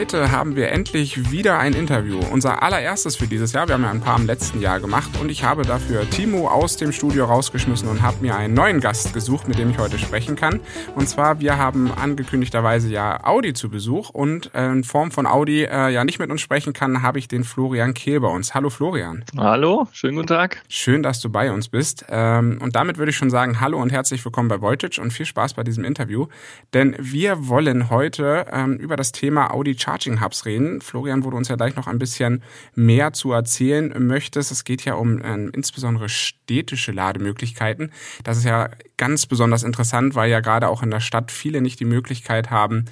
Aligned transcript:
Heute 0.00 0.30
haben 0.30 0.56
wir 0.56 0.70
endlich 0.70 1.30
wieder 1.30 1.58
ein 1.58 1.74
Interview. 1.74 2.20
Unser 2.32 2.62
allererstes 2.62 3.16
für 3.16 3.26
dieses 3.26 3.52
Jahr. 3.52 3.68
Wir 3.68 3.74
haben 3.74 3.82
ja 3.82 3.90
ein 3.90 4.00
paar 4.00 4.18
im 4.18 4.24
letzten 4.24 4.62
Jahr 4.62 4.80
gemacht 4.80 5.10
und 5.20 5.30
ich 5.30 5.44
habe 5.44 5.60
dafür 5.60 6.08
Timo 6.08 6.48
aus 6.48 6.78
dem 6.78 6.90
Studio 6.90 7.26
rausgeschmissen 7.26 7.86
und 7.86 8.00
habe 8.00 8.16
mir 8.22 8.34
einen 8.34 8.54
neuen 8.54 8.80
Gast 8.80 9.12
gesucht, 9.12 9.46
mit 9.46 9.58
dem 9.58 9.68
ich 9.68 9.76
heute 9.76 9.98
sprechen 9.98 10.36
kann. 10.36 10.60
Und 10.94 11.06
zwar, 11.06 11.40
wir 11.40 11.58
haben 11.58 11.92
angekündigterweise 11.92 12.88
ja 12.88 13.26
Audi 13.26 13.52
zu 13.52 13.68
Besuch 13.68 14.08
und 14.08 14.50
äh, 14.54 14.72
in 14.72 14.84
Form 14.84 15.10
von 15.10 15.26
Audi 15.26 15.64
äh, 15.64 15.90
ja 15.90 16.02
nicht 16.02 16.18
mit 16.18 16.30
uns 16.30 16.40
sprechen 16.40 16.72
kann, 16.72 17.02
habe 17.02 17.18
ich 17.18 17.28
den 17.28 17.44
Florian 17.44 17.92
Kehl 17.92 18.20
bei 18.20 18.28
uns. 18.28 18.54
Hallo 18.54 18.70
Florian. 18.70 19.22
Hallo, 19.36 19.86
schönen 19.92 20.16
guten 20.16 20.28
Tag. 20.28 20.62
Schön, 20.70 21.02
dass 21.02 21.20
du 21.20 21.28
bei 21.28 21.52
uns 21.52 21.68
bist. 21.68 22.06
Ähm, 22.08 22.58
und 22.62 22.74
damit 22.74 22.96
würde 22.96 23.10
ich 23.10 23.18
schon 23.18 23.28
sagen, 23.28 23.60
hallo 23.60 23.78
und 23.78 23.92
herzlich 23.92 24.24
willkommen 24.24 24.48
bei 24.48 24.62
Voltage 24.62 24.98
und 24.98 25.12
viel 25.12 25.26
Spaß 25.26 25.52
bei 25.52 25.62
diesem 25.62 25.84
Interview. 25.84 26.28
Denn 26.72 26.96
wir 26.98 27.48
wollen 27.48 27.90
heute 27.90 28.46
ähm, 28.50 28.78
über 28.78 28.96
das 28.96 29.12
Thema 29.12 29.52
Audi 29.52 29.76
Charging 29.90 30.20
Hubs 30.20 30.46
reden. 30.46 30.80
Florian, 30.80 31.24
wo 31.24 31.30
du 31.30 31.36
uns 31.36 31.48
ja 31.48 31.56
gleich 31.56 31.74
noch 31.74 31.88
ein 31.88 31.98
bisschen 31.98 32.42
mehr 32.76 33.12
zu 33.12 33.32
erzählen 33.32 33.92
möchtest. 33.98 34.52
Es 34.52 34.62
geht 34.62 34.84
ja 34.84 34.94
um 34.94 35.20
äh, 35.20 35.48
insbesondere 35.52 36.08
städtische 36.08 36.92
Lademöglichkeiten. 36.92 37.90
Das 38.22 38.38
ist 38.38 38.44
ja 38.44 38.70
ganz 38.96 39.26
besonders 39.26 39.64
interessant, 39.64 40.14
weil 40.14 40.30
ja 40.30 40.38
gerade 40.38 40.68
auch 40.68 40.84
in 40.84 40.92
der 40.92 41.00
Stadt 41.00 41.32
viele 41.32 41.60
nicht 41.60 41.80
die 41.80 41.84
Möglichkeit 41.84 42.50
haben, 42.50 42.84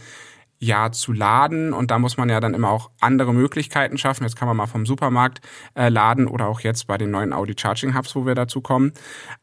ja 0.61 0.91
zu 0.91 1.13
laden 1.13 1.73
und 1.73 1.91
da 1.91 1.99
muss 1.99 2.17
man 2.17 2.29
ja 2.29 2.41
dann 2.41 2.55
immer 2.55 2.71
auch 2.71 2.91
andere 3.01 3.33
Möglichkeiten 3.33 3.97
schaffen. 3.97 4.25
Jetzt 4.25 4.37
kann 4.37 4.49
man 4.49 4.57
mal 4.57 4.67
vom 4.67 4.87
Supermarkt 4.87 5.41
äh, 5.75 5.89
laden 5.89 6.27
oder 6.27 6.49
auch 6.49 6.61
jetzt 6.61 6.87
bei 6.89 6.99
den 6.99 7.11
neuen 7.11 7.33
Audi 7.33 7.55
Charging 7.57 7.97
Hubs, 7.97 8.17
wo 8.17 8.27
wir 8.27 8.35
dazu 8.35 8.61
kommen. 8.61 8.93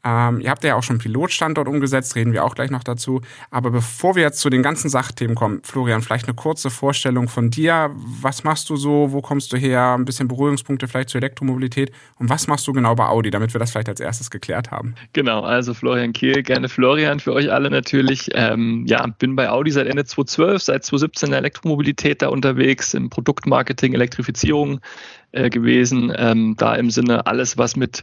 Ähm, 0.03 0.41
ihr 0.41 0.49
habt 0.49 0.63
ja 0.63 0.75
auch 0.75 0.83
schon 0.83 0.97
Pilotstandort 0.97 1.67
umgesetzt, 1.67 2.15
reden 2.15 2.33
wir 2.33 2.43
auch 2.43 2.55
gleich 2.55 2.69
noch 2.69 2.83
dazu. 2.83 3.21
Aber 3.49 3.71
bevor 3.71 4.15
wir 4.15 4.23
jetzt 4.23 4.39
zu 4.41 4.49
den 4.49 4.61
ganzen 4.61 4.89
Sachthemen 4.89 5.35
kommen, 5.35 5.61
Florian, 5.63 6.01
vielleicht 6.01 6.25
eine 6.25 6.35
kurze 6.35 6.69
Vorstellung 6.69 7.29
von 7.29 7.49
dir. 7.49 7.91
Was 7.95 8.43
machst 8.43 8.69
du 8.69 8.75
so? 8.75 9.11
Wo 9.11 9.21
kommst 9.21 9.53
du 9.53 9.57
her? 9.57 9.95
Ein 9.97 10.05
bisschen 10.05 10.27
Berührungspunkte 10.27 10.87
vielleicht 10.87 11.09
zur 11.09 11.19
Elektromobilität. 11.19 11.91
Und 12.19 12.29
was 12.29 12.47
machst 12.47 12.67
du 12.67 12.73
genau 12.73 12.93
bei 12.95 13.07
Audi, 13.07 13.31
damit 13.31 13.53
wir 13.53 13.59
das 13.59 13.71
vielleicht 13.71 13.89
als 13.89 14.01
erstes 14.01 14.29
geklärt 14.29 14.71
haben? 14.71 14.95
Genau, 15.13 15.41
also 15.41 15.73
Florian 15.73 16.11
Kehl, 16.11 16.43
gerne 16.43 16.67
Florian 16.67 17.21
für 17.21 17.31
euch 17.31 17.51
alle 17.51 17.69
natürlich. 17.69 18.29
Ähm, 18.33 18.83
ja, 18.85 19.05
bin 19.17 19.35
bei 19.35 19.49
Audi 19.49 19.71
seit 19.71 19.87
Ende 19.87 20.03
2012, 20.03 20.61
seit 20.61 20.83
2017 20.83 21.04
2017 21.13 21.27
in 21.27 21.31
der 21.31 21.39
Elektromobilität 21.39 22.21
da 22.21 22.27
unterwegs, 22.27 22.93
im 22.93 23.09
Produktmarketing, 23.09 23.93
Elektrifizierung 23.93 24.79
äh, 25.31 25.49
gewesen. 25.49 26.13
Ähm, 26.15 26.55
da 26.57 26.75
im 26.75 26.89
Sinne 26.89 27.25
alles, 27.25 27.57
was 27.57 27.75
mit 27.75 28.01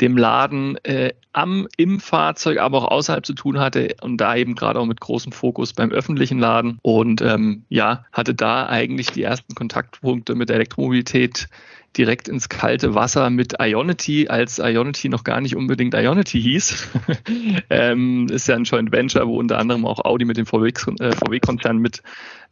dem 0.00 0.16
Laden 0.16 0.76
äh, 0.84 1.12
am, 1.32 1.68
im 1.76 2.00
Fahrzeug, 2.00 2.58
aber 2.58 2.78
auch 2.78 2.90
außerhalb 2.90 3.24
zu 3.24 3.34
tun 3.34 3.58
hatte 3.58 3.94
und 4.00 4.18
da 4.18 4.36
eben 4.36 4.54
gerade 4.54 4.80
auch 4.80 4.86
mit 4.86 5.00
großem 5.00 5.32
Fokus 5.32 5.72
beim 5.72 5.90
öffentlichen 5.90 6.38
Laden. 6.38 6.78
Und 6.82 7.22
ähm, 7.22 7.64
ja, 7.68 8.04
hatte 8.12 8.34
da 8.34 8.66
eigentlich 8.66 9.08
die 9.08 9.22
ersten 9.22 9.54
Kontaktpunkte 9.54 10.34
mit 10.34 10.48
der 10.48 10.56
Elektromobilität 10.56 11.48
direkt 11.96 12.28
ins 12.28 12.48
kalte 12.48 12.94
Wasser 12.94 13.30
mit 13.30 13.56
Ionity, 13.60 14.28
als 14.28 14.58
Ionity 14.58 15.08
noch 15.08 15.24
gar 15.24 15.40
nicht 15.40 15.56
unbedingt 15.56 15.94
Ionity 15.94 16.40
hieß. 16.40 16.88
ähm, 17.70 18.28
ist 18.30 18.48
ja 18.48 18.56
ein 18.56 18.64
Joint 18.64 18.92
Venture, 18.92 19.26
wo 19.26 19.38
unter 19.38 19.58
anderem 19.58 19.84
auch 19.84 20.04
Audi 20.04 20.24
mit 20.24 20.36
dem 20.36 20.46
VW-Konzern 20.46 21.76
äh, 21.76 21.80
mit 21.80 22.02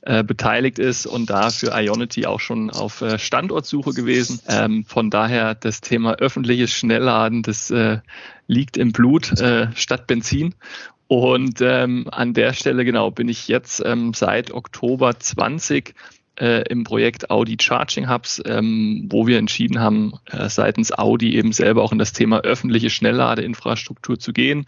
äh, 0.03 0.25
beteiligt 0.25 0.79
ist 0.79 1.07
und 1.07 1.29
da 1.29 1.51
für 1.51 1.73
Ionity 1.75 2.27
auch 2.27 2.41
schon 2.41 2.71
auf 2.71 3.03
äh, 3.03 3.19
Standortsuche 3.19 3.93
gewesen. 3.93 4.41
Ähm, 4.49 4.85
von 4.87 5.11
daher 5.11 5.55
das 5.55 5.81
Thema 5.81 6.15
öffentliches 6.15 6.73
Schnellladen, 6.73 7.43
das 7.43 7.71
äh, 7.71 7.99
liegt 8.47 8.77
im 8.77 8.93
Blut 8.93 9.39
äh, 9.41 9.69
statt 9.75 10.07
Benzin. 10.07 10.55
Und 11.07 11.61
ähm, 11.61 12.07
an 12.11 12.35
der 12.35 12.53
Stelle 12.53 12.85
genau 12.85 13.11
bin 13.11 13.29
ich 13.29 13.49
jetzt 13.49 13.83
ähm, 13.85 14.15
seit 14.15 14.53
Oktober 14.53 15.19
20 15.19 15.95
äh, 16.39 16.63
im 16.69 16.85
Projekt 16.85 17.31
Audi 17.31 17.57
Charging 17.61 18.09
Hubs, 18.09 18.43
ähm, 18.47 19.07
wo 19.11 19.27
wir 19.27 19.39
entschieden 19.39 19.81
haben, 19.81 20.15
äh, 20.27 20.49
seitens 20.49 20.93
Audi 20.93 21.35
eben 21.35 21.53
selber 21.53 21.83
auch 21.83 21.93
in 21.93 21.99
das 21.99 22.13
Thema 22.13 22.41
öffentliche 22.41 22.91
Schnellladeinfrastruktur 22.91 24.19
zu 24.19 24.33
gehen, 24.33 24.67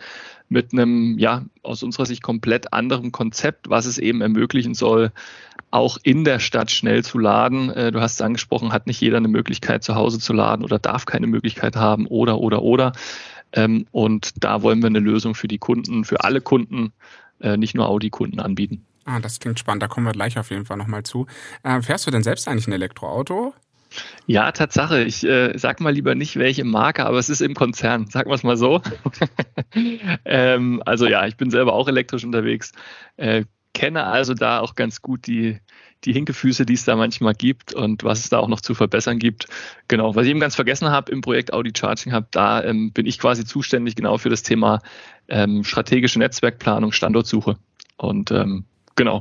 mit 0.49 0.73
einem, 0.73 1.19
ja, 1.19 1.45
aus 1.63 1.83
unserer 1.83 2.07
Sicht 2.07 2.23
komplett 2.23 2.73
anderem 2.73 3.11
Konzept, 3.11 3.71
was 3.71 3.87
es 3.87 3.99
eben 3.99 4.21
ermöglichen 4.21 4.75
soll, 4.75 5.13
auch 5.71 5.97
in 6.03 6.25
der 6.25 6.39
Stadt 6.39 6.71
schnell 6.71 7.03
zu 7.03 7.19
laden. 7.19 7.71
Äh, 7.71 7.91
du 7.91 8.01
hast 8.01 8.15
es 8.15 8.21
angesprochen, 8.21 8.73
hat 8.73 8.87
nicht 8.87 9.01
jeder 9.01 9.17
eine 9.17 9.29
Möglichkeit 9.29 9.83
zu 9.83 9.95
Hause 9.95 10.19
zu 10.19 10.33
laden 10.33 10.65
oder 10.65 10.79
darf 10.79 11.07
keine 11.07 11.27
Möglichkeit 11.27 11.77
haben 11.77 12.07
oder, 12.07 12.39
oder, 12.39 12.63
oder. 12.63 12.93
Ähm, 13.55 13.87
und 13.91 14.45
da 14.45 14.63
wollen 14.63 14.81
wir 14.83 14.89
eine 14.89 15.01
Lösung 15.01 15.35
für 15.35 15.49
die 15.49 15.59
Kunden, 15.59 16.05
für 16.05 16.25
alle 16.25 16.41
Kunden, 16.41 16.93
äh, 17.41 17.57
nicht 17.57 17.75
nur 17.75 17.89
Audi-Kunden 17.89 18.41
anbieten. 18.41 18.85
Ah, 19.05 19.21
das 19.21 19.41
klingt 19.41 19.59
spannend. 19.59 19.83
Da 19.83 19.89
kommen 19.89 20.07
wir 20.07 20.13
gleich 20.13 20.39
auf 20.39 20.51
jeden 20.51 20.65
Fall 20.65 20.77
nochmal 20.77 21.03
zu. 21.03 21.27
Äh, 21.63 21.83
fährst 21.83 22.07
du 22.07 22.11
denn 22.11 22.23
selbst 22.23 22.47
eigentlich 22.49 22.69
ein 22.69 22.73
Elektroauto? 22.73 23.55
Ja, 24.27 24.53
Tatsache. 24.53 25.03
Ich 25.03 25.25
äh, 25.25 25.57
sag 25.59 25.81
mal 25.81 25.93
lieber 25.93 26.15
nicht, 26.15 26.37
welche 26.37 26.65
Marke, 26.65 27.05
aber 27.05 27.19
es 27.19 27.29
ist 27.29 27.41
im 27.43 27.55
Konzern. 27.55 28.07
Sagen 28.07 28.31
wir 28.31 28.35
es 28.35 28.43
mal 28.43 28.57
so. 28.57 28.81
ähm, 30.25 30.83
also 30.87 31.07
ja, 31.07 31.27
ich 31.27 31.37
bin 31.37 31.51
selber 31.51 31.73
auch 31.73 31.89
elektrisch 31.89 32.25
unterwegs. 32.25 32.73
Äh, 33.17 33.45
kenne 33.75 34.05
also 34.05 34.35
da 34.35 34.61
auch 34.61 34.75
ganz 34.75 35.03
gut 35.03 35.27
die, 35.27 35.59
die 36.05 36.13
Hinkefüße, 36.13 36.67
die 36.67 36.75
es 36.75 36.85
da 36.85 36.97
manchmal 36.97 37.35
gibt 37.35 37.75
und 37.75 38.05
was 38.05 38.21
es 38.21 38.29
da 38.29 38.39
auch 38.39 38.49
noch 38.49 38.61
zu 38.61 38.75
verbessern 38.75 39.19
gibt. 39.19 39.47
Genau, 39.89 40.15
was 40.15 40.25
ich 40.25 40.31
eben 40.31 40.41
ganz 40.41 40.55
vergessen 40.55 40.91
habe 40.91 41.11
im 41.11 41.21
Projekt 41.21 41.53
Audi 41.53 41.73
Charging 41.77 42.13
Hub, 42.13 42.27
da 42.33 42.63
ähm, 42.63 42.93
bin 42.93 43.07
ich 43.07 43.19
quasi 43.19 43.45
zuständig 43.45 43.97
genau 43.97 44.19
für 44.19 44.29
das 44.29 44.43
Thema 44.43 44.81
ähm, 45.29 45.65
strategische 45.65 46.19
Netzwerkplanung, 46.19 46.93
Standortsuche. 46.93 47.57
Und 47.97 48.31
ähm, 48.31 48.65
Genau. 48.97 49.21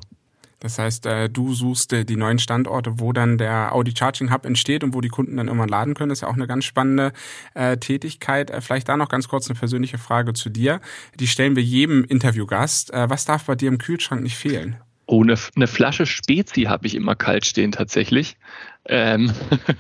Das 0.62 0.78
heißt, 0.78 1.08
äh, 1.08 1.28
du 1.28 1.54
suchst 1.54 1.92
äh, 1.92 2.06
die 2.06 2.16
neuen 2.16 2.38
Standorte, 2.38 3.00
wo 3.00 3.14
dann 3.14 3.40
der 3.40 3.74
Audi 3.74 3.94
Charging 3.98 4.32
Hub 4.32 4.46
entsteht 4.46 4.84
und 4.84 4.94
wo 4.94 5.02
die 5.02 5.10
Kunden 5.10 5.38
dann 5.38 5.48
irgendwann 5.48 5.70
laden 5.70 5.96
können. 5.96 6.10
Das 6.10 6.20
ist 6.20 6.22
ja 6.22 6.28
auch 6.28 6.36
eine 6.36 6.46
ganz 6.46 6.66
spannende 6.66 7.14
äh, 7.56 7.78
Tätigkeit. 7.78 8.52
Vielleicht 8.64 8.88
da 8.88 8.96
noch 8.96 9.10
ganz 9.10 9.28
kurz 9.28 9.50
eine 9.50 9.58
persönliche 9.58 9.98
Frage 9.98 10.34
zu 10.34 10.50
dir. 10.50 10.80
Die 11.20 11.28
stellen 11.28 11.56
wir 11.56 11.64
jedem 11.64 12.04
Interviewgast. 12.06 12.92
Was 12.94 13.26
darf 13.26 13.46
bei 13.46 13.56
dir 13.56 13.70
im 13.70 13.80
Kühlschrank 13.80 14.22
nicht 14.22 14.38
fehlen? 14.38 14.78
Oh, 15.08 15.24
eine, 15.24 15.36
eine 15.56 15.68
Flasche 15.68 16.06
Spezi 16.06 16.64
habe 16.64 16.86
ich 16.88 16.96
immer 16.96 17.16
kalt 17.16 17.46
stehen 17.46 17.72
tatsächlich. 17.72 18.38
Ähm, 18.86 19.32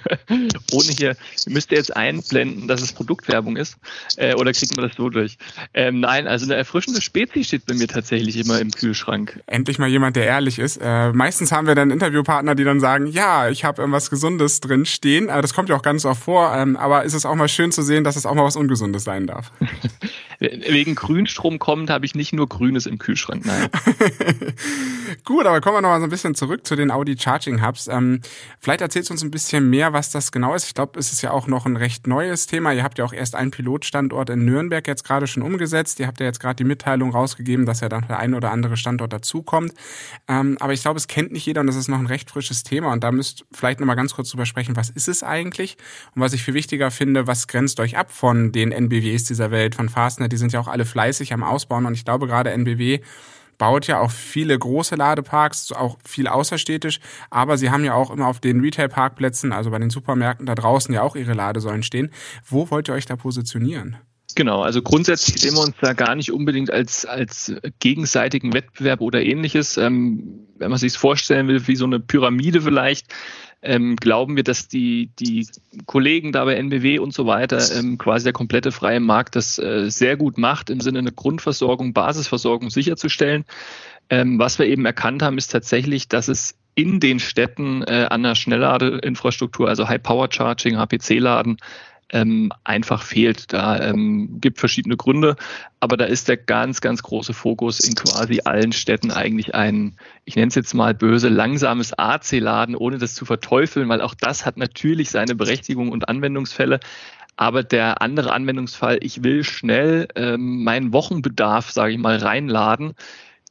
ohne 0.71 0.87
hier, 0.97 1.17
müsst 1.47 1.71
ihr 1.71 1.77
jetzt 1.77 1.95
einblenden, 1.95 2.67
dass 2.67 2.81
es 2.81 2.93
Produktwerbung 2.93 3.57
ist, 3.57 3.77
äh, 4.17 4.35
oder 4.35 4.53
kriegt 4.53 4.75
man 4.75 4.87
das 4.87 4.95
so 4.95 5.09
durch? 5.09 5.37
Ähm, 5.73 6.01
nein, 6.01 6.27
also 6.27 6.45
eine 6.45 6.55
erfrischende 6.55 7.01
Spezi 7.01 7.43
steht 7.43 7.65
bei 7.65 7.73
mir 7.73 7.87
tatsächlich 7.87 8.37
immer 8.37 8.59
im 8.59 8.71
Kühlschrank. 8.71 9.41
Endlich 9.47 9.79
mal 9.79 9.89
jemand, 9.89 10.15
der 10.15 10.25
ehrlich 10.25 10.59
ist. 10.59 10.77
Äh, 10.81 11.11
meistens 11.13 11.51
haben 11.51 11.67
wir 11.67 11.75
dann 11.75 11.89
Interviewpartner, 11.89 12.53
die 12.53 12.63
dann 12.63 12.79
sagen, 12.79 13.07
ja, 13.07 13.49
ich 13.49 13.65
habe 13.65 13.81
irgendwas 13.81 14.09
Gesundes 14.09 14.59
drin 14.59 14.85
stehen. 14.85 15.29
Äh, 15.29 15.41
das 15.41 15.53
kommt 15.53 15.69
ja 15.69 15.75
auch 15.75 15.81
ganz 15.81 16.05
oft 16.05 16.23
vor, 16.23 16.53
ähm, 16.55 16.75
aber 16.75 17.03
ist 17.03 17.13
es 17.13 17.25
auch 17.25 17.35
mal 17.35 17.47
schön 17.47 17.71
zu 17.71 17.81
sehen, 17.81 18.03
dass 18.03 18.15
es 18.15 18.25
auch 18.25 18.35
mal 18.35 18.43
was 18.43 18.55
Ungesundes 18.55 19.03
sein 19.03 19.25
darf. 19.25 19.51
Wegen 20.39 20.95
Grünstrom 20.95 21.59
kommt, 21.59 21.91
habe 21.91 22.05
ich 22.05 22.15
nicht 22.15 22.33
nur 22.33 22.49
Grünes 22.49 22.87
im 22.87 22.97
Kühlschrank, 22.97 23.45
nein. 23.45 23.69
Gut, 25.23 25.45
aber 25.45 25.61
kommen 25.61 25.77
wir 25.77 25.81
noch 25.81 25.89
mal 25.89 25.99
so 25.99 26.07
ein 26.07 26.09
bisschen 26.09 26.33
zurück 26.33 26.65
zu 26.65 26.75
den 26.75 26.89
Audi 26.89 27.15
Charging 27.15 27.63
Hubs. 27.63 27.87
Ähm, 27.87 28.21
vielleicht 28.59 28.81
erzählst 28.91 29.09
uns 29.09 29.23
ein 29.23 29.31
bisschen 29.31 29.69
mehr, 29.69 29.93
was 29.93 30.11
das 30.11 30.33
genau 30.33 30.53
ist. 30.53 30.67
Ich 30.67 30.73
glaube, 30.73 30.99
es 30.99 31.13
ist 31.13 31.21
ja 31.21 31.31
auch 31.31 31.47
noch 31.47 31.65
ein 31.65 31.77
recht 31.77 32.07
neues 32.07 32.45
Thema. 32.45 32.73
Ihr 32.73 32.83
habt 32.83 32.97
ja 32.97 33.05
auch 33.05 33.13
erst 33.13 33.35
einen 33.35 33.49
Pilotstandort 33.49 34.29
in 34.29 34.43
Nürnberg 34.43 34.85
jetzt 34.85 35.05
gerade 35.05 35.27
schon 35.27 35.43
umgesetzt. 35.43 35.97
Ihr 36.01 36.07
habt 36.07 36.19
ja 36.19 36.25
jetzt 36.25 36.41
gerade 36.41 36.57
die 36.57 36.65
Mitteilung 36.65 37.11
rausgegeben, 37.11 37.65
dass 37.65 37.79
ja 37.79 37.87
dann 37.87 38.05
der 38.09 38.19
ein 38.19 38.33
oder 38.33 38.51
andere 38.51 38.75
Standort 38.75 39.13
dazukommt. 39.13 39.73
Ähm, 40.27 40.57
aber 40.59 40.73
ich 40.73 40.81
glaube, 40.81 40.97
es 40.97 41.07
kennt 41.07 41.31
nicht 41.31 41.45
jeder 41.45 41.61
und 41.61 41.67
das 41.67 41.77
ist 41.77 41.87
noch 41.87 41.99
ein 41.99 42.05
recht 42.05 42.29
frisches 42.29 42.63
Thema. 42.63 42.91
Und 42.91 43.01
da 43.05 43.13
müsst 43.13 43.45
vielleicht 43.53 43.79
noch 43.79 43.87
mal 43.87 43.95
ganz 43.95 44.13
kurz 44.13 44.29
drüber 44.29 44.45
sprechen, 44.45 44.75
was 44.75 44.89
ist 44.89 45.07
es 45.07 45.23
eigentlich? 45.23 45.77
Und 46.13 46.21
was 46.21 46.33
ich 46.33 46.43
viel 46.43 46.53
wichtiger 46.53 46.91
finde, 46.91 47.27
was 47.27 47.47
grenzt 47.47 47.79
euch 47.79 47.95
ab 47.95 48.11
von 48.11 48.51
den 48.51 48.73
NBWs 48.73 49.23
dieser 49.23 49.51
Welt, 49.51 49.73
von 49.73 49.87
Fastner? 49.87 50.27
Die 50.27 50.35
sind 50.37 50.51
ja 50.51 50.59
auch 50.59 50.67
alle 50.67 50.83
fleißig 50.83 51.31
am 51.31 51.43
Ausbauen 51.43 51.85
und 51.85 51.93
ich 51.93 52.03
glaube 52.03 52.27
gerade 52.27 52.51
NBW 52.51 52.99
baut 53.61 53.85
ja 53.85 53.99
auch 53.99 54.09
viele 54.09 54.57
große 54.57 54.95
Ladeparks, 54.95 55.71
auch 55.71 55.99
viel 56.03 56.27
außerstädtisch, 56.27 56.99
aber 57.29 57.59
sie 57.59 57.69
haben 57.69 57.83
ja 57.83 57.93
auch 57.93 58.09
immer 58.09 58.25
auf 58.25 58.39
den 58.39 58.59
Retail-Parkplätzen, 58.59 59.53
also 59.53 59.69
bei 59.69 59.77
den 59.77 59.91
Supermärkten 59.91 60.47
da 60.47 60.55
draußen 60.55 60.91
ja 60.91 61.03
auch 61.03 61.15
ihre 61.15 61.33
Ladesäulen 61.33 61.83
stehen. 61.83 62.09
Wo 62.43 62.71
wollt 62.71 62.89
ihr 62.89 62.95
euch 62.95 63.05
da 63.05 63.15
positionieren? 63.15 63.97
Genau, 64.33 64.63
also 64.63 64.81
grundsätzlich 64.81 65.39
sehen 65.39 65.53
wir 65.53 65.61
uns 65.61 65.75
da 65.79 65.93
gar 65.93 66.15
nicht 66.15 66.31
unbedingt 66.31 66.71
als, 66.71 67.05
als 67.05 67.53
gegenseitigen 67.77 68.51
Wettbewerb 68.51 68.99
oder 68.99 69.21
ähnliches. 69.21 69.77
Ähm, 69.77 70.47
wenn 70.57 70.71
man 70.71 70.79
sich 70.79 70.97
vorstellen 70.97 71.47
will, 71.47 71.67
wie 71.67 71.75
so 71.75 71.85
eine 71.85 71.99
Pyramide 71.99 72.61
vielleicht, 72.61 73.13
ähm, 73.61 73.95
glauben 73.95 74.35
wir, 74.35 74.43
dass 74.43 74.67
die, 74.67 75.11
die 75.19 75.47
Kollegen 75.85 76.31
da 76.31 76.45
bei 76.45 76.55
NBW 76.55 76.99
und 76.99 77.13
so 77.13 77.27
weiter 77.27 77.59
ähm, 77.77 77.97
quasi 77.97 78.23
der 78.23 78.33
komplette 78.33 78.71
freie 78.71 78.99
Markt 78.99 79.35
das 79.35 79.59
äh, 79.59 79.89
sehr 79.89 80.17
gut 80.17 80.37
macht, 80.37 80.69
im 80.69 80.79
Sinne 80.79 80.99
eine 80.99 81.11
Grundversorgung, 81.11 81.93
Basisversorgung 81.93 82.69
sicherzustellen. 82.69 83.45
Ähm, 84.09 84.39
was 84.39 84.59
wir 84.59 84.65
eben 84.65 84.85
erkannt 84.85 85.21
haben, 85.21 85.37
ist 85.37 85.49
tatsächlich, 85.49 86.07
dass 86.07 86.27
es 86.27 86.55
in 86.73 86.99
den 86.99 87.19
Städten 87.19 87.83
äh, 87.83 88.07
an 88.09 88.23
der 88.23 88.35
Schnellladeinfrastruktur, 88.35 89.67
also 89.67 89.87
High 89.87 90.01
Power 90.01 90.29
Charging, 90.31 90.77
HPC-Laden, 90.77 91.57
ähm, 92.11 92.51
einfach 92.63 93.03
fehlt. 93.03 93.53
Da 93.53 93.79
ähm, 93.79 94.39
gibt 94.39 94.59
verschiedene 94.59 94.97
Gründe, 94.97 95.35
aber 95.79 95.97
da 95.97 96.05
ist 96.05 96.27
der 96.27 96.37
ganz, 96.37 96.81
ganz 96.81 97.03
große 97.03 97.33
Fokus 97.33 97.79
in 97.79 97.95
quasi 97.95 98.41
allen 98.45 98.71
Städten 98.71 99.11
eigentlich 99.11 99.55
ein, 99.55 99.97
ich 100.25 100.35
nenne 100.35 100.49
es 100.49 100.55
jetzt 100.55 100.73
mal 100.73 100.93
böse, 100.93 101.29
langsames 101.29 101.93
AC-Laden, 101.97 102.75
ohne 102.75 102.97
das 102.97 103.15
zu 103.15 103.25
verteufeln, 103.25 103.89
weil 103.89 104.01
auch 104.01 104.13
das 104.13 104.45
hat 104.45 104.57
natürlich 104.57 105.09
seine 105.09 105.35
Berechtigung 105.35 105.89
und 105.89 106.09
Anwendungsfälle. 106.09 106.79
Aber 107.37 107.63
der 107.63 108.01
andere 108.01 108.33
Anwendungsfall, 108.33 108.99
ich 109.01 109.23
will 109.23 109.43
schnell 109.43 110.07
ähm, 110.15 110.63
meinen 110.63 110.93
Wochenbedarf, 110.93 111.71
sage 111.71 111.93
ich 111.93 111.97
mal, 111.97 112.17
reinladen, 112.17 112.93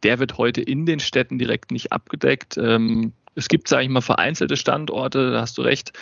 der 0.02 0.18
wird 0.18 0.38
heute 0.38 0.60
in 0.60 0.86
den 0.86 1.00
Städten 1.00 1.38
direkt 1.38 1.72
nicht 1.72 1.92
abgedeckt. 1.92 2.56
Ähm, 2.56 3.12
es 3.34 3.48
gibt, 3.48 3.68
sage 3.68 3.84
ich 3.84 3.88
mal, 3.88 4.00
vereinzelte 4.00 4.56
Standorte, 4.56 5.32
da 5.32 5.40
hast 5.40 5.58
du 5.58 5.62
recht, 5.62 5.92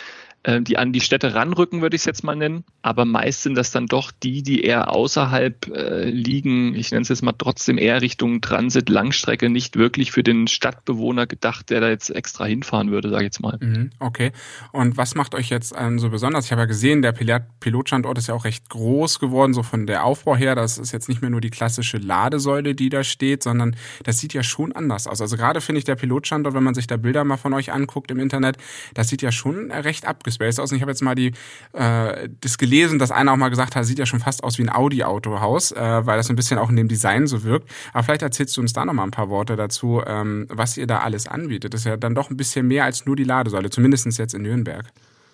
äh, 0.43 0.61
die 0.61 0.77
an 0.77 0.93
die 0.93 1.01
Städte 1.01 1.33
ranrücken, 1.33 1.81
würde 1.81 1.97
ich 1.97 2.03
es 2.03 2.05
jetzt 2.05 2.23
mal 2.23 2.35
nennen. 2.35 2.63
Aber 2.81 3.03
meist 3.03 3.43
sind 3.43 3.55
das 3.55 3.71
dann 3.71 3.87
doch 3.87 4.11
die, 4.23 4.41
die 4.41 4.63
eher 4.63 4.89
außerhalb 4.89 5.67
äh, 5.67 6.09
liegen. 6.09 6.75
Ich 6.75 6.91
nenne 6.91 7.01
es 7.01 7.09
jetzt 7.09 7.23
mal 7.23 7.33
trotzdem 7.37 7.77
eher 7.77 8.01
Richtung 8.01 8.39
Transit, 8.39 8.87
Langstrecke, 8.87 9.49
nicht 9.49 9.75
wirklich 9.75 10.13
für 10.13 10.23
den 10.23 10.47
Stadtbewohner 10.47 11.27
gedacht, 11.27 11.69
der 11.69 11.81
da 11.81 11.89
jetzt 11.89 12.09
extra 12.09 12.45
hinfahren 12.45 12.89
würde, 12.89 13.09
sage 13.09 13.23
ich 13.23 13.27
jetzt 13.27 13.41
mal. 13.41 13.57
Mhm, 13.59 13.91
okay. 13.99 14.31
Und 14.71 14.95
was 14.95 15.13
macht 15.13 15.35
euch 15.35 15.49
jetzt 15.49 15.73
ähm, 15.77 15.99
so 15.99 16.09
besonders? 16.09 16.45
Ich 16.45 16.51
habe 16.53 16.61
ja 16.61 16.67
gesehen, 16.67 17.01
der 17.01 17.11
Pilotstandort 17.59 18.17
ist 18.17 18.27
ja 18.27 18.33
auch 18.33 18.45
recht 18.45 18.69
groß 18.69 19.19
geworden, 19.19 19.53
so 19.53 19.61
von 19.61 19.87
der 19.87 20.05
Aufbau 20.05 20.37
her. 20.37 20.55
Das 20.55 20.77
ist 20.77 20.93
jetzt 20.93 21.09
nicht 21.09 21.21
mehr 21.21 21.31
nur 21.31 21.41
die 21.41 21.49
klassische 21.49 21.97
Ladesäule, 21.97 22.75
die 22.75 22.87
da 22.87 23.03
steht, 23.03 23.43
sondern 23.43 23.75
das 24.03 24.19
sieht 24.19 24.33
ja 24.33 24.43
schon 24.43 24.71
anders 24.71 25.05
aus. 25.05 25.19
Also 25.19 25.35
gerade 25.35 25.59
finde 25.59 25.79
ich 25.79 25.85
der 25.85 25.95
Pilotstandort, 25.95 26.55
wenn 26.55 26.63
man 26.63 26.75
sich 26.75 26.87
da 26.87 26.95
Bilder 26.95 27.25
mal 27.25 27.35
von 27.35 27.53
euch 27.53 27.73
anguckt 27.73 28.09
im 28.09 28.19
Internet, 28.19 28.55
das 28.93 29.09
sieht 29.09 29.21
ja 29.21 29.33
schon 29.33 29.69
recht 29.71 30.05
abgeschlossen 30.05 30.28
abgespaced 30.29 30.59
aus. 30.59 30.71
Und 30.71 30.77
ich 30.77 30.81
habe 30.81 30.91
jetzt 30.91 31.01
mal 31.01 31.15
die 31.15 31.33
äh, 31.73 32.29
das 32.41 32.57
gelesen, 32.57 32.99
dass 32.99 33.11
einer 33.11 33.33
auch 33.33 33.37
mal 33.37 33.49
gesagt 33.49 33.75
hat, 33.75 33.85
sieht 33.85 33.99
ja 33.99 34.05
schon 34.05 34.19
fast 34.19 34.43
aus 34.43 34.57
wie 34.57 34.63
ein 34.63 34.69
Audi-Autohaus, 34.69 35.71
äh, 35.71 36.05
weil 36.05 36.17
das 36.17 36.29
ein 36.29 36.35
bisschen 36.35 36.57
auch 36.57 36.69
in 36.69 36.75
dem 36.75 36.87
Design 36.87 37.27
so 37.27 37.43
wirkt. 37.43 37.69
Aber 37.93 38.03
vielleicht 38.03 38.21
erzählst 38.21 38.55
du 38.57 38.61
uns 38.61 38.73
da 38.73 38.85
noch 38.85 38.93
mal 38.93 39.03
ein 39.03 39.11
paar 39.11 39.29
Worte 39.29 39.55
dazu, 39.55 40.01
ähm, 40.05 40.45
was 40.49 40.77
ihr 40.77 40.87
da 40.87 40.99
alles 40.99 41.27
anbietet. 41.27 41.73
Das 41.73 41.81
ist 41.81 41.85
ja 41.85 41.97
dann 41.97 42.15
doch 42.15 42.29
ein 42.29 42.37
bisschen 42.37 42.67
mehr 42.67 42.85
als 42.85 43.05
nur 43.05 43.15
die 43.15 43.23
Ladesäule, 43.23 43.69
zumindest 43.69 43.99
jetzt 44.17 44.33
in 44.33 44.43
Nürnberg. 44.43 44.85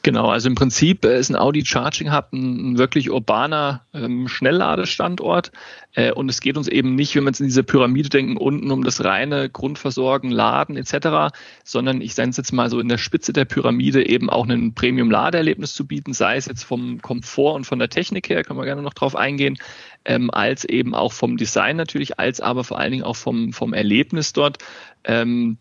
Genau, 0.06 0.30
also 0.30 0.50
im 0.50 0.54
Prinzip 0.54 1.04
äh, 1.04 1.18
ist 1.18 1.32
ein 1.32 1.36
Audi 1.36 1.66
Charging 1.66 2.14
Hub 2.14 2.32
ein, 2.32 2.78
wirklich 2.78 3.10
urbaner 3.10 3.82
ähm, 3.92 4.28
Schnellladestandort. 4.28 5.52
Äh, 5.96 6.12
und 6.12 6.30
es 6.30 6.42
geht 6.42 6.58
uns 6.58 6.68
eben 6.68 6.94
nicht, 6.94 7.16
wenn 7.16 7.24
wir 7.24 7.30
jetzt 7.30 7.40
in 7.40 7.48
diese 7.48 7.64
Pyramide 7.64 8.10
denken, 8.10 8.38
unten 8.38 8.70
um 8.70 8.84
das 8.84 9.04
reine 9.04 9.50
Grundversorgen, 9.50 10.30
Laden 10.30 10.78
etc., 10.78 11.36
sondern 11.64 12.02
ich 12.02 12.14
sage 12.14 12.30
es 12.30 12.38
jetzt 12.38 12.52
mal 12.54 12.70
so 12.70 12.80
in 12.80 12.88
der 12.88 13.00
Spitze 13.00 13.34
der 13.34 13.46
Pyramide 13.46 14.08
eben 14.08 14.30
auch 14.30 14.48
ein 14.48 14.76
Premium-Ladeerlebnis 14.76 15.74
zu 15.74 15.88
bieten, 15.88 16.14
sei 16.14 16.38
es 16.38 16.46
jetzt 16.46 16.66
vom 16.66 17.02
Komfort 17.02 17.56
und 17.56 17.64
von 17.66 17.80
der 17.80 17.90
Technik 17.90 18.30
her, 18.30 18.44
können 18.44 18.60
wir 18.60 18.66
gerne 18.66 18.84
noch 18.84 18.94
drauf 18.94 19.16
eingehen, 19.16 19.58
ähm, 20.06 20.30
als 20.30 20.66
eben 20.66 20.94
auch 20.94 21.14
vom 21.14 21.36
Design 21.36 21.78
natürlich, 21.78 22.20
als 22.20 22.42
aber 22.42 22.64
vor 22.64 22.78
allen 22.78 22.92
Dingen 22.92 23.04
auch 23.04 23.16
vom, 23.16 23.54
vom 23.54 23.74
Erlebnis 23.74 24.34
dort. 24.34 24.60
Ähm, 25.04 25.58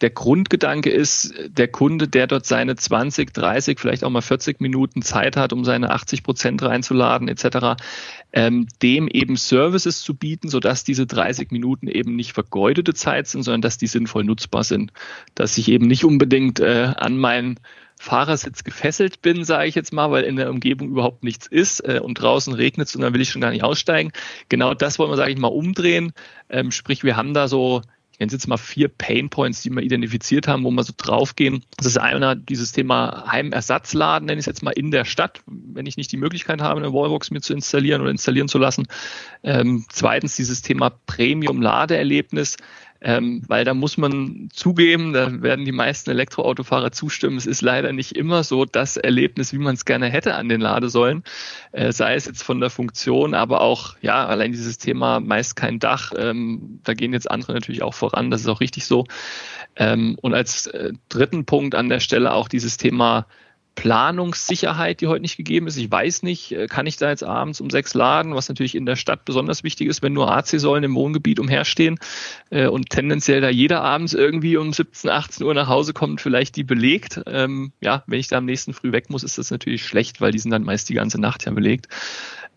der 0.00 0.10
Grundgedanke 0.10 0.90
ist, 0.90 1.34
der 1.48 1.68
Kunde, 1.68 2.08
der 2.08 2.26
dort 2.26 2.46
seine 2.46 2.76
20, 2.76 3.32
30, 3.32 3.80
vielleicht 3.80 4.04
auch 4.04 4.10
mal 4.10 4.20
40 4.20 4.60
Minuten 4.60 5.02
Zeit 5.02 5.36
hat, 5.36 5.52
um 5.52 5.64
seine 5.64 5.90
80 5.90 6.22
Prozent 6.22 6.62
reinzuladen 6.62 7.28
etc., 7.28 7.82
ähm, 8.32 8.68
dem 8.82 9.08
eben 9.08 9.36
Services 9.36 10.02
zu 10.02 10.14
bieten, 10.14 10.48
sodass 10.48 10.84
diese 10.84 11.06
30 11.06 11.50
Minuten 11.50 11.88
eben 11.88 12.14
nicht 12.14 12.32
vergeudete 12.32 12.94
Zeit 12.94 13.26
sind, 13.26 13.42
sondern 13.42 13.62
dass 13.62 13.78
die 13.78 13.86
sinnvoll 13.86 14.24
nutzbar 14.24 14.64
sind. 14.64 14.92
Dass 15.34 15.58
ich 15.58 15.68
eben 15.68 15.86
nicht 15.86 16.04
unbedingt 16.04 16.60
äh, 16.60 16.92
an 16.96 17.16
meinen 17.16 17.58
Fahrersitz 18.00 18.62
gefesselt 18.62 19.22
bin, 19.22 19.44
sage 19.44 19.68
ich 19.68 19.74
jetzt 19.74 19.92
mal, 19.92 20.10
weil 20.10 20.22
in 20.22 20.36
der 20.36 20.50
Umgebung 20.50 20.88
überhaupt 20.90 21.24
nichts 21.24 21.46
ist 21.46 21.80
äh, 21.80 22.00
und 22.00 22.14
draußen 22.14 22.52
regnet 22.52 22.88
es 22.88 22.94
und 22.94 23.02
dann 23.02 23.12
will 23.12 23.20
ich 23.20 23.30
schon 23.30 23.42
gar 23.42 23.50
nicht 23.50 23.64
aussteigen. 23.64 24.12
Genau 24.48 24.74
das 24.74 24.98
wollen 24.98 25.10
wir, 25.10 25.16
sage 25.16 25.32
ich 25.32 25.38
mal, 25.38 25.48
umdrehen. 25.48 26.12
Ähm, 26.48 26.70
sprich, 26.70 27.02
wir 27.02 27.16
haben 27.16 27.34
da 27.34 27.48
so 27.48 27.82
ich 28.18 28.26
es 28.26 28.32
jetzt 28.32 28.48
mal 28.48 28.56
vier 28.56 28.88
Pain 28.88 29.30
Points, 29.30 29.62
die 29.62 29.70
wir 29.70 29.82
identifiziert 29.82 30.48
haben, 30.48 30.64
wo 30.64 30.70
wir 30.70 30.82
so 30.82 30.92
draufgehen. 30.96 31.64
Das 31.76 31.86
ist 31.86 31.98
einer, 31.98 32.34
dieses 32.34 32.72
Thema 32.72 33.24
Heimersatzladen, 33.30 34.26
nenne 34.26 34.38
ich 34.38 34.42
es 34.42 34.46
jetzt 34.46 34.62
mal 34.62 34.72
in 34.72 34.90
der 34.90 35.04
Stadt, 35.04 35.42
wenn 35.46 35.86
ich 35.86 35.96
nicht 35.96 36.10
die 36.10 36.16
Möglichkeit 36.16 36.60
habe, 36.60 36.80
eine 36.80 36.92
Wallbox 36.92 37.30
mir 37.30 37.40
zu 37.40 37.52
installieren 37.52 38.00
oder 38.00 38.10
installieren 38.10 38.48
zu 38.48 38.58
lassen. 38.58 38.88
Ähm, 39.44 39.86
zweitens 39.88 40.34
dieses 40.34 40.62
Thema 40.62 40.90
Premium-Ladeerlebnis. 40.90 42.56
Ähm, 43.00 43.42
weil 43.46 43.64
da 43.64 43.74
muss 43.74 43.96
man 43.96 44.48
zugeben, 44.52 45.12
da 45.12 45.40
werden 45.40 45.64
die 45.64 45.72
meisten 45.72 46.10
Elektroautofahrer 46.10 46.90
zustimmen, 46.90 47.36
es 47.36 47.46
ist 47.46 47.62
leider 47.62 47.92
nicht 47.92 48.16
immer 48.16 48.42
so 48.42 48.64
das 48.64 48.96
Erlebnis, 48.96 49.52
wie 49.52 49.58
man 49.58 49.74
es 49.74 49.84
gerne 49.84 50.08
hätte 50.08 50.34
an 50.34 50.48
den 50.48 50.60
Ladesäulen, 50.60 51.22
äh, 51.70 51.92
sei 51.92 52.14
es 52.14 52.26
jetzt 52.26 52.42
von 52.42 52.58
der 52.58 52.70
Funktion, 52.70 53.34
aber 53.34 53.60
auch, 53.60 53.94
ja, 54.00 54.26
allein 54.26 54.50
dieses 54.50 54.78
Thema 54.78 55.20
meist 55.20 55.54
kein 55.54 55.78
Dach, 55.78 56.12
ähm, 56.16 56.80
da 56.82 56.94
gehen 56.94 57.12
jetzt 57.12 57.30
andere 57.30 57.52
natürlich 57.52 57.82
auch 57.82 57.94
voran, 57.94 58.32
das 58.32 58.40
ist 58.40 58.48
auch 58.48 58.60
richtig 58.60 58.84
so. 58.84 59.06
Ähm, 59.76 60.18
und 60.20 60.34
als 60.34 60.66
äh, 60.66 60.92
dritten 61.08 61.44
Punkt 61.44 61.76
an 61.76 61.88
der 61.88 62.00
Stelle 62.00 62.32
auch 62.32 62.48
dieses 62.48 62.78
Thema 62.78 63.26
Planungssicherheit, 63.78 65.00
die 65.00 65.06
heute 65.06 65.22
nicht 65.22 65.36
gegeben 65.36 65.68
ist. 65.68 65.76
Ich 65.76 65.88
weiß 65.88 66.24
nicht, 66.24 66.50
äh, 66.50 66.66
kann 66.66 66.86
ich 66.86 66.96
da 66.96 67.10
jetzt 67.10 67.22
abends 67.22 67.60
um 67.60 67.70
sechs 67.70 67.94
laden, 67.94 68.34
was 68.34 68.48
natürlich 68.48 68.74
in 68.74 68.86
der 68.86 68.96
Stadt 68.96 69.24
besonders 69.24 69.62
wichtig 69.62 69.86
ist, 69.86 70.02
wenn 70.02 70.12
nur 70.12 70.32
AC-Säulen 70.32 70.82
im 70.82 70.96
Wohngebiet 70.96 71.38
umherstehen 71.38 71.96
äh, 72.50 72.66
und 72.66 72.90
tendenziell 72.90 73.40
da 73.40 73.48
jeder 73.48 73.82
abends 73.82 74.14
irgendwie 74.14 74.56
um 74.56 74.72
17, 74.72 75.08
18 75.08 75.46
Uhr 75.46 75.54
nach 75.54 75.68
Hause 75.68 75.92
kommt, 75.92 76.20
vielleicht 76.20 76.56
die 76.56 76.64
belegt. 76.64 77.20
Ähm, 77.26 77.70
ja, 77.80 78.02
wenn 78.08 78.18
ich 78.18 78.26
da 78.26 78.38
am 78.38 78.46
nächsten 78.46 78.74
Früh 78.74 78.90
weg 78.90 79.10
muss, 79.10 79.22
ist 79.22 79.38
das 79.38 79.52
natürlich 79.52 79.84
schlecht, 79.84 80.20
weil 80.20 80.32
die 80.32 80.40
sind 80.40 80.50
dann 80.50 80.64
meist 80.64 80.88
die 80.88 80.94
ganze 80.94 81.20
Nacht 81.20 81.46
ja 81.46 81.52
belegt. 81.52 81.86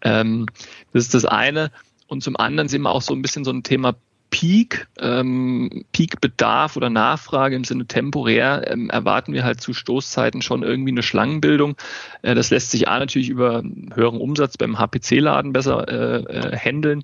Ähm, 0.01 0.47
das 0.91 1.03
ist 1.03 1.13
das 1.13 1.25
eine. 1.25 1.71
Und 2.07 2.23
zum 2.23 2.35
anderen 2.35 2.67
sehen 2.67 2.81
wir 2.81 2.89
auch 2.89 3.03
so 3.03 3.13
ein 3.13 3.21
bisschen 3.21 3.45
so 3.45 3.51
ein 3.51 3.61
Thema 3.61 3.95
Peak, 4.31 4.87
ähm, 4.99 5.85
Peak-Bedarf 5.91 6.77
oder 6.77 6.89
Nachfrage 6.89 7.55
im 7.55 7.63
Sinne 7.63 7.85
temporär 7.85 8.63
ähm, 8.71 8.89
erwarten 8.89 9.33
wir 9.33 9.43
halt 9.43 9.61
zu 9.61 9.73
Stoßzeiten 9.73 10.41
schon 10.41 10.63
irgendwie 10.63 10.91
eine 10.91 11.03
Schlangenbildung. 11.03 11.75
Äh, 12.23 12.33
das 12.33 12.49
lässt 12.49 12.71
sich 12.71 12.87
A 12.87 12.97
natürlich 12.97 13.29
über 13.29 13.61
höheren 13.93 14.19
Umsatz 14.19 14.57
beim 14.57 14.79
HPC-Laden 14.79 15.53
besser 15.53 15.87
äh, 15.87 16.23
äh, 16.23 16.57
handeln. 16.57 17.03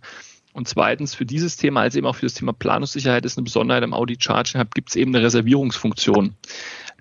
Und 0.53 0.67
zweitens, 0.67 1.13
für 1.13 1.25
dieses 1.25 1.57
Thema, 1.57 1.81
als 1.81 1.95
eben 1.95 2.07
auch 2.07 2.15
für 2.15 2.25
das 2.25 2.33
Thema 2.33 2.53
Planungssicherheit, 2.53 3.25
ist 3.25 3.37
eine 3.37 3.43
Besonderheit 3.43 3.83
am 3.83 3.93
Audi 3.93 4.17
Charging 4.17 4.59
Hub, 4.59 4.73
gibt 4.73 4.89
es 4.89 4.95
eben 4.95 5.13
eine 5.13 5.23
Reservierungsfunktion. 5.23 6.33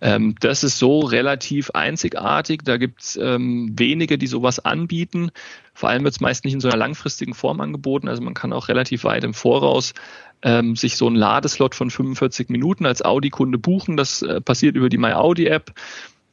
Ähm, 0.01 0.35
das 0.41 0.63
ist 0.63 0.79
so 0.79 1.01
relativ 1.01 1.71
einzigartig. 1.71 2.63
Da 2.65 2.77
gibt 2.77 3.03
es 3.03 3.17
ähm, 3.17 3.73
wenige, 3.77 4.19
die 4.19 4.27
sowas 4.27 4.59
anbieten. 4.59 5.31
Vor 5.75 5.89
allem 5.89 6.05
wird 6.05 6.15
es 6.15 6.21
meist 6.21 6.45
nicht 6.45 6.55
in 6.55 6.61
so 6.61 6.69
einer 6.69 6.77
langfristigen 6.77 7.35
Form 7.35 7.61
angeboten. 7.61 8.09
Also 8.09 8.23
man 8.23 8.35
kann 8.35 8.53
auch 8.53 8.69
relativ 8.69 9.05
weit 9.05 9.25
im 9.25 9.35
Voraus 9.35 9.95
ähm, 10.43 10.77
sich 10.77 10.97
so 10.97 11.07
einen 11.07 11.17
Ladeslot 11.17 11.75
von 11.75 11.91
45 11.91 12.51
Minuten 12.51 12.87
als 12.87 13.05
Audi-Kunde 13.05 13.59
buchen. 13.59 13.97
Das 13.97 14.23
äh, 14.23 14.41
passiert 14.41 14.77
über 14.77 14.89
die 14.89 14.99
MyAudi-App. 14.99 15.73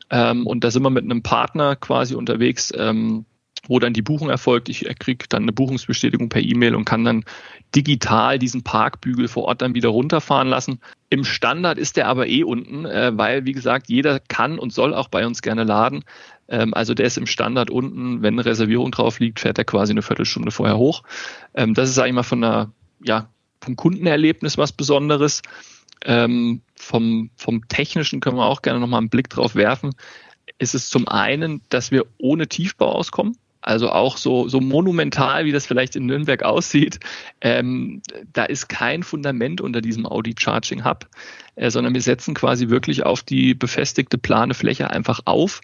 Ähm, 0.10 0.46
und 0.46 0.64
da 0.64 0.72
sind 0.72 0.84
wir 0.84 0.90
mit 0.90 1.06
einem 1.06 1.24
Partner 1.24 1.76
quasi 1.76 2.16
unterwegs, 2.16 2.74
ähm, 2.78 3.26
wo 3.68 3.80
dann 3.80 3.94
die 3.94 4.02
Buchung 4.02 4.30
erfolgt. 4.30 4.68
Ich 4.68 4.86
kriege 5.00 5.26
dann 5.30 5.44
eine 5.44 5.54
Buchungsbestätigung 5.54 6.28
per 6.30 6.42
E-Mail 6.42 6.76
und 6.76 6.86
kann 6.86 7.06
dann 7.06 7.24
digital 7.74 8.38
diesen 8.38 8.64
Parkbügel 8.64 9.28
vor 9.28 9.46
Ort 9.46 9.62
dann 9.62 9.74
wieder 9.74 9.90
runterfahren 9.90 10.50
lassen. 10.50 10.80
Im 11.14 11.26
Standard 11.26 11.78
ist 11.78 11.96
der 11.96 12.08
aber 12.08 12.26
eh 12.26 12.44
unten, 12.44 12.86
äh, 12.86 13.12
weil, 13.16 13.46
wie 13.46 13.52
gesagt, 13.52 13.88
jeder 13.88 14.20
kann 14.20 14.58
und 14.58 14.74
soll 14.74 14.96
auch 14.96 15.10
bei 15.10 15.28
uns 15.28 15.44
gerne 15.44 15.64
laden. 15.64 16.04
Ähm, 16.48 16.74
also 16.74 16.96
der 16.96 17.06
ist 17.06 17.20
im 17.20 17.28
Standard 17.28 17.70
unten. 17.70 18.24
Wenn 18.24 18.34
eine 18.34 18.46
Reservierung 18.46 18.90
drauf 18.90 19.20
liegt, 19.20 19.40
fährt 19.40 19.60
er 19.60 19.64
quasi 19.64 19.92
eine 19.92 20.02
Viertelstunde 20.02 20.50
vorher 20.50 20.80
hoch. 20.80 21.04
Ähm, 21.54 21.76
das 21.76 21.90
ist, 21.90 21.94
sage 21.94 22.10
ich 22.10 22.16
mal, 22.16 22.24
von 22.24 22.42
der, 22.42 22.72
ja, 23.04 23.30
vom 23.62 23.76
Kundenerlebnis 23.76 24.58
was 24.58 24.72
Besonderes. 24.72 25.44
Ähm, 26.04 26.64
vom, 26.76 27.30
vom 27.36 27.68
Technischen 27.68 28.20
können 28.20 28.38
wir 28.38 28.48
auch 28.48 28.64
gerne 28.64 28.80
nochmal 28.80 29.02
einen 29.02 29.10
Blick 29.10 29.30
drauf 29.30 29.54
werfen. 29.54 29.94
Ist 30.58 30.74
es 30.74 30.90
zum 30.90 31.08
einen, 31.08 31.62
dass 31.70 31.92
wir 31.92 32.08
ohne 32.18 32.48
Tiefbau 32.48 32.92
auskommen. 32.92 33.38
Also 33.64 33.90
auch 33.90 34.18
so, 34.18 34.50
so 34.50 34.60
monumental, 34.60 35.46
wie 35.46 35.54
das 35.54 35.66
vielleicht 35.66 35.96
in 35.96 36.06
Nürnberg 36.06 36.44
aussieht, 36.44 37.00
ähm, 37.40 38.02
da 38.34 38.44
ist 38.44 38.68
kein 38.68 39.04
Fundament 39.04 39.62
unter 39.62 39.80
diesem 39.80 40.06
Audi 40.06 40.36
Charging 40.38 40.84
Hub, 40.84 41.08
äh, 41.56 41.72
sondern 41.72 41.94
wir 41.94 42.02
setzen 42.02 42.34
quasi 42.34 42.68
wirklich 42.68 43.06
auf 43.06 43.24
die 43.24 43.54
befestigte 43.54 44.18
plane 44.18 44.54
Fläche 44.54 44.90
einfach 44.90 45.22
auf. 45.26 45.62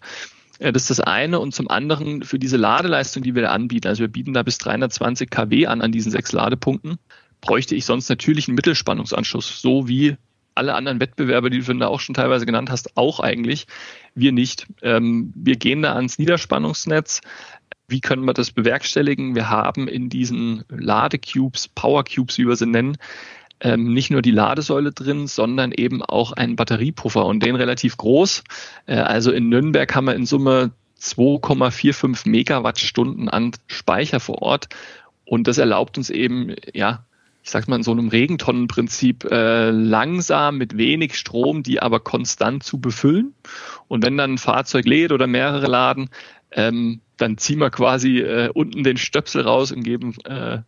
Äh, 0.59 0.71
das 0.71 0.83
ist 0.83 0.91
das 0.91 0.99
eine. 1.01 1.39
Und 1.39 1.53
zum 1.53 1.69
anderen 1.69 2.23
für 2.23 2.39
diese 2.39 2.57
Ladeleistung, 2.57 3.21
die 3.21 3.35
wir 3.35 3.41
da 3.41 3.49
anbieten, 3.49 3.89
also 3.89 3.99
wir 4.01 4.07
bieten 4.07 4.33
da 4.33 4.43
bis 4.43 4.57
320 4.59 5.29
kW 5.29 5.67
an 5.67 5.81
an 5.81 5.91
diesen 5.91 6.11
sechs 6.11 6.31
Ladepunkten, 6.31 6.99
bräuchte 7.41 7.75
ich 7.75 7.85
sonst 7.85 8.09
natürlich 8.09 8.47
einen 8.47 8.55
Mittelspannungsanschluss, 8.55 9.61
so 9.61 9.89
wie 9.89 10.15
alle 10.55 10.75
anderen 10.75 10.99
Wettbewerber, 10.99 11.49
die 11.49 11.61
du 11.61 11.73
da 11.75 11.87
auch 11.87 12.01
schon 12.01 12.15
teilweise 12.15 12.45
genannt 12.45 12.69
hast, 12.69 12.97
auch 12.97 13.19
eigentlich. 13.19 13.65
Wir 14.13 14.33
nicht. 14.33 14.67
Ähm, 14.81 15.31
wir 15.35 15.55
gehen 15.55 15.81
da 15.81 15.93
ans 15.93 16.19
Niederspannungsnetz, 16.19 17.21
wie 17.89 18.01
können 18.01 18.25
wir 18.25 18.33
das 18.33 18.51
bewerkstelligen? 18.51 19.35
Wir 19.35 19.49
haben 19.49 19.87
in 19.87 20.09
diesen 20.09 20.63
Ladecubes, 20.69 21.67
Powercubes, 21.67 22.37
wie 22.37 22.47
wir 22.47 22.55
sie 22.55 22.67
nennen, 22.67 22.97
ähm, 23.61 23.93
nicht 23.93 24.09
nur 24.11 24.21
die 24.21 24.31
Ladesäule 24.31 24.91
drin, 24.91 25.27
sondern 25.27 25.71
eben 25.71 26.01
auch 26.01 26.31
einen 26.31 26.55
Batteriepuffer 26.55 27.25
und 27.25 27.43
den 27.43 27.55
relativ 27.55 27.97
groß. 27.97 28.43
Äh, 28.85 28.95
also 28.95 29.31
in 29.31 29.49
Nürnberg 29.49 29.93
haben 29.93 30.05
wir 30.05 30.15
in 30.15 30.25
Summe 30.25 30.71
2,45 31.01 32.29
Megawattstunden 32.29 33.29
an 33.29 33.51
Speicher 33.67 34.19
vor 34.19 34.41
Ort. 34.41 34.69
Und 35.25 35.47
das 35.47 35.57
erlaubt 35.57 35.97
uns 35.97 36.09
eben, 36.09 36.55
ja, 36.73 37.05
ich 37.43 37.51
sag 37.51 37.67
mal 37.67 37.77
in 37.77 37.83
so 37.83 37.91
einem 37.91 38.09
Regentonnenprinzip, 38.09 39.25
äh, 39.25 39.71
langsam 39.71 40.57
mit 40.57 40.77
wenig 40.77 41.17
Strom, 41.17 41.63
die 41.63 41.81
aber 41.81 41.99
konstant 41.99 42.63
zu 42.63 42.79
befüllen. 42.79 43.33
Und 43.87 44.03
wenn 44.03 44.17
dann 44.17 44.33
ein 44.33 44.37
Fahrzeug 44.37 44.85
lädt 44.85 45.11
oder 45.11 45.27
mehrere 45.27 45.67
laden, 45.67 46.09
ähm, 46.51 47.01
dann 47.17 47.37
ziehen 47.37 47.59
wir 47.59 47.69
quasi 47.69 48.19
äh, 48.19 48.49
unten 48.53 48.83
den 48.83 48.97
Stöpsel 48.97 49.41
raus 49.41 49.71
und 49.71 49.83
geben 49.83 50.15
äh, 50.25 50.59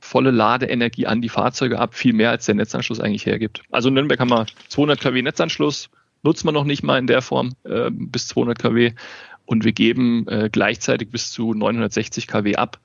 volle 0.00 0.30
Ladeenergie 0.30 1.06
an 1.06 1.22
die 1.22 1.28
Fahrzeuge 1.28 1.78
ab, 1.78 1.94
viel 1.94 2.12
mehr 2.12 2.30
als 2.30 2.46
der 2.46 2.56
Netzanschluss 2.56 3.00
eigentlich 3.00 3.24
hergibt. 3.24 3.62
Also 3.70 3.88
in 3.88 3.94
Nürnberg 3.94 4.18
haben 4.18 4.30
wir 4.30 4.46
200 4.68 5.00
kW 5.00 5.22
Netzanschluss, 5.22 5.90
nutzt 6.22 6.44
man 6.44 6.54
noch 6.54 6.64
nicht 6.64 6.82
mal 6.82 6.98
in 6.98 7.06
der 7.06 7.22
Form 7.22 7.54
äh, 7.64 7.90
bis 7.90 8.28
200 8.28 8.58
kW 8.58 8.92
und 9.46 9.64
wir 9.64 9.72
geben 9.72 10.26
äh, 10.28 10.48
gleichzeitig 10.50 11.10
bis 11.10 11.30
zu 11.30 11.54
960 11.54 12.26
kW 12.26 12.56
ab. 12.56 12.80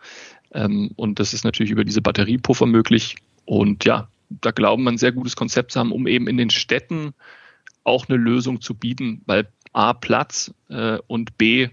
Ähm, 0.54 0.92
und 0.96 1.20
das 1.20 1.34
ist 1.34 1.44
natürlich 1.44 1.72
über 1.72 1.84
diese 1.84 2.02
Batteriepuffer 2.02 2.66
möglich. 2.66 3.16
Und 3.46 3.86
ja, 3.86 4.10
da 4.30 4.52
glauben 4.52 4.84
wir 4.84 4.92
ein 4.92 4.98
sehr 4.98 5.12
gutes 5.12 5.36
Konzept 5.36 5.72
zu 5.72 5.80
haben, 5.80 5.92
um 5.92 6.08
eben 6.08 6.28
in 6.28 6.38
den 6.38 6.50
Städten 6.50 7.14
auch 7.84 8.10
eine 8.10 8.18
Lösung 8.18 8.62
zu 8.62 8.74
bieten, 8.74 9.22
weil 9.26 9.48
A 9.74 9.94
Platz 9.94 10.54
äh, 10.70 11.00
und 11.08 11.38
B 11.38 11.70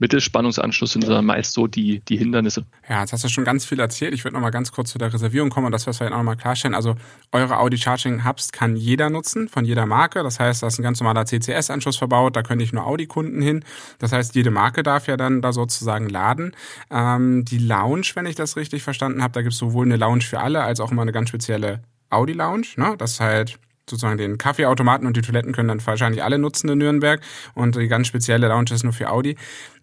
Mittelspannungsanschluss 0.00 0.92
sind 0.92 1.06
dann 1.06 1.26
meist 1.26 1.52
so 1.52 1.66
die, 1.66 2.00
die 2.00 2.16
Hindernisse. 2.16 2.64
Ja, 2.88 3.00
jetzt 3.00 3.12
hast 3.12 3.22
du 3.22 3.28
schon 3.28 3.44
ganz 3.44 3.66
viel 3.66 3.78
erzählt. 3.78 4.14
Ich 4.14 4.24
würde 4.24 4.34
noch 4.34 4.40
mal 4.40 4.50
ganz 4.50 4.72
kurz 4.72 4.90
zu 4.90 4.98
der 4.98 5.12
Reservierung 5.12 5.50
kommen 5.50 5.66
und 5.66 5.72
das, 5.72 5.86
was 5.86 6.00
wir 6.00 6.06
auch 6.08 6.10
noch 6.10 6.22
mal 6.22 6.36
klarstellen. 6.36 6.74
Also 6.74 6.96
eure 7.32 7.58
Audi 7.58 7.76
Charging 7.76 8.24
Hubs 8.24 8.50
kann 8.50 8.76
jeder 8.76 9.10
nutzen, 9.10 9.48
von 9.48 9.64
jeder 9.64 9.84
Marke. 9.84 10.22
Das 10.22 10.40
heißt, 10.40 10.62
da 10.62 10.68
ist 10.68 10.78
ein 10.78 10.82
ganz 10.82 11.00
normaler 11.00 11.26
CCS-Anschluss 11.26 11.98
verbaut, 11.98 12.34
da 12.34 12.42
können 12.42 12.60
nicht 12.60 12.72
nur 12.72 12.86
Audi-Kunden 12.86 13.42
hin. 13.42 13.62
Das 13.98 14.12
heißt, 14.12 14.34
jede 14.34 14.50
Marke 14.50 14.82
darf 14.82 15.06
ja 15.06 15.18
dann 15.18 15.42
da 15.42 15.52
sozusagen 15.52 16.08
laden. 16.08 16.56
Ähm, 16.90 17.44
die 17.44 17.58
Lounge, 17.58 18.06
wenn 18.14 18.24
ich 18.24 18.36
das 18.36 18.56
richtig 18.56 18.82
verstanden 18.82 19.22
habe, 19.22 19.32
da 19.32 19.42
gibt 19.42 19.52
es 19.52 19.58
sowohl 19.58 19.84
eine 19.84 19.96
Lounge 19.96 20.22
für 20.22 20.40
alle 20.40 20.62
als 20.62 20.80
auch 20.80 20.90
immer 20.90 21.02
eine 21.02 21.12
ganz 21.12 21.28
spezielle 21.28 21.82
Audi-Lounge. 22.08 22.66
Ne? 22.76 22.94
Das 22.96 23.12
ist 23.12 23.20
halt 23.20 23.58
sozusagen 23.90 24.16
den 24.16 24.38
Kaffeeautomaten 24.38 25.06
und 25.06 25.16
die 25.16 25.20
Toiletten 25.20 25.52
können 25.52 25.68
dann 25.68 25.84
wahrscheinlich 25.84 26.22
alle 26.22 26.38
nutzen 26.38 26.70
in 26.70 26.78
Nürnberg 26.78 27.20
und 27.54 27.76
die 27.76 27.88
ganz 27.88 28.06
spezielle 28.06 28.48
Lounge 28.48 28.72
ist 28.72 28.84
nur 28.84 28.92
für 28.92 29.10
Audi. 29.10 29.36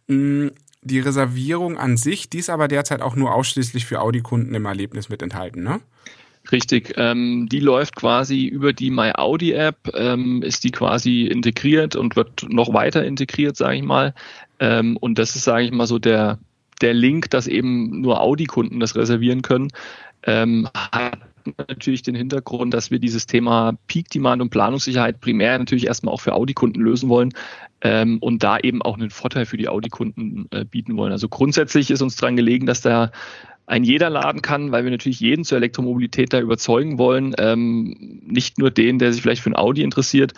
Mm, 0.07 0.47
die 0.81 0.99
Reservierung 0.99 1.77
an 1.77 1.97
sich, 1.97 2.29
die 2.29 2.39
ist 2.39 2.49
aber 2.49 2.67
derzeit 2.67 3.01
auch 3.01 3.15
nur 3.15 3.33
ausschließlich 3.33 3.85
für 3.85 4.01
Audi-Kunden 4.01 4.53
im 4.55 4.65
Erlebnis 4.65 5.09
mit 5.09 5.21
enthalten, 5.21 5.63
ne? 5.63 5.81
Richtig, 6.49 6.93
ähm, 6.95 7.49
die 7.51 7.59
läuft 7.59 7.97
quasi 7.97 8.45
über 8.45 8.71
die 8.71 8.89
My 8.89 9.11
Audi 9.13 9.51
App, 9.51 9.91
ähm, 9.93 10.41
ist 10.41 10.63
die 10.63 10.71
quasi 10.71 11.23
integriert 11.23 11.97
und 11.97 12.15
wird 12.15 12.45
noch 12.47 12.73
weiter 12.73 13.03
integriert, 13.03 13.57
sage 13.57 13.77
ich 13.77 13.83
mal. 13.83 14.13
Ähm, 14.61 14.95
und 14.95 15.19
das 15.19 15.35
ist, 15.35 15.43
sage 15.43 15.65
ich 15.65 15.71
mal, 15.71 15.87
so 15.87 15.99
der 15.99 16.39
der 16.81 16.93
Link, 16.93 17.29
dass 17.29 17.47
eben 17.47 18.01
nur 18.01 18.21
Audi-Kunden 18.21 18.79
das 18.79 18.95
reservieren 18.95 19.41
können. 19.41 19.69
Ähm, 20.23 20.67
hat 20.73 21.19
natürlich 21.57 22.01
den 22.01 22.15
Hintergrund, 22.15 22.73
dass 22.73 22.91
wir 22.91 22.99
dieses 22.99 23.27
Thema 23.27 23.73
Peak 23.87 24.09
Demand 24.09 24.41
und 24.41 24.49
Planungssicherheit 24.49 25.21
primär 25.21 25.57
natürlich 25.57 25.87
erstmal 25.87 26.13
auch 26.13 26.21
für 26.21 26.33
Audi-Kunden 26.33 26.81
lösen 26.81 27.09
wollen 27.09 27.33
ähm, 27.81 28.17
und 28.19 28.43
da 28.43 28.57
eben 28.57 28.81
auch 28.81 28.97
einen 28.97 29.09
Vorteil 29.09 29.45
für 29.45 29.57
die 29.57 29.69
Audi-Kunden 29.69 30.47
äh, 30.51 30.65
bieten 30.65 30.97
wollen. 30.97 31.11
Also 31.11 31.29
grundsätzlich 31.29 31.91
ist 31.91 32.01
uns 32.01 32.15
daran 32.15 32.35
gelegen, 32.35 32.65
dass 32.65 32.81
da 32.81 33.11
ein 33.67 33.83
jeder 33.83 34.09
laden 34.09 34.41
kann, 34.41 34.71
weil 34.71 34.85
wir 34.85 34.91
natürlich 34.91 35.19
jeden 35.19 35.43
zur 35.43 35.57
Elektromobilität 35.57 36.31
da 36.31 36.39
überzeugen 36.39 36.97
wollen. 36.97 37.35
Ähm, 37.37 38.21
nicht 38.25 38.57
nur 38.57 38.71
den, 38.71 38.97
der 38.97 39.11
sich 39.11 39.21
vielleicht 39.21 39.41
für 39.41 39.49
ein 39.49 39.57
Audi 39.57 39.83
interessiert. 39.83 40.33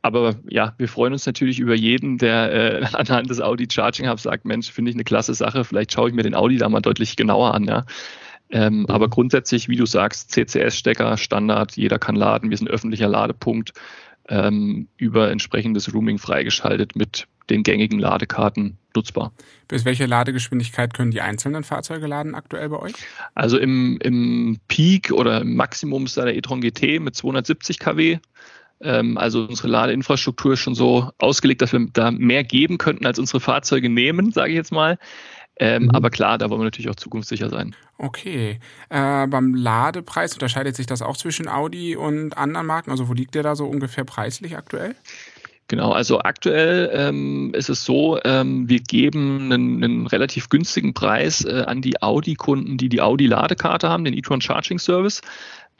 Aber 0.00 0.36
ja, 0.48 0.74
wir 0.78 0.88
freuen 0.88 1.12
uns 1.12 1.26
natürlich 1.26 1.58
über 1.58 1.74
jeden, 1.74 2.18
der 2.18 2.52
äh, 2.52 2.84
anhand 2.92 3.30
des 3.30 3.40
Audi 3.40 3.66
Charging 3.70 4.08
Hubs 4.08 4.22
sagt, 4.22 4.44
Mensch, 4.44 4.70
finde 4.70 4.90
ich 4.90 4.96
eine 4.96 5.04
klasse 5.04 5.34
Sache, 5.34 5.64
vielleicht 5.64 5.92
schaue 5.92 6.08
ich 6.08 6.14
mir 6.14 6.22
den 6.22 6.36
Audi 6.36 6.56
da 6.56 6.68
mal 6.68 6.80
deutlich 6.80 7.16
genauer 7.16 7.54
an. 7.54 7.64
Ja. 7.64 7.84
Ähm, 8.50 8.80
mhm. 8.80 8.86
Aber 8.86 9.08
grundsätzlich, 9.08 9.68
wie 9.68 9.76
du 9.76 9.86
sagst, 9.86 10.30
CCS-Stecker, 10.32 11.16
Standard, 11.16 11.76
jeder 11.76 11.98
kann 11.98 12.16
laden, 12.16 12.50
wir 12.50 12.56
sind 12.56 12.68
öffentlicher 12.68 13.08
Ladepunkt, 13.08 13.72
ähm, 14.28 14.88
über 14.96 15.30
entsprechendes 15.30 15.92
Rooming 15.94 16.18
freigeschaltet 16.18 16.96
mit 16.96 17.26
den 17.50 17.62
gängigen 17.62 17.98
Ladekarten 17.98 18.76
nutzbar. 18.94 19.32
Bis 19.68 19.84
welche 19.84 20.06
Ladegeschwindigkeit 20.06 20.92
können 20.92 21.10
die 21.10 21.20
einzelnen 21.20 21.64
Fahrzeuge 21.64 22.06
laden 22.06 22.34
aktuell 22.34 22.68
bei 22.68 22.78
euch? 22.78 22.94
Also 23.34 23.58
im, 23.58 23.98
im 24.02 24.58
Peak 24.68 25.12
oder 25.12 25.40
im 25.40 25.56
Maximum 25.56 26.04
ist 26.04 26.16
da 26.16 26.24
der 26.24 26.36
e-tron 26.36 26.60
GT 26.60 27.00
mit 27.00 27.16
270 27.16 27.78
kW. 27.78 28.18
Ähm, 28.80 29.18
also 29.18 29.44
unsere 29.44 29.68
Ladeinfrastruktur 29.68 30.52
ist 30.52 30.60
schon 30.60 30.74
so 30.74 31.10
ausgelegt, 31.18 31.62
dass 31.62 31.72
wir 31.72 31.86
da 31.92 32.10
mehr 32.10 32.44
geben 32.44 32.78
könnten, 32.78 33.06
als 33.06 33.18
unsere 33.18 33.40
Fahrzeuge 33.40 33.88
nehmen, 33.88 34.32
sage 34.32 34.50
ich 34.50 34.56
jetzt 34.56 34.72
mal. 34.72 34.98
Ähm, 35.58 35.84
mhm. 35.84 35.90
Aber 35.90 36.10
klar, 36.10 36.38
da 36.38 36.50
wollen 36.50 36.60
wir 36.60 36.64
natürlich 36.64 36.88
auch 36.88 36.96
zukunftssicher 36.96 37.50
sein. 37.50 37.74
Okay. 37.98 38.60
Äh, 38.90 39.26
beim 39.26 39.54
Ladepreis 39.54 40.32
unterscheidet 40.34 40.76
sich 40.76 40.86
das 40.86 41.02
auch 41.02 41.16
zwischen 41.16 41.48
Audi 41.48 41.96
und 41.96 42.36
anderen 42.36 42.66
Marken? 42.66 42.90
Also 42.90 43.08
wo 43.08 43.12
liegt 43.12 43.34
der 43.34 43.42
da 43.42 43.56
so 43.56 43.66
ungefähr 43.66 44.04
preislich 44.04 44.56
aktuell? 44.56 44.94
Genau, 45.70 45.92
also 45.92 46.20
aktuell 46.20 46.90
ähm, 46.94 47.52
ist 47.54 47.68
es 47.68 47.84
so, 47.84 48.18
ähm, 48.24 48.70
wir 48.70 48.80
geben 48.80 49.52
einen, 49.52 49.84
einen 49.84 50.06
relativ 50.06 50.48
günstigen 50.48 50.94
Preis 50.94 51.44
äh, 51.44 51.64
an 51.66 51.82
die 51.82 52.00
Audi-Kunden, 52.00 52.78
die 52.78 52.88
die 52.88 53.02
Audi-Ladekarte 53.02 53.86
haben, 53.86 54.04
den 54.04 54.14
e-tron 54.14 54.40
Charging 54.40 54.78
Service. 54.78 55.20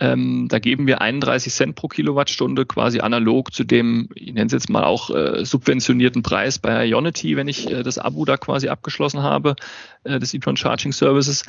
Ähm, 0.00 0.47
da 0.49 0.61
geben 0.61 0.87
wir 0.87 1.00
31 1.00 1.52
Cent 1.52 1.75
pro 1.75 1.88
Kilowattstunde 1.88 2.67
quasi 2.67 3.00
analog 3.00 3.52
zu 3.52 3.64
dem, 3.64 4.09
ich 4.14 4.33
nenne 4.33 4.47
es 4.47 4.52
jetzt 4.52 4.71
mal 4.71 4.85
auch 4.85 5.11
äh, 5.11 5.45
subventionierten 5.45 6.23
Preis 6.23 6.61
bei 6.61 6.87
Ionity, 6.87 7.37
wenn 7.37 7.49
ich 7.49 7.69
äh, 7.69 7.83
das 7.83 7.99
Abo 7.99 8.25
da 8.25 8.37
quasi 8.37 8.69
abgeschlossen 8.69 9.23
habe, 9.23 9.57
äh, 10.05 10.21
des 10.21 10.35
e-tron 10.35 10.57
Charging 10.57 10.93
Services. 10.93 11.45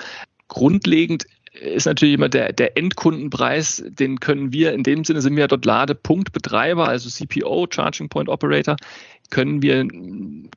Grundlegend 0.47 1.25
ist 1.53 1.85
natürlich 1.85 2.15
immer 2.15 2.29
der, 2.29 2.53
der 2.53 2.75
Endkundenpreis, 2.75 3.83
den 3.87 4.19
können 4.19 4.51
wir, 4.51 4.73
in 4.73 4.83
dem 4.83 5.03
Sinne 5.03 5.21
sind 5.21 5.35
wir 5.35 5.47
dort 5.47 5.65
Ladepunktbetreiber, 5.65 6.87
also 6.87 7.09
CPO, 7.09 7.67
Charging 7.69 8.09
Point 8.09 8.29
Operator, 8.29 8.77
können 9.29 9.61
wir 9.61 9.87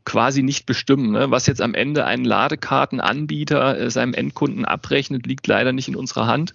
quasi 0.04 0.42
nicht 0.42 0.64
bestimmen. 0.64 1.12
Ne? 1.12 1.30
Was 1.30 1.46
jetzt 1.46 1.60
am 1.60 1.74
Ende 1.74 2.06
ein 2.06 2.24
Ladekartenanbieter 2.24 3.78
äh, 3.78 3.90
seinem 3.90 4.14
Endkunden 4.14 4.64
abrechnet, 4.64 5.26
liegt 5.26 5.46
leider 5.46 5.72
nicht 5.72 5.88
in 5.88 5.96
unserer 5.96 6.26
Hand 6.26 6.54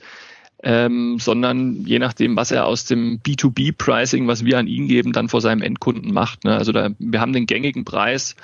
ähm, 0.64 1.20
sondern 1.20 1.86
je 1.86 2.00
nachdem, 2.00 2.36
was 2.36 2.52
er 2.52 2.66
aus 2.66 2.86
dem 2.86 3.20
B2B-Pricing, 3.20 4.28
was 4.28 4.44
wir 4.44 4.58
an 4.58 4.68
ihn 4.68 4.88
geben, 4.88 5.14
dann 5.14 5.30
vor 5.30 5.42
seinem 5.42 5.62
Endkunden 5.62 6.14
macht. 6.14 6.44
Ne? 6.46 6.56
Also 6.56 6.72
da, 6.72 6.90
wir 6.98 7.22
haben 7.22 7.34
den 7.34 7.46
gängigen 7.46 7.86
Preis. 7.86 8.36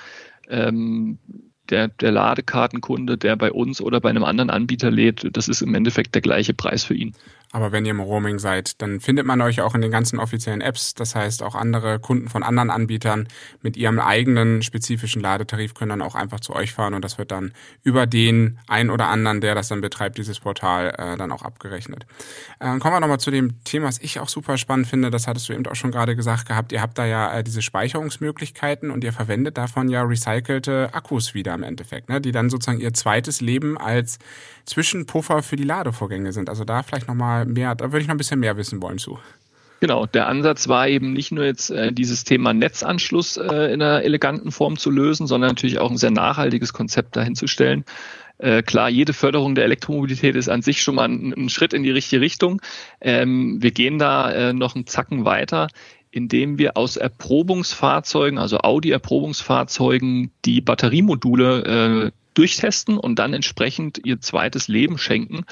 Ähm, 0.48 1.18
der, 1.70 1.88
der 1.88 2.12
Ladekartenkunde, 2.12 3.18
der 3.18 3.36
bei 3.36 3.52
uns 3.52 3.80
oder 3.80 4.02
bei 4.02 4.10
einem 4.10 4.26
anderen 4.26 4.50
Anbieter 4.50 4.92
lädt, 4.92 5.26
das 5.36 5.48
ist 5.48 5.62
im 5.62 5.74
Endeffekt 5.74 6.14
der 6.14 6.22
gleiche 6.22 6.54
Preis 6.54 6.84
für 6.84 6.94
ihn. 6.94 7.14
Aber 7.54 7.72
wenn 7.72 7.86
ihr 7.86 7.92
im 7.92 8.00
Roaming 8.00 8.40
seid, 8.40 8.82
dann 8.82 9.00
findet 9.00 9.28
man 9.28 9.40
euch 9.40 9.62
auch 9.62 9.76
in 9.76 9.82
den 9.82 9.92
ganzen 9.92 10.18
offiziellen 10.18 10.60
Apps. 10.60 10.96
Das 10.96 11.14
heißt, 11.14 11.44
auch 11.44 11.54
andere 11.54 12.00
Kunden 12.00 12.28
von 12.28 12.42
anderen 12.42 12.72
Anbietern 12.72 13.28
mit 13.62 13.78
ihrem 13.78 14.00
eigenen 14.00 14.64
spezifischen 14.64 15.22
Ladetarif 15.22 15.76
können 15.76 15.90
dann 15.90 16.02
auch 16.02 16.16
einfach 16.16 16.40
zu 16.40 16.56
euch 16.56 16.74
fahren 16.74 16.96
und 16.96 17.06
das 17.06 17.20
wird 17.20 17.30
dann 17.30 17.54
über 17.84 18.08
den 18.08 18.58
ein 18.68 18.90
oder 18.90 19.06
anderen, 19.08 19.40
der 19.40 19.54
das 19.54 19.68
dann 19.68 19.82
betreibt, 19.82 20.18
dieses 20.18 20.40
Portal, 20.40 20.96
äh, 20.98 21.16
dann 21.16 21.32
auch 21.32 21.44
abgerechnet. 21.44 22.08
Äh, 22.60 22.80
kommen 22.80 22.96
wir 22.96 23.00
nochmal 23.00 23.20
zu 23.20 23.30
dem 23.30 23.64
Thema, 23.64 23.86
was 23.86 24.00
ich 24.00 24.20
auch 24.20 24.30
super 24.30 24.58
spannend 24.58 24.88
finde. 24.88 25.12
Das 25.12 25.28
hattest 25.28 25.48
du 25.48 25.54
eben 25.54 25.68
auch 25.68 25.76
schon 25.76 25.92
gerade 25.92 26.16
gesagt 26.16 26.48
gehabt. 26.48 26.72
Ihr 26.72 26.82
habt 26.82 26.98
da 26.98 27.06
ja 27.06 27.38
äh, 27.38 27.44
diese 27.44 27.62
Speicherungsmöglichkeiten 27.62 28.90
und 28.90 29.04
ihr 29.04 29.14
verwendet 29.14 29.60
davon 29.60 29.90
ja 29.90 30.02
recycelte 30.02 30.90
Akkus 30.94 31.36
wieder 31.36 31.54
im 31.54 31.62
Endeffekt, 31.62 32.10
ne? 32.10 32.20
die 32.20 32.32
dann 32.32 32.50
sozusagen 32.50 32.80
ihr 32.80 32.96
zweites 32.96 33.42
Leben 33.42 33.78
als 33.78 34.18
Zwischenpuffer 34.66 35.44
für 35.44 35.56
die 35.56 35.64
Ladevorgänge 35.64 36.32
sind. 36.32 36.50
Also 36.50 36.64
da 36.64 36.82
vielleicht 36.82 37.08
nochmal 37.08 37.43
mehr, 37.46 37.76
da 37.76 37.92
würde 37.92 38.02
ich 38.02 38.08
noch 38.08 38.16
ein 38.16 38.18
bisschen 38.18 38.40
mehr 38.40 38.58
wissen 38.58 38.82
wollen 38.82 38.98
zu. 38.98 39.20
Genau, 39.80 40.06
der 40.06 40.28
Ansatz 40.28 40.70
war 40.70 40.88
eben 40.88 41.12
nicht 41.12 41.34
nur 41.34 41.44
jetzt 41.44 41.70
äh, 41.70 41.92
dieses 41.92 42.24
Thema 42.24 42.54
Netzanschluss 42.54 43.36
äh, 43.36 43.74
in 43.74 43.82
einer 43.82 44.02
eleganten 44.04 44.52
Form 44.52 44.78
zu 44.78 44.90
lösen, 44.90 45.28
sondern 45.28 45.50
natürlich 45.50 45.80
auch 45.80 45.92
ein 45.92 45.98
sehr 45.98 46.12
nachhaltiges 46.12 46.72
Konzept 46.72 47.18
dahin 47.18 47.36
zu 47.36 47.48
stellen. 47.48 47.84
Äh, 48.38 48.64
klar, 48.64 48.90
jede 48.90 49.12
Förderung 49.12 49.56
der 49.56 49.66
Elektromobilität 49.66 50.36
ist 50.36 50.48
an 50.48 50.62
sich 50.62 50.82
schon 50.82 50.96
mal 50.96 51.10
ein, 51.10 51.34
ein 51.34 51.50
Schritt 51.50 51.74
in 51.74 51.84
die 51.84 51.92
richtige 51.92 52.22
Richtung. 52.22 52.62
Ähm, 53.02 53.62
wir 53.62 53.72
gehen 53.72 54.00
da 54.00 54.32
äh, 54.32 54.54
noch 54.54 54.76
einen 54.76 54.88
Zacken 54.88 55.26
weiter, 55.26 55.68
indem 56.12 56.58
wir 56.58 56.78
aus 56.78 56.96
Erprobungsfahrzeugen, 56.96 58.38
also 58.38 58.60
Audi-Erprobungsfahrzeugen, 58.60 60.32
die 60.46 60.62
Batteriemodule 60.62 62.12
äh, 62.12 62.12
durchtesten 62.34 62.98
und 62.98 63.20
dann 63.20 63.34
entsprechend 63.34 64.00
ihr 64.06 64.20
zweites 64.20 64.68
Leben 64.68 64.98
schenken, 64.98 65.46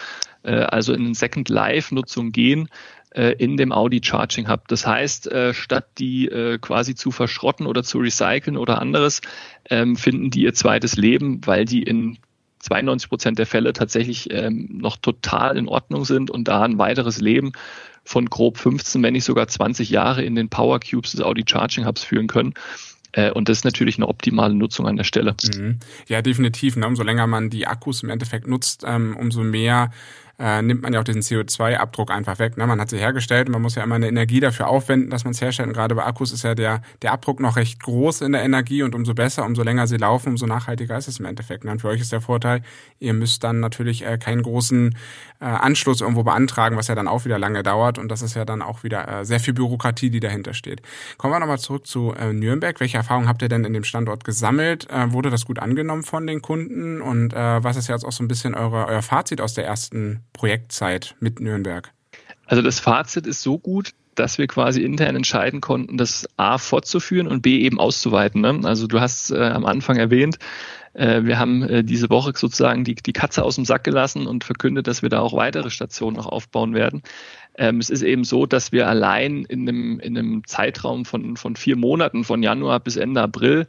äh, 0.43 0.53
also 0.53 0.93
in 0.93 1.13
Second 1.13 1.49
Life 1.49 1.93
Nutzung 1.93 2.31
gehen 2.31 2.69
äh, 3.11 3.33
in 3.37 3.57
dem 3.57 3.71
Audi 3.71 4.01
Charging 4.03 4.49
Hub. 4.49 4.67
Das 4.67 4.87
heißt, 4.87 5.31
äh, 5.31 5.53
statt 5.53 5.87
die 5.97 6.27
äh, 6.27 6.57
quasi 6.57 6.95
zu 6.95 7.11
verschrotten 7.11 7.67
oder 7.67 7.83
zu 7.83 7.99
recyceln 7.99 8.57
oder 8.57 8.79
anderes, 8.79 9.21
ähm, 9.69 9.95
finden 9.95 10.31
die 10.31 10.41
ihr 10.41 10.53
zweites 10.53 10.95
Leben, 10.95 11.41
weil 11.45 11.65
die 11.65 11.83
in 11.83 12.17
92 12.59 13.09
Prozent 13.09 13.39
der 13.39 13.47
Fälle 13.47 13.73
tatsächlich 13.73 14.31
ähm, 14.31 14.69
noch 14.71 14.97
total 14.97 15.57
in 15.57 15.67
Ordnung 15.67 16.05
sind 16.05 16.29
und 16.29 16.47
da 16.47 16.61
ein 16.61 16.77
weiteres 16.77 17.19
Leben 17.19 17.53
von 18.03 18.27
grob 18.27 18.57
15, 18.57 19.01
wenn 19.03 19.13
nicht 19.13 19.25
sogar 19.25 19.47
20 19.47 19.89
Jahre 19.89 20.23
in 20.23 20.35
den 20.35 20.49
Power 20.49 20.79
Cubes 20.79 21.11
des 21.11 21.21
Audi 21.21 21.43
Charging 21.47 21.85
Hubs 21.85 22.03
führen 22.03 22.27
können. 22.27 22.53
Äh, 23.13 23.31
und 23.31 23.49
das 23.49 23.59
ist 23.59 23.65
natürlich 23.65 23.97
eine 23.97 24.07
optimale 24.07 24.53
Nutzung 24.53 24.87
an 24.87 24.97
der 24.97 25.03
Stelle. 25.03 25.35
Mhm. 25.55 25.79
Ja, 26.07 26.21
definitiv. 26.21 26.75
Ne? 26.75 26.87
Umso 26.87 27.03
länger 27.03 27.27
man 27.27 27.49
die 27.49 27.67
Akkus 27.67 28.03
im 28.03 28.09
Endeffekt 28.09 28.47
nutzt, 28.47 28.83
ähm, 28.85 29.15
umso 29.17 29.43
mehr 29.43 29.91
äh, 30.39 30.61
nimmt 30.61 30.81
man 30.81 30.93
ja 30.93 30.99
auch 30.99 31.03
diesen 31.03 31.21
CO2-Abdruck 31.21 32.11
einfach 32.11 32.39
weg. 32.39 32.57
Ne? 32.57 32.65
Man 32.67 32.79
hat 32.79 32.89
sie 32.89 32.97
hergestellt 32.97 33.47
und 33.47 33.53
man 33.53 33.61
muss 33.61 33.75
ja 33.75 33.83
immer 33.83 33.95
eine 33.95 34.07
Energie 34.07 34.39
dafür 34.39 34.67
aufwenden, 34.67 35.09
dass 35.09 35.23
man 35.23 35.31
es 35.31 35.41
herstellt. 35.41 35.67
Und 35.67 35.73
gerade 35.73 35.95
bei 35.95 36.05
Akkus 36.05 36.31
ist 36.31 36.43
ja 36.43 36.55
der, 36.55 36.81
der 37.01 37.11
Abdruck 37.11 37.39
noch 37.39 37.55
recht 37.55 37.81
groß 37.81 38.21
in 38.21 38.31
der 38.31 38.43
Energie 38.43 38.83
und 38.83 38.95
umso 38.95 39.13
besser, 39.13 39.45
umso 39.45 39.63
länger 39.63 39.87
sie 39.87 39.97
laufen, 39.97 40.29
umso 40.29 40.45
nachhaltiger 40.45 40.97
ist 40.97 41.07
es 41.07 41.19
im 41.19 41.25
Endeffekt. 41.25 41.63
Ne? 41.63 41.71
Und 41.71 41.81
für 41.81 41.89
euch 41.89 42.01
ist 42.01 42.11
der 42.11 42.21
Vorteil, 42.21 42.61
ihr 42.99 43.13
müsst 43.13 43.43
dann 43.43 43.59
natürlich 43.59 44.05
äh, 44.05 44.17
keinen 44.17 44.41
großen 44.43 44.95
äh, 45.39 45.45
Anschluss 45.45 46.01
irgendwo 46.01 46.23
beantragen, 46.23 46.77
was 46.77 46.87
ja 46.87 46.95
dann 46.95 47.07
auch 47.07 47.25
wieder 47.25 47.39
lange 47.39 47.63
dauert. 47.63 47.97
Und 47.97 48.09
das 48.09 48.21
ist 48.21 48.35
ja 48.35 48.45
dann 48.45 48.61
auch 48.61 48.83
wieder 48.83 49.07
äh, 49.07 49.25
sehr 49.25 49.39
viel 49.39 49.53
Bürokratie, 49.53 50.09
die 50.09 50.19
dahinter 50.19 50.53
steht. 50.53 50.81
Kommen 51.17 51.33
wir 51.33 51.39
nochmal 51.39 51.59
zurück 51.59 51.87
zu 51.87 52.13
äh, 52.13 52.33
Nürnberg. 52.33 52.79
Welche 52.79 52.97
Erfahrungen 52.97 53.27
habt 53.27 53.41
ihr 53.41 53.49
denn 53.49 53.65
in 53.65 53.73
dem 53.73 53.83
Standort 53.83 54.23
gesammelt? 54.23 54.89
Äh, 54.89 55.11
wurde 55.11 55.29
das 55.29 55.45
gut 55.45 55.59
angenommen 55.59 56.03
von 56.03 56.27
den 56.27 56.41
Kunden? 56.41 57.01
Und 57.01 57.33
äh, 57.33 57.63
was 57.63 57.77
ist 57.77 57.87
jetzt 57.87 58.05
auch 58.05 58.11
so 58.11 58.23
ein 58.23 58.27
bisschen 58.27 58.55
eure, 58.55 58.87
euer 58.87 59.01
Fazit 59.01 59.41
aus 59.41 59.53
der 59.53 59.65
ersten 59.65 60.23
Projektzeit 60.41 61.15
mit 61.19 61.39
Nürnberg? 61.39 61.93
Also 62.47 62.63
das 62.63 62.79
Fazit 62.79 63.27
ist 63.27 63.43
so 63.43 63.59
gut, 63.59 63.91
dass 64.15 64.39
wir 64.39 64.47
quasi 64.47 64.81
intern 64.81 65.15
entscheiden 65.15 65.61
konnten, 65.61 65.97
das 65.97 66.27
A 66.35 66.57
fortzuführen 66.57 67.27
und 67.27 67.43
B 67.43 67.59
eben 67.59 67.79
auszuweiten. 67.79 68.41
Ne? 68.41 68.61
Also 68.63 68.87
du 68.87 68.99
hast 68.99 69.29
äh, 69.29 69.37
am 69.37 69.67
Anfang 69.67 69.97
erwähnt, 69.97 70.39
äh, 70.93 71.25
wir 71.25 71.37
haben 71.37 71.61
äh, 71.61 71.83
diese 71.83 72.09
Woche 72.09 72.33
sozusagen 72.35 72.83
die, 72.83 72.95
die 72.95 73.13
Katze 73.13 73.43
aus 73.43 73.53
dem 73.53 73.65
Sack 73.65 73.83
gelassen 73.83 74.25
und 74.25 74.43
verkündet, 74.43 74.87
dass 74.87 75.03
wir 75.03 75.09
da 75.09 75.19
auch 75.19 75.33
weitere 75.33 75.69
Stationen 75.69 76.17
noch 76.17 76.25
aufbauen 76.25 76.73
werden. 76.73 77.03
Ähm, 77.55 77.77
es 77.77 77.91
ist 77.91 78.01
eben 78.01 78.23
so, 78.23 78.47
dass 78.47 78.71
wir 78.71 78.87
allein 78.87 79.45
in 79.45 79.69
einem, 79.69 79.99
in 79.99 80.17
einem 80.17 80.47
Zeitraum 80.47 81.05
von, 81.05 81.37
von 81.37 81.55
vier 81.55 81.75
Monaten, 81.75 82.23
von 82.23 82.41
Januar 82.41 82.79
bis 82.79 82.95
Ende 82.95 83.21
April, 83.21 83.67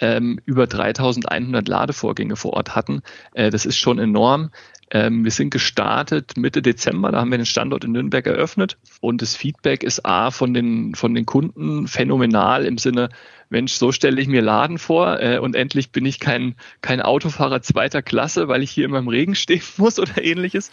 ähm, 0.00 0.40
über 0.44 0.66
3100 0.66 1.66
Ladevorgänge 1.68 2.36
vor 2.36 2.54
Ort 2.54 2.74
hatten. 2.74 3.02
Äh, 3.34 3.50
das 3.50 3.66
ist 3.66 3.78
schon 3.78 3.98
enorm. 3.98 4.50
Ähm, 4.90 5.24
wir 5.24 5.32
sind 5.32 5.50
gestartet 5.50 6.36
Mitte 6.36 6.62
Dezember, 6.62 7.10
da 7.10 7.20
haben 7.20 7.30
wir 7.32 7.38
den 7.38 7.46
Standort 7.46 7.82
in 7.82 7.90
Nürnberg 7.90 8.24
eröffnet 8.24 8.78
und 9.00 9.20
das 9.20 9.34
Feedback 9.34 9.82
ist 9.82 10.06
A 10.06 10.30
von 10.30 10.54
den, 10.54 10.94
von 10.94 11.12
den 11.12 11.26
Kunden 11.26 11.88
phänomenal 11.88 12.64
im 12.64 12.78
Sinne, 12.78 13.08
Mensch, 13.48 13.72
so 13.72 13.90
stelle 13.90 14.20
ich 14.20 14.28
mir 14.28 14.42
Laden 14.42 14.78
vor 14.78 15.20
äh, 15.20 15.38
und 15.38 15.56
endlich 15.56 15.90
bin 15.90 16.04
ich 16.04 16.20
kein, 16.20 16.54
kein 16.82 17.00
Autofahrer 17.00 17.62
zweiter 17.62 18.02
Klasse, 18.02 18.46
weil 18.48 18.62
ich 18.62 18.70
hier 18.70 18.84
immer 18.84 18.98
im 18.98 19.08
Regen 19.08 19.34
stehen 19.36 19.62
muss 19.76 19.98
oder 19.98 20.22
ähnliches, 20.22 20.70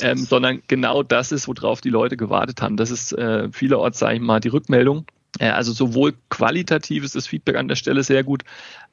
ähm, 0.00 0.18
sondern 0.18 0.62
genau 0.66 1.04
das 1.04 1.30
ist, 1.30 1.46
worauf 1.46 1.80
die 1.80 1.90
Leute 1.90 2.16
gewartet 2.16 2.62
haben. 2.62 2.76
Das 2.76 2.90
ist 2.90 3.12
äh, 3.12 3.48
vielerorts, 3.52 4.00
sage 4.00 4.16
ich 4.16 4.20
mal, 4.20 4.40
die 4.40 4.48
Rückmeldung. 4.48 5.06
Äh, 5.38 5.48
also 5.48 5.72
sowohl 5.72 6.14
qualitativ 6.28 7.04
ist 7.04 7.14
das 7.14 7.26
Feedback 7.26 7.56
an 7.56 7.68
der 7.68 7.76
Stelle 7.76 8.02
sehr 8.02 8.24
gut, 8.24 8.44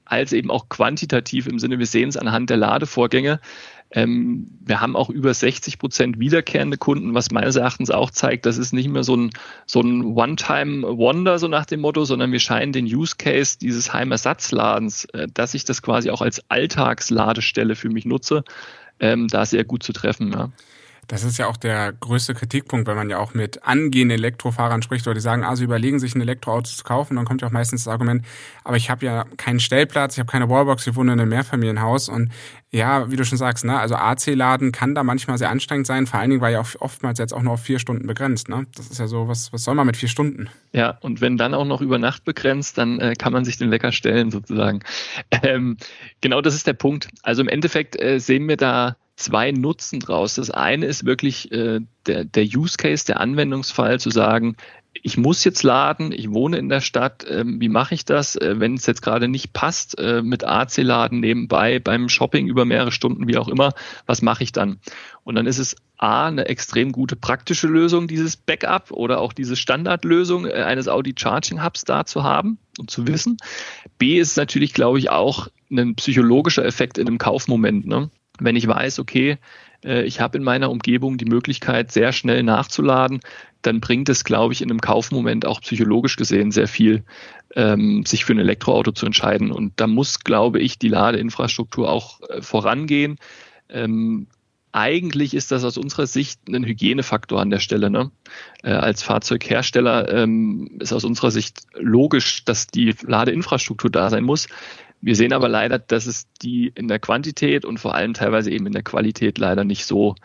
als 0.06 0.34
eben 0.34 0.50
auch 0.50 0.70
quantitativ 0.70 1.48
im 1.48 1.60
Sinne, 1.60 1.80
wir 1.80 1.86
sehen 1.86 2.10
es 2.10 2.18
anhand 2.18 2.50
der 2.50 2.58
Ladevorgänge. 2.58 3.40
Ähm, 3.92 4.48
wir 4.62 4.82
haben 4.82 4.96
auch 4.96 5.10
über 5.10 5.34
60 5.34 5.80
Prozent 5.80 6.20
wiederkehrende 6.20 6.78
Kunden, 6.78 7.16
was 7.16 7.32
meines 7.32 7.56
Erachtens 7.56 7.90
auch 7.90 8.12
zeigt, 8.12 8.46
das 8.46 8.60
ist 8.60 8.72
nicht 8.72 8.88
mehr 8.88 9.04
so 9.04 9.16
ein, 9.16 9.32
so 9.66 9.82
ein 9.82 10.04
One-Time-Wonder, 10.04 11.40
so 11.40 11.48
nach 11.48 11.66
dem 11.66 11.82
Motto, 11.82 12.06
sondern 12.06 12.32
wir 12.32 12.40
scheinen 12.40 12.72
den 12.72 12.86
Use 12.86 13.16
Case 13.18 13.58
dieses 13.58 13.92
Heimersatzladens, 13.92 15.06
äh, 15.06 15.28
dass 15.34 15.56
ich 15.56 15.64
das 15.64 15.82
quasi 15.82 16.12
auch 16.12 16.22
als 16.22 16.44
Alltagsladestelle 16.50 17.76
für 17.76 17.90
mich 17.90 18.06
nutze, 18.06 18.44
ähm, 19.00 19.28
da 19.28 19.46
sehr 19.46 19.64
gut 19.64 19.82
zu 19.82 19.94
treffen. 19.94 20.34
Ja. 20.34 20.52
Das 21.10 21.24
ist 21.24 21.40
ja 21.40 21.48
auch 21.48 21.58
der 21.58 21.92
größte 21.92 22.36
Kritikpunkt, 22.36 22.88
wenn 22.88 22.96
man 22.96 23.10
ja 23.10 23.18
auch 23.18 23.34
mit 23.34 23.64
angehenden 23.64 24.20
Elektrofahrern 24.20 24.84
spricht, 24.84 25.08
oder 25.08 25.16
die 25.16 25.22
sagen, 25.22 25.44
ah, 25.44 25.56
sie 25.56 25.64
überlegen 25.64 25.98
sich 25.98 26.14
ein 26.14 26.22
Elektroauto 26.22 26.70
zu 26.70 26.84
kaufen, 26.84 27.16
dann 27.16 27.26
kommt 27.26 27.42
ja 27.42 27.48
auch 27.48 27.52
meistens 27.52 27.86
das 27.86 27.92
Argument, 27.92 28.24
aber 28.64 28.78
ich 28.78 28.92
habe 28.92 29.04
ja 29.08 29.26
keinen 29.36 29.60
Stellplatz, 29.60 30.14
ich 30.14 30.20
habe 30.20 30.32
keine 30.32 30.50
Wallbox, 30.50 30.86
ich 30.86 30.96
wohne 30.96 31.14
in 31.14 31.20
einem 31.20 31.30
Mehrfamilienhaus 31.30 32.10
und 32.10 32.30
ja, 32.70 33.10
wie 33.10 33.16
du 33.16 33.26
schon 33.26 33.40
sagst, 33.40 33.66
ne, 33.66 33.80
also 33.80 33.96
AC-Laden 33.96 34.72
kann 34.72 34.94
da 34.94 35.02
manchmal 35.04 35.40
sehr 35.40 35.50
anstrengend 35.50 35.88
sein, 35.88 36.06
vor 36.06 36.20
allen 36.20 36.30
Dingen 36.30 36.42
war 36.42 36.52
ja 36.52 36.62
auch 36.62 36.70
oftmals 36.78 37.18
jetzt 37.18 37.34
auch 37.34 37.42
nur 37.42 37.54
auf 37.54 37.62
vier 37.64 37.80
Stunden 37.80 38.06
begrenzt, 38.06 38.48
ne? 38.48 38.68
Das 38.76 38.92
ist 38.92 39.00
ja 39.00 39.08
so, 39.08 39.28
was, 39.28 39.52
was 39.52 39.64
soll 39.64 39.74
man 39.74 39.88
mit 39.88 39.98
vier 39.98 40.10
Stunden? 40.10 40.48
Ja, 40.74 41.00
und 41.02 41.22
wenn 41.22 41.38
dann 41.38 41.56
auch 41.56 41.66
noch 41.66 41.82
über 41.82 41.98
Nacht 41.98 42.24
begrenzt, 42.24 42.78
dann 42.78 43.00
äh, 43.00 43.16
kann 43.18 43.34
man 43.34 43.46
sich 43.46 43.58
den 43.58 43.72
Wecker 43.72 43.92
stellen 43.92 44.30
sozusagen. 44.30 44.82
Ähm, 45.42 45.78
genau 46.22 46.42
das 46.42 46.54
ist 46.54 46.68
der 46.68 46.74
Punkt. 46.74 47.08
Also 47.24 47.42
im 47.42 47.48
Endeffekt 47.48 48.00
äh, 48.02 48.20
sehen 48.20 48.48
wir 48.50 48.58
da 48.58 48.98
zwei 49.20 49.52
Nutzen 49.52 50.00
draus. 50.00 50.36
Das 50.36 50.50
eine 50.50 50.86
ist 50.86 51.06
wirklich 51.06 51.52
äh, 51.52 51.82
der, 52.08 52.26
der 52.26 52.44
Use 52.44 52.78
Case, 52.78 53.06
der 53.06 53.20
Anwendungsfall, 53.20 54.00
zu 54.00 54.10
sagen, 54.10 54.56
ich 55.02 55.18
muss 55.18 55.44
jetzt 55.44 55.64
laden, 55.64 56.12
ich 56.12 56.32
wohne 56.32 56.58
in 56.58 56.70
der 56.70 56.82
Stadt, 56.82 57.24
äh, 57.26 57.44
wie 57.46 57.70
mache 57.70 57.94
ich 57.94 58.06
das, 58.06 58.36
äh, 58.36 58.60
wenn 58.60 58.74
es 58.74 58.86
jetzt 58.86 59.02
gerade 59.02 59.28
nicht 59.28 59.54
passt, 59.54 60.00
äh, 60.00 60.22
mit 60.22 60.44
AC-Laden 60.44 61.20
nebenbei, 61.20 61.80
beim 61.80 62.10
Shopping 62.10 62.48
über 62.48 62.66
mehrere 62.66 62.92
Stunden, 62.92 63.28
wie 63.28 63.38
auch 63.38 63.48
immer, 63.48 63.74
was 64.06 64.22
mache 64.22 64.44
ich 64.44 64.52
dann? 64.52 64.80
Und 65.24 65.36
dann 65.36 65.46
ist 65.46 65.60
es 65.60 65.76
A, 65.98 66.28
eine 66.28 66.46
extrem 66.46 66.92
gute 66.92 67.16
praktische 67.16 67.68
Lösung, 67.68 68.08
dieses 68.08 68.38
Backup 68.38 68.92
oder 68.92 69.20
auch 69.20 69.34
diese 69.34 69.56
Standardlösung 69.56 70.46
äh, 70.46 70.54
eines 70.54 70.88
Audi 70.88 71.14
Charging 71.18 71.64
Hubs 71.64 71.84
da 71.84 72.06
zu 72.06 72.24
haben 72.24 72.58
und 72.78 72.90
zu 72.90 73.06
wissen. 73.06 73.38
B 73.98 74.18
ist 74.18 74.38
natürlich, 74.38 74.74
glaube 74.74 74.98
ich, 75.00 75.10
auch 75.10 75.50
ein 75.70 75.96
psychologischer 75.96 76.66
Effekt 76.66 76.98
in 76.98 77.08
einem 77.08 77.18
Kaufmoment. 77.18 77.86
Ne? 77.86 78.10
Wenn 78.40 78.56
ich 78.56 78.68
weiß, 78.68 79.00
okay, 79.00 79.38
äh, 79.84 80.04
ich 80.04 80.20
habe 80.20 80.38
in 80.38 80.44
meiner 80.44 80.70
Umgebung 80.70 81.18
die 81.18 81.26
Möglichkeit, 81.26 81.92
sehr 81.92 82.12
schnell 82.12 82.44
nachzuladen, 82.44 83.20
dann 83.62 83.80
bringt 83.80 84.10
es, 84.10 84.24
glaube 84.24 84.54
ich, 84.54 84.62
in 84.62 84.70
einem 84.70 84.82
Kaufmoment 84.82 85.46
auch 85.46 85.62
psychologisch 85.62 86.16
gesehen 86.16 86.52
sehr 86.52 86.68
viel, 86.68 87.04
ähm, 87.56 88.06
sich 88.06 88.26
für 88.26 88.34
ein 88.34 88.40
Elektroauto 88.40 88.92
zu 88.92 89.06
entscheiden. 89.06 89.52
Und 89.52 89.74
da 89.78 89.88
muss, 89.88 90.20
glaube 90.20 90.60
ich, 90.60 90.80
die 90.80 90.90
Ladeinfrastruktur 90.90 91.90
auch 91.90 92.22
äh, 92.30 92.42
vorangehen. 92.42 93.18
Ähm, 93.70 94.28
eigentlich 94.72 95.34
ist 95.34 95.52
das 95.52 95.64
aus 95.64 95.78
unserer 95.78 96.06
Sicht 96.06 96.48
ein 96.48 96.64
Hygienefaktor 96.64 97.42
an 97.42 97.50
der 97.50 97.60
Stelle. 97.60 97.90
Ne? 97.90 98.12
Äh, 98.64 98.72
als 98.72 99.02
Fahrzeughersteller 99.02 100.14
ähm, 100.14 100.78
ist 100.80 100.94
aus 100.94 101.04
unserer 101.04 101.32
Sicht 101.32 101.62
logisch, 101.74 102.46
dass 102.46 102.68
die 102.68 102.96
Ladeinfrastruktur 103.02 103.90
da 103.90 104.10
sein 104.10 104.24
muss. 104.24 104.48
Wir 105.02 105.16
sehen 105.16 105.34
aber 105.34 105.48
leider, 105.48 105.80
dass 105.80 106.06
es 106.06 106.28
die 106.42 106.72
in 106.76 106.88
der 106.88 107.00
Quantität 107.00 107.66
und 107.66 107.80
vor 107.80 107.96
allem 107.96 108.14
teilweise 108.14 108.52
eben 108.52 108.68
in 108.68 108.74
der 108.74 108.84
Qualität 108.84 109.38
leider 109.38 109.64
nicht 109.64 109.86
so 109.86 110.16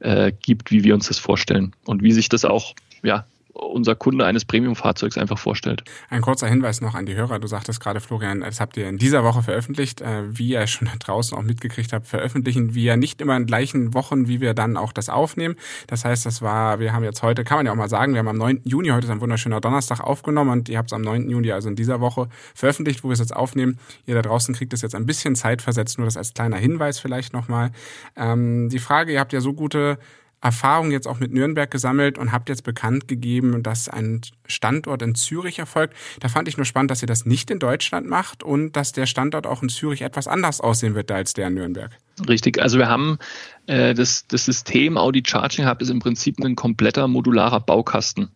äh, 0.00 0.32
gibt, 0.32 0.70
wie 0.70 0.84
wir 0.84 0.94
uns 0.94 1.08
das 1.08 1.18
vorstellen. 1.18 1.74
Und 1.84 2.02
wie 2.02 2.12
sich 2.12 2.28
das 2.28 2.44
auch 2.44 2.74
ja, 3.02 3.26
unser 3.54 3.94
Kunde 3.94 4.26
eines 4.26 4.44
Premium-Fahrzeugs 4.44 5.16
einfach 5.16 5.38
vorstellt. 5.38 5.84
Ein 6.10 6.20
kurzer 6.20 6.48
Hinweis 6.48 6.80
noch 6.80 6.94
an 6.94 7.06
die 7.06 7.14
Hörer. 7.14 7.38
Du 7.38 7.46
sagtest 7.46 7.80
gerade, 7.80 8.00
Florian, 8.00 8.40
das 8.40 8.60
habt 8.60 8.76
ihr 8.76 8.88
in 8.88 8.98
dieser 8.98 9.24
Woche 9.24 9.42
veröffentlicht. 9.42 10.00
Äh, 10.00 10.36
wie 10.36 10.48
ihr 10.50 10.66
schon 10.66 10.88
draußen 10.98 11.36
auch 11.36 11.42
mitgekriegt 11.42 11.92
habt, 11.92 12.06
veröffentlichen 12.06 12.74
wir 12.74 12.96
nicht 12.96 13.20
immer 13.20 13.36
in 13.36 13.46
gleichen 13.46 13.94
Wochen, 13.94 14.28
wie 14.28 14.40
wir 14.40 14.54
dann 14.54 14.76
auch 14.76 14.92
das 14.92 15.08
aufnehmen. 15.08 15.54
Das 15.86 16.04
heißt, 16.04 16.26
das 16.26 16.42
war, 16.42 16.80
wir 16.80 16.92
haben 16.92 17.04
jetzt 17.04 17.22
heute, 17.22 17.44
kann 17.44 17.58
man 17.58 17.66
ja 17.66 17.72
auch 17.72 17.76
mal 17.76 17.88
sagen, 17.88 18.12
wir 18.12 18.18
haben 18.18 18.28
am 18.28 18.38
9. 18.38 18.62
Juni, 18.64 18.88
heute 18.88 19.06
ist 19.06 19.10
ein 19.10 19.20
wunderschöner 19.20 19.60
Donnerstag 19.60 20.00
aufgenommen 20.00 20.50
und 20.50 20.68
ihr 20.68 20.78
habt 20.78 20.90
es 20.90 20.92
am 20.92 21.02
9. 21.02 21.30
Juni, 21.30 21.52
also 21.52 21.68
in 21.68 21.76
dieser 21.76 22.00
Woche, 22.00 22.28
veröffentlicht, 22.54 23.04
wo 23.04 23.08
wir 23.08 23.14
es 23.14 23.20
jetzt 23.20 23.34
aufnehmen. 23.34 23.78
Ihr 24.06 24.14
da 24.14 24.22
draußen 24.22 24.54
kriegt 24.54 24.72
es 24.72 24.82
jetzt 24.82 24.94
ein 24.94 25.06
bisschen 25.06 25.36
Zeit 25.36 25.62
versetzt, 25.62 25.98
nur 25.98 26.06
das 26.06 26.16
als 26.16 26.34
kleiner 26.34 26.56
Hinweis 26.56 26.98
vielleicht 26.98 27.32
nochmal. 27.32 27.70
Ähm, 28.16 28.68
die 28.68 28.78
Frage, 28.80 29.12
ihr 29.12 29.20
habt 29.20 29.32
ja 29.32 29.40
so 29.40 29.52
gute 29.52 29.98
Erfahrung 30.44 30.90
jetzt 30.90 31.08
auch 31.08 31.18
mit 31.18 31.32
Nürnberg 31.32 31.70
gesammelt 31.70 32.18
und 32.18 32.30
habt 32.30 32.50
jetzt 32.50 32.64
bekannt 32.64 33.08
gegeben, 33.08 33.62
dass 33.62 33.88
ein 33.88 34.20
Standort 34.46 35.00
in 35.00 35.14
Zürich 35.14 35.58
erfolgt. 35.58 35.94
Da 36.20 36.28
fand 36.28 36.48
ich 36.48 36.58
nur 36.58 36.66
spannend, 36.66 36.90
dass 36.90 37.02
ihr 37.02 37.08
das 37.08 37.24
nicht 37.24 37.50
in 37.50 37.58
Deutschland 37.58 38.06
macht 38.06 38.42
und 38.42 38.72
dass 38.72 38.92
der 38.92 39.06
Standort 39.06 39.46
auch 39.46 39.62
in 39.62 39.70
Zürich 39.70 40.02
etwas 40.02 40.28
anders 40.28 40.60
aussehen 40.60 40.94
wird 40.94 41.10
als 41.10 41.32
der 41.32 41.48
in 41.48 41.54
Nürnberg. 41.54 41.92
Richtig, 42.28 42.60
also 42.60 42.78
wir 42.78 42.88
haben 42.88 43.18
äh, 43.66 43.94
das, 43.94 44.26
das 44.28 44.44
System 44.44 44.98
Audi 44.98 45.22
Charging 45.26 45.66
Hub 45.66 45.80
ist 45.80 45.88
im 45.88 45.98
Prinzip 45.98 46.38
ein 46.44 46.56
kompletter 46.56 47.08
modularer 47.08 47.60
Baukasten. 47.60 48.28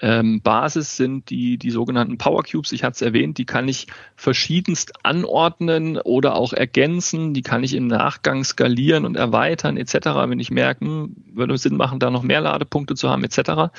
Ähm, 0.00 0.40
Basis 0.42 0.96
sind 0.96 1.30
die, 1.30 1.58
die 1.58 1.70
sogenannten 1.70 2.18
Power 2.18 2.42
Cubes. 2.42 2.72
Ich 2.72 2.84
hatte 2.84 2.94
es 2.94 3.02
erwähnt, 3.02 3.38
die 3.38 3.44
kann 3.44 3.68
ich 3.68 3.86
verschiedenst 4.16 5.04
anordnen 5.04 5.98
oder 5.98 6.34
auch 6.34 6.52
ergänzen. 6.52 7.34
Die 7.34 7.42
kann 7.42 7.62
ich 7.62 7.74
im 7.74 7.86
Nachgang 7.86 8.44
skalieren 8.44 9.04
und 9.04 9.16
erweitern 9.16 9.76
etc., 9.76 9.94
wenn 10.26 10.40
ich 10.40 10.50
merke, 10.50 10.84
hm, 10.84 11.16
würde 11.32 11.54
es 11.54 11.62
Sinn 11.62 11.76
machen, 11.76 11.98
da 11.98 12.10
noch 12.10 12.22
mehr 12.22 12.40
Ladepunkte 12.40 12.94
zu 12.94 13.10
haben 13.10 13.24
etc. 13.24 13.72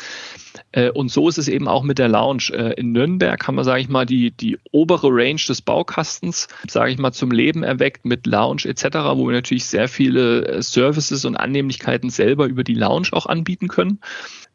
Äh, 0.71 0.91
und 0.91 1.11
so 1.11 1.27
ist 1.27 1.37
es 1.37 1.47
eben 1.47 1.67
auch 1.67 1.83
mit 1.83 1.97
der 1.97 2.07
Lounge. 2.07 2.51
Äh, 2.51 2.73
in 2.79 2.91
Nürnberg 2.91 3.47
haben 3.47 3.55
wir, 3.55 3.63
sage 3.63 3.81
ich 3.81 3.89
mal, 3.89 4.05
die, 4.05 4.31
die 4.31 4.59
obere 4.71 5.07
Range 5.09 5.41
des 5.47 5.61
Baukastens, 5.61 6.47
sage 6.67 6.91
ich 6.91 6.97
mal, 6.97 7.11
zum 7.11 7.31
Leben 7.31 7.63
erweckt 7.63 8.05
mit 8.05 8.27
Lounge 8.27 8.63
etc., 8.65 8.85
wo 9.15 9.27
wir 9.27 9.33
natürlich 9.33 9.65
sehr 9.65 9.87
viele 9.87 10.45
äh, 10.45 10.61
Services 10.61 11.25
und 11.25 11.35
Annehmlichkeiten 11.35 12.09
selber 12.09 12.45
über 12.45 12.63
die 12.63 12.75
Lounge 12.75 13.09
auch 13.11 13.25
anbieten 13.25 13.67
können. 13.67 13.99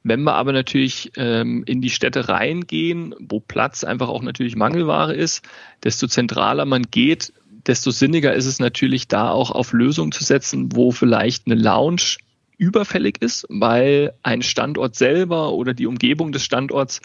Wenn 0.09 0.23
wir 0.23 0.35
aber 0.35 0.53
natürlich 0.53 1.11
ähm, 1.17 1.65
in 1.67 1.81
die 1.81 1.91
Städte 1.91 2.29
reingehen, 2.29 3.13
wo 3.19 3.41
Platz 3.41 3.83
einfach 3.83 4.09
auch 4.09 4.23
natürlich 4.23 4.55
Mangelware 4.55 5.13
ist, 5.13 5.45
desto 5.83 6.07
zentraler 6.07 6.65
man 6.65 6.85
geht, 6.85 7.33
desto 7.67 7.91
sinniger 7.91 8.33
ist 8.33 8.47
es 8.47 8.61
natürlich 8.61 9.09
da 9.09 9.31
auch 9.31 9.51
auf 9.51 9.73
Lösungen 9.73 10.13
zu 10.13 10.23
setzen, 10.23 10.69
wo 10.77 10.93
vielleicht 10.93 11.47
eine 11.47 11.61
Lounge 11.61 12.19
überfällig 12.57 13.21
ist, 13.21 13.47
weil 13.49 14.13
ein 14.23 14.43
Standort 14.43 14.95
selber 14.95 15.53
oder 15.53 15.75
die 15.75 15.87
Umgebung 15.87 16.31
des 16.31 16.45
Standorts 16.45 17.01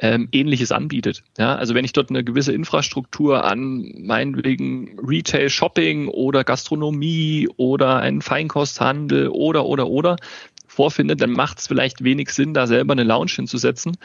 ähm, 0.00 0.28
ähnliches 0.32 0.72
anbietet. 0.72 1.22
Ja, 1.38 1.56
also 1.56 1.74
wenn 1.74 1.84
ich 1.84 1.92
dort 1.92 2.10
eine 2.10 2.24
gewisse 2.24 2.52
Infrastruktur 2.52 3.44
an 3.44 3.92
meinetwegen 3.98 4.98
Retail, 4.98 5.50
Shopping 5.50 6.08
oder 6.08 6.42
Gastronomie 6.42 7.48
oder 7.56 7.98
einen 7.98 8.22
Feinkosthandel 8.22 9.28
oder 9.28 9.66
oder 9.66 9.88
oder 9.88 10.16
vorfinde, 10.80 11.14
dann 11.14 11.32
macht 11.32 11.58
es 11.58 11.66
vielleicht 11.66 12.02
wenig 12.02 12.30
Sinn, 12.30 12.54
da 12.54 12.66
selber 12.66 12.92
eine 12.92 13.04
Lounge 13.04 13.32
hinzusetzen. 13.36 13.98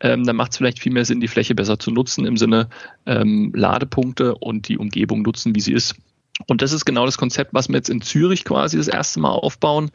Ähm, 0.00 0.24
dann 0.24 0.36
macht 0.36 0.52
es 0.52 0.58
vielleicht 0.58 0.78
viel 0.78 0.92
mehr 0.92 1.06
Sinn, 1.06 1.20
die 1.20 1.28
Fläche 1.28 1.54
besser 1.54 1.78
zu 1.78 1.90
nutzen 1.90 2.26
im 2.26 2.36
Sinne 2.36 2.68
ähm, 3.06 3.50
Ladepunkte 3.54 4.34
und 4.34 4.68
die 4.68 4.76
Umgebung 4.76 5.22
nutzen, 5.22 5.54
wie 5.54 5.60
sie 5.60 5.72
ist. 5.72 5.94
Und 6.48 6.60
das 6.60 6.72
ist 6.72 6.84
genau 6.84 7.06
das 7.06 7.16
Konzept, 7.16 7.54
was 7.54 7.68
wir 7.68 7.76
jetzt 7.76 7.88
in 7.88 8.02
Zürich 8.02 8.44
quasi 8.44 8.76
das 8.76 8.88
erste 8.88 9.20
Mal 9.20 9.30
aufbauen, 9.30 9.90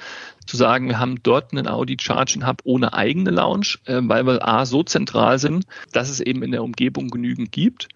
zu 0.48 0.58
sagen, 0.58 0.88
wir 0.88 0.98
haben 0.98 1.22
dort 1.22 1.52
einen 1.52 1.68
Audi 1.68 1.98
Charging 2.00 2.48
Hub 2.48 2.62
ohne 2.64 2.94
eigene 2.94 3.30
Lounge, 3.30 3.76
äh, 3.86 4.00
weil 4.02 4.26
wir 4.26 4.48
A 4.48 4.66
so 4.66 4.82
zentral 4.82 5.38
sind, 5.38 5.66
dass 5.92 6.10
es 6.10 6.20
eben 6.20 6.42
in 6.42 6.52
der 6.52 6.64
Umgebung 6.64 7.10
genügend 7.10 7.52
gibt 7.52 7.90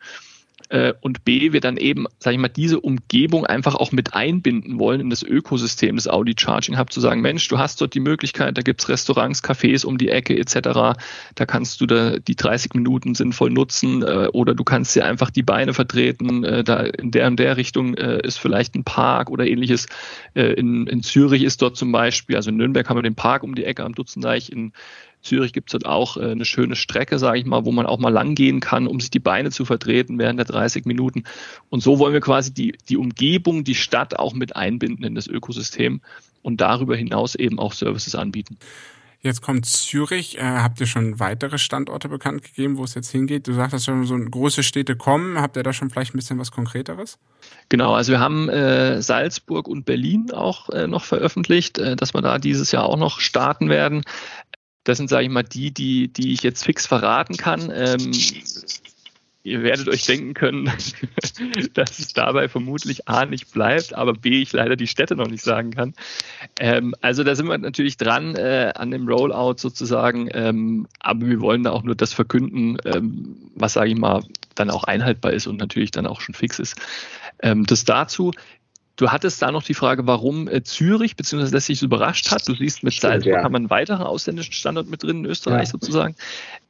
und 1.02 1.26
B, 1.26 1.52
wir 1.52 1.60
dann 1.60 1.76
eben, 1.78 2.06
sage 2.20 2.36
ich 2.36 2.42
mal, 2.42 2.48
diese 2.48 2.80
Umgebung 2.80 3.46
einfach 3.46 3.76
auch 3.76 3.92
mit 3.92 4.14
einbinden 4.14 4.80
wollen 4.80 5.02
in 5.02 5.10
das 5.10 5.24
Ökosystem 5.24 5.96
des 5.98 6.08
Audi 6.08 6.34
Charging 6.38 6.78
Hub, 6.78 6.92
zu 6.92 7.02
sagen, 7.02 7.22
Mensch, 7.22 7.48
du 7.50 7.58
hast 7.58 7.82
dort 7.82 7.94
die 7.94 8.00
Möglichkeit, 8.00 8.58
da 8.58 8.62
gibt's 8.62 8.88
Restaurants, 8.88 9.44
Cafés 9.44 9.86
um 9.86 9.98
die 9.98 10.10
Ecke 10.10 10.38
etc., 10.38 10.98
da 11.36 11.46
kannst 11.46 11.82
du 11.82 11.86
da 11.86 12.20
die 12.20 12.36
30 12.36 12.74
Minuten 12.74 13.16
sinnvoll 13.16 13.50
nutzen 13.50 14.04
äh, 14.04 14.30
oder 14.32 14.54
du 14.54 14.64
kannst 14.64 14.96
dir 14.96 15.06
einfach 15.06 15.30
die 15.30 15.44
Beine 15.44 15.74
vertreten, 15.74 16.44
äh, 16.44 16.64
da 16.64 16.82
in 16.82 17.12
der 17.12 17.28
und 17.28 17.40
der 17.40 17.58
Richtung 17.58 17.96
äh, 17.96 18.20
ist 18.26 18.38
vielleicht 18.38 18.76
ein 18.76 18.84
Park 18.84 19.30
oder 19.30 19.46
ähnliches. 19.46 19.88
Äh, 20.34 20.54
in, 20.54 20.88
in 20.88 21.04
Zürich 21.04 21.44
ist 21.44 21.62
dort 21.62 21.78
zum 21.78 21.92
Beispiel, 21.92 22.36
also 22.36 22.50
in 22.50 22.58
Nürnberg 22.58 22.88
haben 22.90 22.98
wir 22.98 23.04
den 23.04 23.16
Park 23.16 23.44
um 23.44 23.56
die 23.56 23.66
Ecke 23.66 23.84
am 23.84 23.96
Dutzendeich, 23.96 24.52
in 24.52 24.74
Zürich 25.22 25.54
gibt 25.54 25.70
es 25.70 25.80
dort 25.80 25.86
auch 25.86 26.18
äh, 26.18 26.32
eine 26.32 26.46
schöne 26.46 26.76
Strecke, 26.76 27.20
sage 27.20 27.40
ich 27.40 27.46
mal, 27.46 27.66
wo 27.66 27.72
man 27.72 27.86
auch 27.86 28.00
mal 28.00 28.10
lang 28.10 28.36
gehen 28.36 28.60
kann, 28.60 28.88
um 28.88 29.00
sich 29.00 29.12
die 29.12 29.20
Beine 29.20 29.52
zu 29.52 29.66
vertreten 29.66 30.18
während 30.18 30.40
der 30.40 30.46
30 30.46 30.86
Minuten. 30.86 31.24
Und 31.70 31.82
so 31.82 32.00
wollen 32.00 32.14
wir 32.14 32.22
quasi 32.22 32.54
die, 32.54 32.76
die 32.90 32.98
Umgebung, 32.98 33.64
die 33.64 33.76
Stadt 33.76 34.18
auch 34.18 34.34
mit 34.34 34.56
einbinden 34.56 35.06
in 35.06 35.16
das 35.16 35.28
Ökosystem 35.28 36.02
und 36.42 36.62
darüber 36.62 36.96
hinaus 36.96 37.36
eben 37.36 37.60
auch 37.60 37.74
Services 37.74 38.16
anbieten. 38.16 38.58
Jetzt 39.24 39.44
kommt 39.44 39.68
Zürich. 39.68 40.40
Äh, 40.40 40.42
habt 40.42 40.80
ihr 40.80 40.88
schon 40.88 41.20
weitere 41.20 41.60
Standorte 41.60 42.10
bekannt 42.10 42.42
gegeben, 42.44 42.78
wo 42.78 42.84
es 42.84 42.96
jetzt 42.96 43.12
hingeht? 43.12 43.48
Du 43.48 43.54
sagst, 43.54 43.74
dass 43.74 43.86
schon 43.86 44.04
so 44.08 44.18
große 44.18 44.64
Städte 44.64 44.96
kommen. 44.96 45.40
Habt 45.40 45.56
ihr 45.58 45.64
da 45.64 45.74
schon 45.74 45.92
vielleicht 45.92 46.16
ein 46.16 46.18
bisschen 46.18 46.40
was 46.40 46.52
Konkreteres? 46.52 47.20
Genau, 47.70 47.94
also 47.94 48.14
wir 48.14 48.20
haben 48.20 48.50
äh, 48.50 49.00
Salzburg 49.00 49.68
und 49.68 49.86
Berlin 49.86 50.32
auch 50.32 50.70
äh, 50.70 50.88
noch 50.88 51.04
veröffentlicht, 51.04 51.78
äh, 51.78 51.96
dass 51.96 52.16
wir 52.16 52.22
da 52.22 52.40
dieses 52.40 52.72
Jahr 52.72 52.86
auch 52.86 52.98
noch 52.98 53.20
starten 53.20 53.70
werden. 53.70 54.02
Das 54.84 54.98
sind, 54.98 55.10
sage 55.10 55.26
ich 55.26 55.30
mal, 55.30 55.44
die, 55.44 55.72
die, 55.72 56.08
die 56.08 56.34
ich 56.34 56.42
jetzt 56.44 56.64
fix 56.64 56.88
verraten 56.88 57.38
kann. 57.38 57.72
Ähm, 57.74 58.12
ihr 59.44 59.64
werdet 59.64 59.88
euch 59.90 60.06
denken 60.06 60.34
können, 60.34 60.66
dass 61.74 62.00
es 62.00 62.14
dabei 62.14 62.48
vermutlich 62.48 63.08
A 63.08 63.26
nicht 63.26 63.52
bleibt, 63.52 63.94
aber 63.94 64.14
B 64.14 64.42
ich 64.42 64.54
leider 64.54 64.76
die 64.76 64.88
Städte 64.88 65.16
noch 65.16 65.28
nicht 65.28 65.44
sagen 65.44 65.72
kann. 65.72 65.94
Ähm, 66.60 66.96
also 67.02 67.24
da 67.24 67.36
sind 67.36 67.48
wir 67.48 67.58
natürlich 67.58 67.98
dran 67.98 68.36
äh, 68.36 68.72
an 68.76 68.92
dem 68.92 69.08
Rollout 69.08 69.58
sozusagen, 69.58 70.30
ähm, 70.34 70.88
aber 71.00 71.28
wir 71.28 71.42
wollen 71.42 71.64
da 71.64 71.72
auch 71.72 71.84
nur 71.84 71.96
das 71.96 72.14
verkünden, 72.14 72.78
ähm, 72.86 73.36
was 73.56 73.74
sage 73.74 73.92
ich 73.92 73.98
mal 73.98 74.24
dann 74.56 74.70
auch 74.70 74.84
einhaltbar 74.84 75.34
ist 75.34 75.48
und 75.48 75.58
natürlich 75.58 75.92
dann 75.92 76.06
auch 76.06 76.22
schon 76.22 76.36
fix 76.36 76.60
ist. 76.60 76.76
Ähm, 77.42 77.66
das 77.66 77.86
dazu. 77.86 78.32
Du 79.02 79.12
hattest 79.12 79.42
da 79.42 79.52
noch 79.52 79.64
die 79.64 79.74
Frage, 79.74 80.06
warum 80.06 80.48
äh, 80.48 80.62
Zürich, 80.62 81.16
beziehungsweise 81.16 81.52
dass 81.52 81.66
sich 81.66 81.82
überrascht 81.82 82.30
hat. 82.30 82.48
Du 82.48 82.54
siehst, 82.54 82.84
mit 82.84 82.94
Salzburg 82.94 83.34
ja. 83.34 83.44
haben 83.44 83.54
wir 83.54 83.58
einen 83.58 83.72
weiteren 83.72 84.04
ausländischen 84.04 84.54
Standort 84.54 84.88
mit 84.92 85.02
drin 85.02 85.24
in 85.24 85.26
Österreich 85.26 85.70
ja. 85.70 85.72
sozusagen. 85.72 86.16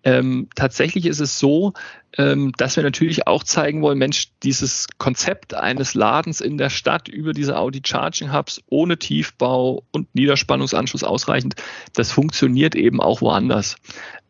Ähm, 0.04 0.48
tatsächlich 0.56 1.06
ist 1.06 1.20
es 1.20 1.38
so, 1.38 1.74
ähm, 2.18 2.52
dass 2.58 2.76
wir 2.76 2.84
natürlich 2.84 3.28
auch 3.28 3.44
zeigen 3.44 3.82
wollen, 3.82 3.98
Mensch, 3.98 4.30
dieses 4.44 4.88
Konzept 4.98 5.54
eines 5.54 5.94
Ladens 5.94 6.42
in 6.42 6.58
der 6.58 6.70
Stadt 6.70 7.08
über 7.08 7.34
diese 7.34 7.58
Audi 7.58 7.82
Charging 7.86 8.34
Hubs 8.34 8.62
ohne 8.68 8.98
Tiefbau 8.98 9.84
und 9.92 10.14
Niederspannungsanschluss 10.16 11.04
ausreichend, 11.04 11.56
das 11.94 12.12
funktioniert 12.12 12.76
eben 12.76 13.00
auch 13.00 13.22
woanders. 13.22 13.76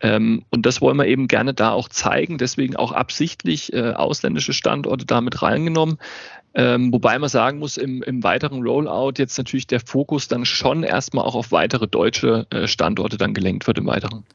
Ähm, 0.01 0.43
und 0.49 0.65
das 0.65 0.81
wollen 0.81 0.97
wir 0.97 1.07
eben 1.07 1.27
gerne 1.27 1.53
da 1.53 1.71
auch 1.71 1.87
zeigen, 1.87 2.37
deswegen 2.37 2.75
auch 2.75 2.91
absichtlich 2.91 3.71
äh, 3.73 3.91
ausländische 3.93 4.53
Standorte 4.53 5.05
damit 5.05 5.41
reingenommen. 5.41 5.97
Ähm, 6.53 6.91
wobei 6.91 7.17
man 7.17 7.29
sagen 7.29 7.59
muss, 7.59 7.77
im, 7.77 8.03
im 8.03 8.23
weiteren 8.23 8.61
Rollout 8.61 9.13
jetzt 9.17 9.37
natürlich 9.37 9.67
der 9.67 9.79
Fokus 9.79 10.27
dann 10.27 10.43
schon 10.43 10.83
erstmal 10.83 11.23
auch 11.23 11.35
auf 11.35 11.51
weitere 11.53 11.87
deutsche 11.87 12.45
äh, 12.49 12.67
Standorte 12.67 13.17
dann 13.17 13.33
gelenkt 13.33 13.67
wird 13.67 13.77
im 13.77 13.85
Weiteren. 13.85 14.25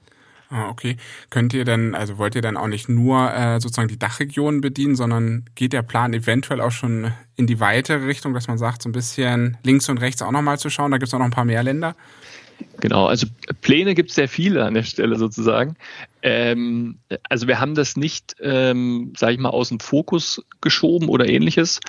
Ah, 0.49 0.69
okay. 0.69 0.97
Könnt 1.29 1.55
ihr 1.55 1.65
denn, 1.65 1.95
also 1.95 2.19
wollt 2.19 2.37
ihr 2.37 2.43
dann 2.43 2.57
auch 2.57 2.69
nicht 2.69 2.89
nur 2.89 3.33
äh, 3.33 3.61
sozusagen 3.61 3.89
die 3.89 3.99
Dachregion 3.99 4.61
bedienen, 4.61 4.95
sondern 4.95 5.45
geht 5.57 5.73
der 5.73 5.83
Plan 5.83 6.15
eventuell 6.15 6.61
auch 6.61 6.71
schon 6.71 7.13
in 7.35 7.49
die 7.49 7.59
weitere 7.59 8.05
Richtung, 8.07 8.33
dass 8.33 8.47
man 8.47 8.57
sagt, 8.57 8.83
so 8.83 8.89
ein 8.89 8.93
bisschen 8.93 9.57
links 9.65 9.89
und 9.89 9.99
rechts 9.99 10.23
auch 10.23 10.31
nochmal 10.31 10.59
zu 10.59 10.71
schauen? 10.71 10.93
Da 10.93 10.99
gibt 10.99 11.09
es 11.09 11.15
auch 11.15 11.19
noch 11.19 11.27
ein 11.27 11.33
paar 11.33 11.45
mehr 11.45 11.65
Länder. 11.65 11.97
Genau, 12.81 13.07
also 13.07 13.27
Pläne 13.61 13.95
gibt 13.95 14.11
es 14.11 14.17
sehr 14.17 14.29
viele 14.29 14.65
an 14.65 14.75
der 14.75 14.83
Stelle 14.83 15.17
sozusagen. 15.17 15.77
Ähm, 16.23 16.99
also 17.29 17.49
wir 17.49 17.59
haben 17.59 17.75
das 17.75 17.97
nicht, 17.97 18.37
ähm, 18.41 19.13
sage 19.17 19.35
ich 19.35 19.39
mal, 19.39 19.51
aus 19.51 19.69
dem 19.71 19.81
Fokus 19.81 20.45
geschoben 20.61 21.09
oder 21.09 21.29
ähnliches, 21.29 21.81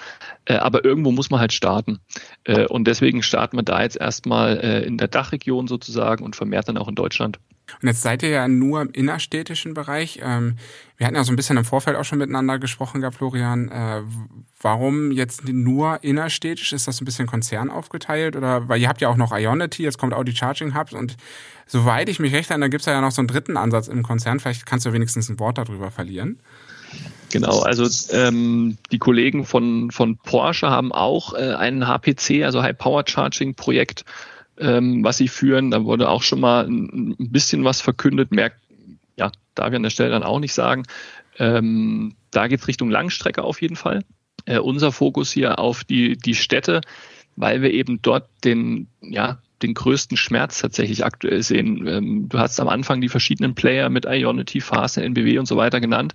äh, 0.46 0.56
aber 0.56 0.84
irgendwo 0.84 1.12
muss 1.12 1.30
man 1.30 1.40
halt 1.40 1.54
starten. 1.54 2.00
Äh, 2.44 2.66
und 2.66 2.86
deswegen 2.86 3.22
starten 3.22 3.58
wir 3.58 3.64
da 3.64 3.82
jetzt 3.82 3.98
erstmal 3.98 4.58
äh, 4.58 4.86
in 4.86 4.98
der 4.98 5.08
Dachregion 5.08 5.68
sozusagen 5.68 6.24
und 6.24 6.36
vermehrt 6.36 6.68
dann 6.68 6.78
auch 6.78 6.88
in 6.88 6.96
Deutschland. 6.96 7.40
Und 7.82 7.88
jetzt 7.88 8.02
seid 8.02 8.24
ihr 8.24 8.30
ja 8.30 8.48
nur 8.48 8.82
im 8.82 8.90
innerstädtischen 8.92 9.74
Bereich. 9.74 10.20
Ähm, 10.24 10.58
wir 10.98 11.06
hatten 11.06 11.16
ja 11.16 11.24
so 11.24 11.32
ein 11.32 11.36
bisschen 11.36 11.58
im 11.58 11.66
Vorfeld 11.66 11.98
auch 11.98 12.06
schon 12.06 12.18
miteinander 12.18 12.60
gesprochen 12.60 13.02
gehabt, 13.02 13.18
Florian. 13.18 13.70
Äh, 13.70 14.02
warum 14.62 15.12
jetzt 15.12 15.48
nur 15.48 16.04
innerstädtisch? 16.04 16.74
Ist 16.74 16.88
das 16.88 17.02
ein 17.02 17.06
bisschen 17.06 17.28
Konzern 17.28 17.70
aufgeteilt? 17.70 18.36
Oder 18.36 18.68
weil 18.68 18.82
ihr 18.82 18.90
habt 18.90 19.02
ja 19.02 19.10
auch 19.10 19.18
noch 19.18 19.32
Ionity, 19.32 19.84
jetzt 19.84 19.98
kommt 19.98 20.14
Audi 20.14 20.36
Charging 20.36 20.76
Hubs 20.76 20.94
und 20.94 21.18
soweit 21.68 22.10
ich 22.10 22.20
mich 22.20 22.34
recht 22.34 22.50
erinnere, 22.50 22.70
gibt 22.70 22.82
es 22.82 22.86
ja 22.88 23.00
noch 23.02 23.12
so 23.12 23.22
einen 23.22 23.28
dritten 23.28 23.58
Ansatz 23.58 23.88
im 23.88 24.02
Konzern. 24.02 24.40
Vielleicht 24.40 24.66
kannst 24.66 24.86
du 24.86 24.94
wenigstens 24.94 25.30
ein 25.30 25.40
Wort 25.40 25.58
darüber 25.58 25.92
verlieren. 25.92 26.40
Genau, 27.30 27.60
also 27.60 27.88
ähm, 28.16 28.78
die 28.92 29.00
Kollegen 29.00 29.46
von, 29.46 29.92
von 29.92 30.18
Porsche 30.18 30.70
haben 30.70 30.94
auch 30.94 31.34
äh, 31.34 31.54
ein 31.54 31.86
HPC, 31.86 32.44
also 32.44 32.64
High 32.64 32.78
Power 32.78 33.04
Charging 33.06 33.54
Projekt 33.54 34.06
ähm, 34.60 35.04
was 35.04 35.18
sie 35.18 35.28
führen. 35.28 35.72
Da 35.72 35.84
wurde 35.84 36.10
auch 36.10 36.24
schon 36.24 36.40
mal 36.40 36.68
ein, 36.68 37.16
bisschen 37.18 37.64
was 37.64 37.82
verkündet. 37.82 38.32
Mehr, 38.32 38.52
ja, 39.18 39.32
darf 39.56 39.70
ich 39.70 39.76
an 39.76 39.84
der 39.84 39.90
Stelle 39.90 40.12
dann 40.12 40.24
auch 40.24 40.40
nicht 40.40 40.54
sagen. 40.54 40.84
Ähm, 41.40 42.16
da 42.32 42.48
geht's 42.48 42.68
Richtung 42.68 42.90
Langstrecke 42.90 43.44
auf 43.44 43.62
jeden 43.62 43.76
Fall. 43.76 44.04
Äh, 44.46 44.60
unser 44.60 44.92
Fokus 44.92 45.32
hier 45.32 45.60
auf 45.60 45.84
die, 45.84 46.18
die 46.18 46.36
Städte, 46.36 46.82
weil 47.36 47.62
wir 47.62 47.72
eben 47.72 48.02
dort 48.02 48.30
den, 48.44 48.88
ja, 49.02 49.40
den 49.62 49.74
größten 49.74 50.18
Schmerz 50.18 50.60
tatsächlich 50.60 51.04
aktuell 51.04 51.42
sehen. 51.44 51.88
Ähm, 51.88 52.30
du 52.30 52.40
hast 52.40 52.60
am 52.60 52.70
Anfang 52.70 53.02
die 53.02 53.10
verschiedenen 53.10 53.56
Player 53.56 53.90
mit 53.90 54.06
Ionity, 54.06 54.62
Fast, 54.62 54.98
NBW 54.98 55.40
und 55.40 55.48
so 55.48 55.58
weiter 55.58 55.80
genannt. 55.80 56.14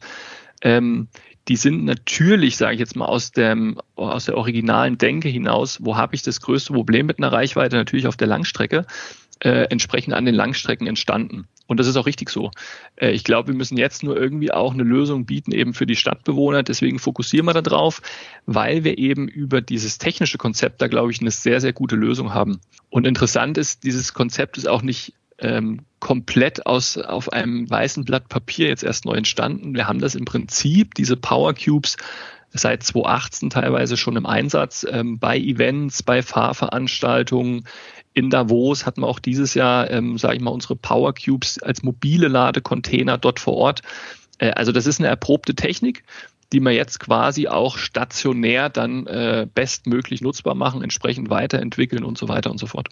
Ähm, 0.62 1.08
die 1.48 1.56
sind 1.56 1.84
natürlich, 1.84 2.56
sage 2.56 2.74
ich 2.74 2.80
jetzt 2.80 2.96
mal, 2.96 3.06
aus, 3.06 3.32
dem, 3.32 3.78
aus 3.96 4.26
der 4.26 4.36
originalen 4.36 4.98
Denke 4.98 5.28
hinaus, 5.28 5.78
wo 5.82 5.96
habe 5.96 6.14
ich 6.14 6.22
das 6.22 6.40
größte 6.40 6.72
Problem 6.72 7.06
mit 7.06 7.18
einer 7.18 7.32
Reichweite? 7.32 7.76
Natürlich 7.76 8.06
auf 8.06 8.16
der 8.16 8.28
Langstrecke, 8.28 8.86
äh, 9.40 9.64
entsprechend 9.70 10.14
an 10.14 10.24
den 10.24 10.34
Langstrecken 10.34 10.86
entstanden. 10.86 11.46
Und 11.66 11.80
das 11.80 11.86
ist 11.86 11.96
auch 11.96 12.06
richtig 12.06 12.30
so. 12.30 12.50
Äh, 12.96 13.10
ich 13.10 13.24
glaube, 13.24 13.48
wir 13.48 13.54
müssen 13.54 13.76
jetzt 13.76 14.02
nur 14.02 14.16
irgendwie 14.16 14.52
auch 14.52 14.72
eine 14.72 14.84
Lösung 14.84 15.26
bieten, 15.26 15.52
eben 15.52 15.74
für 15.74 15.86
die 15.86 15.96
Stadtbewohner. 15.96 16.62
Deswegen 16.62 16.98
fokussieren 16.98 17.46
wir 17.46 17.54
da 17.54 17.62
drauf, 17.62 18.02
weil 18.46 18.84
wir 18.84 18.98
eben 18.98 19.26
über 19.26 19.60
dieses 19.60 19.98
technische 19.98 20.38
Konzept 20.38 20.80
da, 20.80 20.86
glaube 20.86 21.10
ich, 21.10 21.20
eine 21.20 21.30
sehr, 21.30 21.60
sehr 21.60 21.72
gute 21.72 21.96
Lösung 21.96 22.34
haben. 22.34 22.60
Und 22.90 23.06
interessant 23.06 23.58
ist, 23.58 23.84
dieses 23.84 24.12
Konzept 24.14 24.58
ist 24.58 24.68
auch 24.68 24.82
nicht 24.82 25.14
ähm, 25.42 25.80
komplett 26.00 26.66
aus 26.66 26.96
auf 26.96 27.32
einem 27.32 27.68
weißen 27.68 28.04
Blatt 28.04 28.28
Papier 28.28 28.68
jetzt 28.68 28.84
erst 28.84 29.04
neu 29.04 29.14
entstanden. 29.14 29.74
Wir 29.74 29.86
haben 29.86 30.00
das 30.00 30.14
im 30.14 30.24
Prinzip, 30.24 30.94
diese 30.94 31.16
Power 31.16 31.54
Cubes, 31.54 31.96
seit 32.50 32.82
2018 32.82 33.50
teilweise 33.50 33.96
schon 33.96 34.16
im 34.16 34.26
Einsatz 34.26 34.86
ähm, 34.88 35.18
bei 35.18 35.38
Events, 35.38 36.02
bei 36.02 36.22
Fahrveranstaltungen. 36.22 37.64
In 38.14 38.30
Davos 38.30 38.84
hatten 38.84 39.02
wir 39.02 39.08
auch 39.08 39.18
dieses 39.18 39.54
Jahr, 39.54 39.90
ähm, 39.90 40.18
sage 40.18 40.36
ich 40.36 40.42
mal, 40.42 40.50
unsere 40.50 40.76
Power 40.76 41.14
Cubes 41.14 41.62
als 41.62 41.82
mobile 41.82 42.28
Ladecontainer 42.28 43.16
dort 43.16 43.40
vor 43.40 43.54
Ort. 43.54 43.82
Äh, 44.38 44.50
also 44.50 44.72
das 44.72 44.86
ist 44.86 45.00
eine 45.00 45.08
erprobte 45.08 45.54
Technik, 45.54 46.04
die 46.52 46.60
wir 46.60 46.72
jetzt 46.72 47.00
quasi 47.00 47.48
auch 47.48 47.78
stationär 47.78 48.68
dann 48.68 49.06
äh, 49.06 49.46
bestmöglich 49.52 50.20
nutzbar 50.20 50.54
machen, 50.54 50.82
entsprechend 50.82 51.30
weiterentwickeln 51.30 52.04
und 52.04 52.18
so 52.18 52.28
weiter 52.28 52.50
und 52.50 52.58
so 52.58 52.66
fort. 52.66 52.88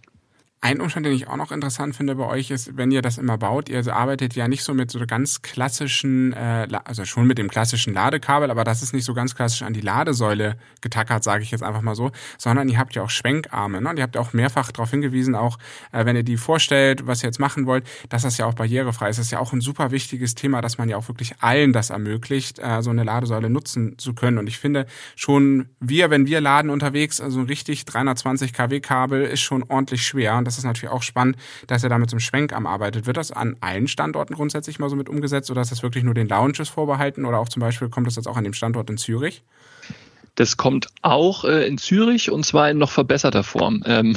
Ein 0.62 0.82
Umstand, 0.82 1.06
den 1.06 1.14
ich 1.14 1.26
auch 1.26 1.36
noch 1.36 1.52
interessant 1.52 1.96
finde 1.96 2.16
bei 2.16 2.26
euch, 2.26 2.50
ist, 2.50 2.76
wenn 2.76 2.90
ihr 2.90 3.00
das 3.00 3.16
immer 3.16 3.38
baut, 3.38 3.70
ihr 3.70 3.86
arbeitet 3.96 4.34
ja 4.34 4.46
nicht 4.46 4.62
so 4.62 4.74
mit 4.74 4.90
so 4.90 5.00
ganz 5.06 5.40
klassischen, 5.40 6.34
äh, 6.34 6.68
also 6.84 7.06
schon 7.06 7.26
mit 7.26 7.38
dem 7.38 7.48
klassischen 7.48 7.94
Ladekabel, 7.94 8.50
aber 8.50 8.62
das 8.62 8.82
ist 8.82 8.92
nicht 8.92 9.06
so 9.06 9.14
ganz 9.14 9.34
klassisch 9.34 9.62
an 9.62 9.72
die 9.72 9.80
Ladesäule 9.80 10.58
getackert, 10.82 11.24
sage 11.24 11.42
ich 11.42 11.50
jetzt 11.50 11.62
einfach 11.62 11.80
mal 11.80 11.94
so, 11.94 12.10
sondern 12.36 12.68
ihr 12.68 12.76
habt 12.76 12.94
ja 12.94 13.02
auch 13.02 13.08
Schwenkarme. 13.08 13.80
Ne? 13.80 13.88
Und 13.88 13.96
ihr 13.96 14.02
habt 14.02 14.16
ja 14.16 14.20
auch 14.20 14.34
mehrfach 14.34 14.70
darauf 14.70 14.90
hingewiesen, 14.90 15.34
auch 15.34 15.56
äh, 15.92 16.04
wenn 16.04 16.14
ihr 16.14 16.24
die 16.24 16.36
vorstellt, 16.36 17.06
was 17.06 17.22
ihr 17.22 17.28
jetzt 17.28 17.40
machen 17.40 17.64
wollt, 17.64 17.86
dass 18.10 18.20
das 18.20 18.36
ja 18.36 18.44
auch 18.44 18.52
barrierefrei 18.52 19.08
ist. 19.08 19.18
Das 19.18 19.26
ist 19.26 19.32
ja 19.32 19.38
auch 19.38 19.54
ein 19.54 19.62
super 19.62 19.92
wichtiges 19.92 20.34
Thema, 20.34 20.60
dass 20.60 20.76
man 20.76 20.90
ja 20.90 20.98
auch 20.98 21.08
wirklich 21.08 21.36
allen 21.40 21.72
das 21.72 21.88
ermöglicht, 21.88 22.58
äh, 22.58 22.82
so 22.82 22.90
eine 22.90 23.04
Ladesäule 23.04 23.48
nutzen 23.48 23.96
zu 23.96 24.12
können. 24.12 24.36
Und 24.36 24.46
ich 24.46 24.58
finde 24.58 24.84
schon, 25.16 25.70
wir, 25.80 26.10
wenn 26.10 26.26
wir 26.26 26.42
laden 26.42 26.70
unterwegs, 26.70 27.18
also 27.18 27.40
richtig 27.40 27.86
320 27.86 28.52
kW 28.52 28.80
Kabel 28.80 29.22
ist 29.22 29.40
schon 29.40 29.62
ordentlich 29.62 30.06
schwer. 30.06 30.36
Und 30.36 30.49
das 30.50 30.58
ist 30.58 30.64
natürlich 30.64 30.92
auch 30.92 31.02
spannend, 31.02 31.36
dass 31.68 31.84
er 31.84 31.90
da 31.90 31.98
mit 31.98 32.10
so 32.10 32.14
einem 32.14 32.20
Schwenkarm 32.20 32.66
arbeitet. 32.66 33.06
Wird 33.06 33.16
das 33.16 33.30
an 33.30 33.56
allen 33.60 33.86
Standorten 33.86 34.34
grundsätzlich 34.34 34.80
mal 34.80 34.90
so 34.90 34.96
mit 34.96 35.08
umgesetzt 35.08 35.48
oder 35.50 35.60
ist 35.60 35.70
das 35.70 35.84
wirklich 35.84 36.02
nur 36.02 36.14
den 36.14 36.28
Lounges 36.28 36.68
vorbehalten 36.68 37.24
oder 37.24 37.38
auch 37.38 37.48
zum 37.48 37.60
Beispiel 37.60 37.88
kommt 37.88 38.08
das 38.08 38.16
jetzt 38.16 38.26
auch 38.26 38.36
an 38.36 38.44
dem 38.44 38.52
Standort 38.52 38.90
in 38.90 38.96
Zürich? 38.96 39.44
Das 40.34 40.56
kommt 40.56 40.88
auch 41.02 41.44
äh, 41.44 41.66
in 41.66 41.78
Zürich 41.78 42.30
und 42.30 42.44
zwar 42.44 42.70
in 42.70 42.78
noch 42.78 42.90
verbesserter 42.90 43.44
Form. 43.44 43.82
Ähm, 43.86 44.16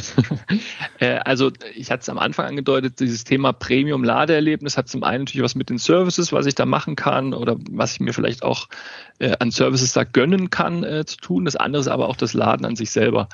äh, 0.99 1.19
also 1.19 1.51
ich 1.75 1.91
hatte 1.91 2.01
es 2.01 2.09
am 2.09 2.17
Anfang 2.17 2.47
angedeutet, 2.47 2.99
dieses 2.99 3.25
Thema 3.25 3.51
Premium-Ladeerlebnis 3.53 4.77
hat 4.77 4.87
zum 4.87 5.03
einen 5.03 5.25
natürlich 5.25 5.43
was 5.43 5.55
mit 5.55 5.69
den 5.69 5.77
Services, 5.77 6.31
was 6.31 6.47
ich 6.47 6.55
da 6.55 6.65
machen 6.65 6.95
kann 6.95 7.33
oder 7.33 7.57
was 7.69 7.93
ich 7.93 7.99
mir 7.99 8.13
vielleicht 8.13 8.41
auch 8.41 8.69
äh, 9.19 9.35
an 9.39 9.51
Services 9.51 9.93
da 9.93 10.03
gönnen 10.03 10.49
kann 10.49 10.83
äh, 10.83 11.05
zu 11.05 11.17
tun. 11.17 11.45
Das 11.45 11.55
andere 11.55 11.81
ist 11.81 11.87
aber 11.87 12.09
auch 12.09 12.15
das 12.15 12.33
Laden 12.33 12.65
an 12.65 12.75
sich 12.75 12.89
selber. 12.89 13.27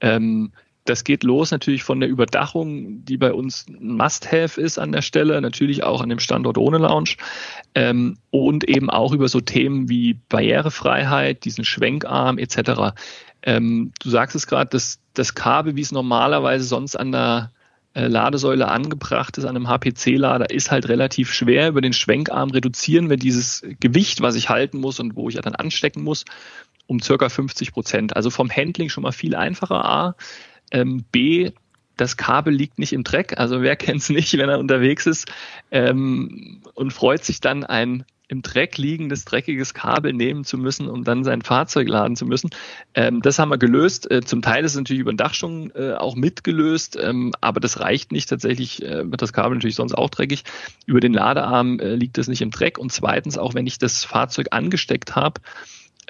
Ähm, 0.00 0.52
das 0.90 1.04
geht 1.04 1.22
los 1.22 1.52
natürlich 1.52 1.84
von 1.84 2.00
der 2.00 2.08
Überdachung, 2.08 3.04
die 3.04 3.16
bei 3.16 3.32
uns 3.32 3.66
ein 3.68 3.96
Must-Have 3.96 4.60
ist 4.60 4.78
an 4.78 4.92
der 4.92 5.02
Stelle, 5.02 5.40
natürlich 5.40 5.84
auch 5.84 6.00
an 6.02 6.08
dem 6.08 6.18
Standort 6.18 6.58
ohne 6.58 6.78
Lounge 6.78 7.10
ähm, 7.74 8.18
und 8.30 8.68
eben 8.68 8.90
auch 8.90 9.12
über 9.12 9.28
so 9.28 9.40
Themen 9.40 9.88
wie 9.88 10.18
Barrierefreiheit, 10.28 11.44
diesen 11.44 11.64
Schwenkarm 11.64 12.38
etc. 12.38 12.92
Ähm, 13.42 13.92
du 14.02 14.10
sagst 14.10 14.34
es 14.34 14.48
gerade, 14.48 14.68
das, 14.70 14.98
das 15.14 15.34
Kabel, 15.34 15.76
wie 15.76 15.82
es 15.82 15.92
normalerweise 15.92 16.64
sonst 16.64 16.96
an 16.96 17.12
der 17.12 17.52
äh, 17.94 18.08
Ladesäule 18.08 18.68
angebracht 18.68 19.38
ist, 19.38 19.44
an 19.44 19.56
einem 19.56 19.68
HPC-Lader, 19.68 20.50
ist 20.50 20.72
halt 20.72 20.88
relativ 20.88 21.32
schwer. 21.32 21.68
Über 21.68 21.80
den 21.80 21.92
Schwenkarm 21.92 22.50
reduzieren 22.50 23.08
wir 23.10 23.16
dieses 23.16 23.64
Gewicht, 23.78 24.22
was 24.22 24.34
ich 24.34 24.48
halten 24.48 24.78
muss 24.78 24.98
und 24.98 25.14
wo 25.14 25.28
ich 25.28 25.36
ja 25.36 25.40
dann 25.40 25.54
anstecken 25.54 26.02
muss, 26.02 26.24
um 26.88 27.00
circa 27.00 27.28
50 27.28 27.72
Prozent. 27.72 28.16
Also 28.16 28.30
vom 28.30 28.50
Handling 28.50 28.88
schon 28.88 29.04
mal 29.04 29.12
viel 29.12 29.36
einfacher 29.36 29.84
A. 29.84 30.14
Ähm, 30.70 31.04
B, 31.10 31.50
das 31.96 32.16
Kabel 32.16 32.54
liegt 32.54 32.78
nicht 32.78 32.92
im 32.92 33.04
Dreck. 33.04 33.38
Also 33.38 33.62
wer 33.62 33.76
kennt 33.76 34.00
es 34.02 34.08
nicht, 34.10 34.36
wenn 34.38 34.48
er 34.48 34.58
unterwegs 34.58 35.06
ist 35.06 35.30
ähm, 35.70 36.62
und 36.74 36.92
freut 36.92 37.24
sich 37.24 37.40
dann 37.40 37.64
ein 37.64 38.04
im 38.30 38.42
Dreck 38.42 38.78
liegendes, 38.78 39.24
dreckiges 39.24 39.74
Kabel 39.74 40.12
nehmen 40.12 40.44
zu 40.44 40.56
müssen, 40.56 40.88
um 40.88 41.02
dann 41.02 41.24
sein 41.24 41.42
Fahrzeug 41.42 41.88
laden 41.88 42.14
zu 42.14 42.24
müssen. 42.24 42.50
Ähm, 42.94 43.22
das 43.22 43.40
haben 43.40 43.50
wir 43.50 43.58
gelöst. 43.58 44.08
Äh, 44.08 44.20
zum 44.20 44.40
Teil 44.40 44.64
ist 44.64 44.72
es 44.72 44.78
natürlich 44.78 45.00
über 45.00 45.12
den 45.12 45.16
Dachschwung 45.16 45.72
äh, 45.72 45.94
auch 45.94 46.14
mitgelöst, 46.14 46.96
ähm, 47.00 47.32
aber 47.40 47.58
das 47.58 47.80
reicht 47.80 48.12
nicht. 48.12 48.28
Tatsächlich 48.28 48.84
äh, 48.84 49.10
wird 49.10 49.20
das 49.20 49.32
Kabel 49.32 49.54
natürlich 49.54 49.74
sonst 49.74 49.94
auch 49.94 50.10
dreckig. 50.10 50.44
Über 50.86 51.00
den 51.00 51.12
Ladearm 51.12 51.80
äh, 51.80 51.96
liegt 51.96 52.18
es 52.18 52.28
nicht 52.28 52.40
im 52.40 52.52
Dreck. 52.52 52.78
Und 52.78 52.92
zweitens, 52.92 53.36
auch 53.36 53.54
wenn 53.54 53.66
ich 53.66 53.78
das 53.78 54.04
Fahrzeug 54.04 54.48
angesteckt 54.52 55.16
habe, 55.16 55.40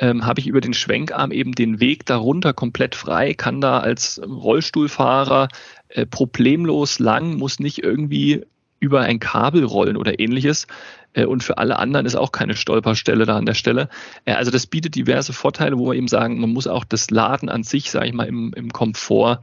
ähm, 0.00 0.26
habe 0.26 0.40
ich 0.40 0.46
über 0.46 0.60
den 0.60 0.74
Schwenkarm 0.74 1.30
eben 1.30 1.52
den 1.52 1.78
Weg 1.78 2.06
darunter 2.06 2.52
komplett 2.52 2.94
frei, 2.94 3.34
kann 3.34 3.60
da 3.60 3.78
als 3.78 4.20
Rollstuhlfahrer 4.26 5.48
äh, 5.90 6.06
problemlos 6.06 6.98
lang, 6.98 7.36
muss 7.36 7.60
nicht 7.60 7.82
irgendwie 7.82 8.42
über 8.80 9.02
ein 9.02 9.20
Kabel 9.20 9.62
rollen 9.62 9.98
oder 9.98 10.18
ähnliches. 10.18 10.66
Äh, 11.12 11.26
und 11.26 11.44
für 11.44 11.58
alle 11.58 11.78
anderen 11.78 12.06
ist 12.06 12.16
auch 12.16 12.32
keine 12.32 12.56
Stolperstelle 12.56 13.26
da 13.26 13.36
an 13.36 13.44
der 13.44 13.54
Stelle. 13.54 13.90
Äh, 14.24 14.32
also 14.32 14.50
das 14.50 14.66
bietet 14.66 14.94
diverse 14.94 15.34
Vorteile, 15.34 15.78
wo 15.78 15.88
wir 15.88 15.94
eben 15.94 16.08
sagen, 16.08 16.40
man 16.40 16.50
muss 16.50 16.66
auch 16.66 16.84
das 16.84 17.10
Laden 17.10 17.50
an 17.50 17.62
sich, 17.62 17.90
sage 17.90 18.06
ich 18.06 18.14
mal, 18.14 18.26
im, 18.26 18.54
im 18.54 18.72
Komfort 18.72 19.40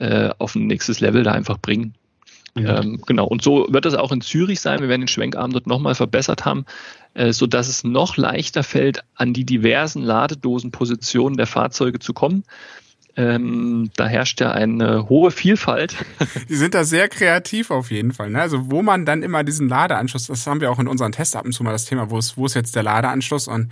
äh, 0.00 0.30
auf 0.38 0.56
ein 0.56 0.66
nächstes 0.66 0.98
Level 1.00 1.22
da 1.22 1.32
einfach 1.32 1.58
bringen. 1.58 1.94
Ja. 2.56 2.80
Ähm, 2.80 3.00
genau. 3.06 3.26
Und 3.26 3.42
so 3.42 3.66
wird 3.70 3.86
es 3.86 3.94
auch 3.94 4.10
in 4.10 4.22
Zürich 4.22 4.60
sein. 4.60 4.80
Wir 4.80 4.88
werden 4.88 5.02
den 5.02 5.08
Schwenkarm 5.08 5.52
dort 5.52 5.68
nochmal 5.68 5.94
verbessert 5.94 6.44
haben, 6.44 6.64
so 7.30 7.46
dass 7.46 7.68
es 7.68 7.84
noch 7.84 8.16
leichter 8.16 8.62
fällt, 8.62 9.02
an 9.14 9.32
die 9.32 9.44
diversen 9.44 10.02
Ladedosenpositionen 10.02 11.36
der 11.36 11.46
Fahrzeuge 11.46 11.98
zu 11.98 12.12
kommen. 12.12 12.44
Ähm, 13.20 13.90
da 13.96 14.06
herrscht 14.06 14.40
ja 14.40 14.52
eine 14.52 15.08
hohe 15.08 15.30
Vielfalt. 15.30 15.96
Die 16.48 16.54
sind 16.54 16.74
da 16.74 16.84
sehr 16.84 17.08
kreativ 17.08 17.70
auf 17.70 17.90
jeden 17.90 18.12
Fall. 18.12 18.30
Ne? 18.30 18.40
Also 18.40 18.70
wo 18.70 18.80
man 18.82 19.04
dann 19.04 19.22
immer 19.22 19.44
diesen 19.44 19.68
Ladeanschluss, 19.68 20.28
das 20.28 20.46
haben 20.46 20.60
wir 20.60 20.70
auch 20.70 20.78
in 20.78 20.88
unseren 20.88 21.12
Tests 21.12 21.36
ab 21.36 21.44
und 21.44 21.52
zu 21.52 21.62
mal 21.62 21.72
das 21.72 21.84
Thema, 21.84 22.10
wo 22.10 22.18
ist, 22.18 22.36
wo 22.36 22.46
ist 22.46 22.54
jetzt 22.54 22.74
der 22.76 22.82
Ladeanschluss 22.82 23.46
und 23.46 23.70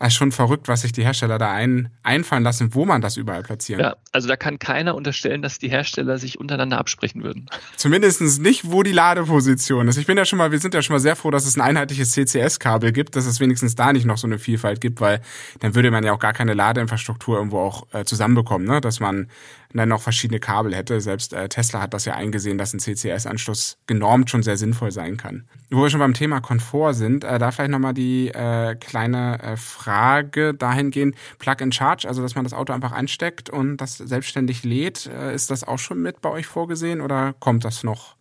es 0.00 0.08
ist 0.08 0.14
schon 0.14 0.30
verrückt, 0.30 0.68
was 0.68 0.82
sich 0.82 0.92
die 0.92 1.02
Hersteller 1.02 1.38
da 1.38 1.50
ein, 1.50 1.90
einfallen 2.04 2.44
lassen, 2.44 2.74
wo 2.74 2.84
man 2.84 3.00
das 3.00 3.16
überall 3.16 3.42
platzieren. 3.42 3.82
Ja, 3.82 3.96
also 4.12 4.28
da 4.28 4.36
kann 4.36 4.60
keiner 4.60 4.94
unterstellen, 4.94 5.42
dass 5.42 5.58
die 5.58 5.68
Hersteller 5.68 6.18
sich 6.18 6.38
untereinander 6.38 6.78
absprechen 6.78 7.24
würden. 7.24 7.46
Zumindest 7.76 8.20
nicht, 8.40 8.70
wo 8.70 8.82
die 8.82 8.92
Ladeposition 8.92 9.88
ist. 9.88 9.96
Ich 9.96 10.06
bin 10.06 10.16
ja 10.16 10.24
schon 10.24 10.38
mal, 10.38 10.52
wir 10.52 10.60
sind 10.60 10.74
ja 10.74 10.82
schon 10.82 10.94
mal 10.94 11.00
sehr 11.00 11.16
froh, 11.16 11.30
dass 11.30 11.46
es 11.46 11.56
ein 11.56 11.62
einheitliches 11.62 12.12
CCS-Kabel 12.12 12.92
gibt, 12.92 13.16
dass 13.16 13.26
es 13.26 13.40
wenigstens 13.40 13.74
da 13.74 13.92
nicht 13.92 14.06
noch 14.06 14.18
so 14.18 14.28
eine 14.28 14.38
Vielfalt 14.38 14.80
gibt, 14.80 15.00
weil 15.00 15.20
dann 15.60 15.74
würde 15.74 15.90
man 15.90 16.04
ja 16.04 16.12
auch 16.12 16.20
gar 16.20 16.32
keine 16.32 16.54
Ladeinfrastruktur 16.54 17.36
irgendwo 17.36 17.58
auch 17.58 17.86
äh, 17.92 18.04
zusammenbekommen, 18.04 18.68
ne? 18.68 18.80
Dass 18.88 19.00
man 19.00 19.28
dann 19.72 19.88
noch 19.88 20.00
verschiedene 20.00 20.40
Kabel 20.40 20.74
hätte. 20.74 21.00
Selbst 21.00 21.32
äh, 21.32 21.48
Tesla 21.48 21.80
hat 21.80 21.94
das 21.94 22.04
ja 22.04 22.14
eingesehen, 22.14 22.58
dass 22.58 22.72
ein 22.72 22.80
CCS-Anschluss 22.80 23.78
genormt 23.86 24.30
schon 24.30 24.42
sehr 24.42 24.56
sinnvoll 24.56 24.90
sein 24.90 25.16
kann. 25.16 25.46
Wo 25.70 25.82
wir 25.82 25.90
schon 25.90 26.00
beim 26.00 26.14
Thema 26.14 26.40
Komfort 26.40 26.94
sind, 26.94 27.24
äh, 27.24 27.38
da 27.38 27.50
vielleicht 27.50 27.70
nochmal 27.70 27.94
die 27.94 28.28
äh, 28.28 28.74
kleine 28.76 29.42
äh, 29.42 29.56
Frage 29.56 30.54
dahingehend, 30.54 31.14
Plug 31.38 31.56
and 31.60 31.74
Charge, 31.74 32.08
also 32.08 32.22
dass 32.22 32.34
man 32.34 32.44
das 32.44 32.54
Auto 32.54 32.72
einfach 32.72 32.92
ansteckt 32.92 33.50
und 33.50 33.76
das 33.76 33.98
selbstständig 33.98 34.64
lädt. 34.64 35.06
Äh, 35.06 35.34
ist 35.34 35.50
das 35.50 35.64
auch 35.64 35.78
schon 35.78 36.00
mit 36.00 36.20
bei 36.20 36.30
euch 36.30 36.46
vorgesehen 36.46 37.00
oder 37.00 37.34
kommt 37.38 37.64
das 37.64 37.84
noch? 37.84 38.17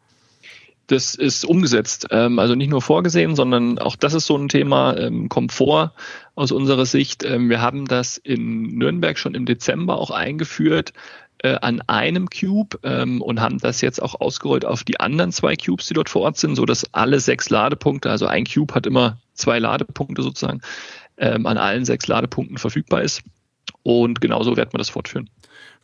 Das 0.87 1.15
ist 1.15 1.43
umgesetzt, 1.43 2.07
ähm, 2.11 2.39
also 2.39 2.55
nicht 2.55 2.69
nur 2.69 2.81
vorgesehen, 2.81 3.35
sondern 3.35 3.77
auch 3.77 3.97
das 3.97 4.13
ist 4.13 4.25
so 4.25 4.37
ein 4.37 4.47
Thema 4.47 4.95
ähm, 4.97 5.27
Komfort 5.27 5.91
aus 6.35 6.51
unserer 6.53 6.85
Sicht. 6.85 7.25
Ähm, 7.25 7.49
wir 7.49 7.61
haben 7.61 7.85
das 7.85 8.17
in 8.17 8.77
Nürnberg 8.77 9.19
schon 9.19 9.35
im 9.35 9.45
Dezember 9.45 9.97
auch 9.99 10.11
eingeführt 10.11 10.93
äh, 11.39 11.55
an 11.61 11.81
einem 11.87 12.29
Cube 12.29 12.79
ähm, 12.83 13.21
und 13.21 13.41
haben 13.41 13.59
das 13.59 13.81
jetzt 13.81 14.01
auch 14.01 14.19
ausgerollt 14.19 14.65
auf 14.65 14.83
die 14.83 14.99
anderen 14.99 15.31
zwei 15.31 15.55
Cubes, 15.55 15.87
die 15.87 15.93
dort 15.93 16.09
vor 16.09 16.21
Ort 16.21 16.37
sind, 16.37 16.55
so 16.55 16.65
dass 16.65 16.93
alle 16.93 17.19
sechs 17.19 17.49
Ladepunkte, 17.49 18.09
also 18.09 18.25
ein 18.25 18.45
Cube 18.45 18.73
hat 18.73 18.87
immer 18.87 19.17
zwei 19.33 19.59
Ladepunkte 19.59 20.21
sozusagen, 20.21 20.61
ähm, 21.17 21.45
an 21.45 21.57
allen 21.57 21.85
sechs 21.85 22.07
Ladepunkten 22.07 22.57
verfügbar 22.57 23.01
ist. 23.01 23.23
Und 23.83 24.21
genauso 24.21 24.57
werden 24.57 24.73
wir 24.73 24.77
das 24.77 24.89
fortführen. 24.89 25.29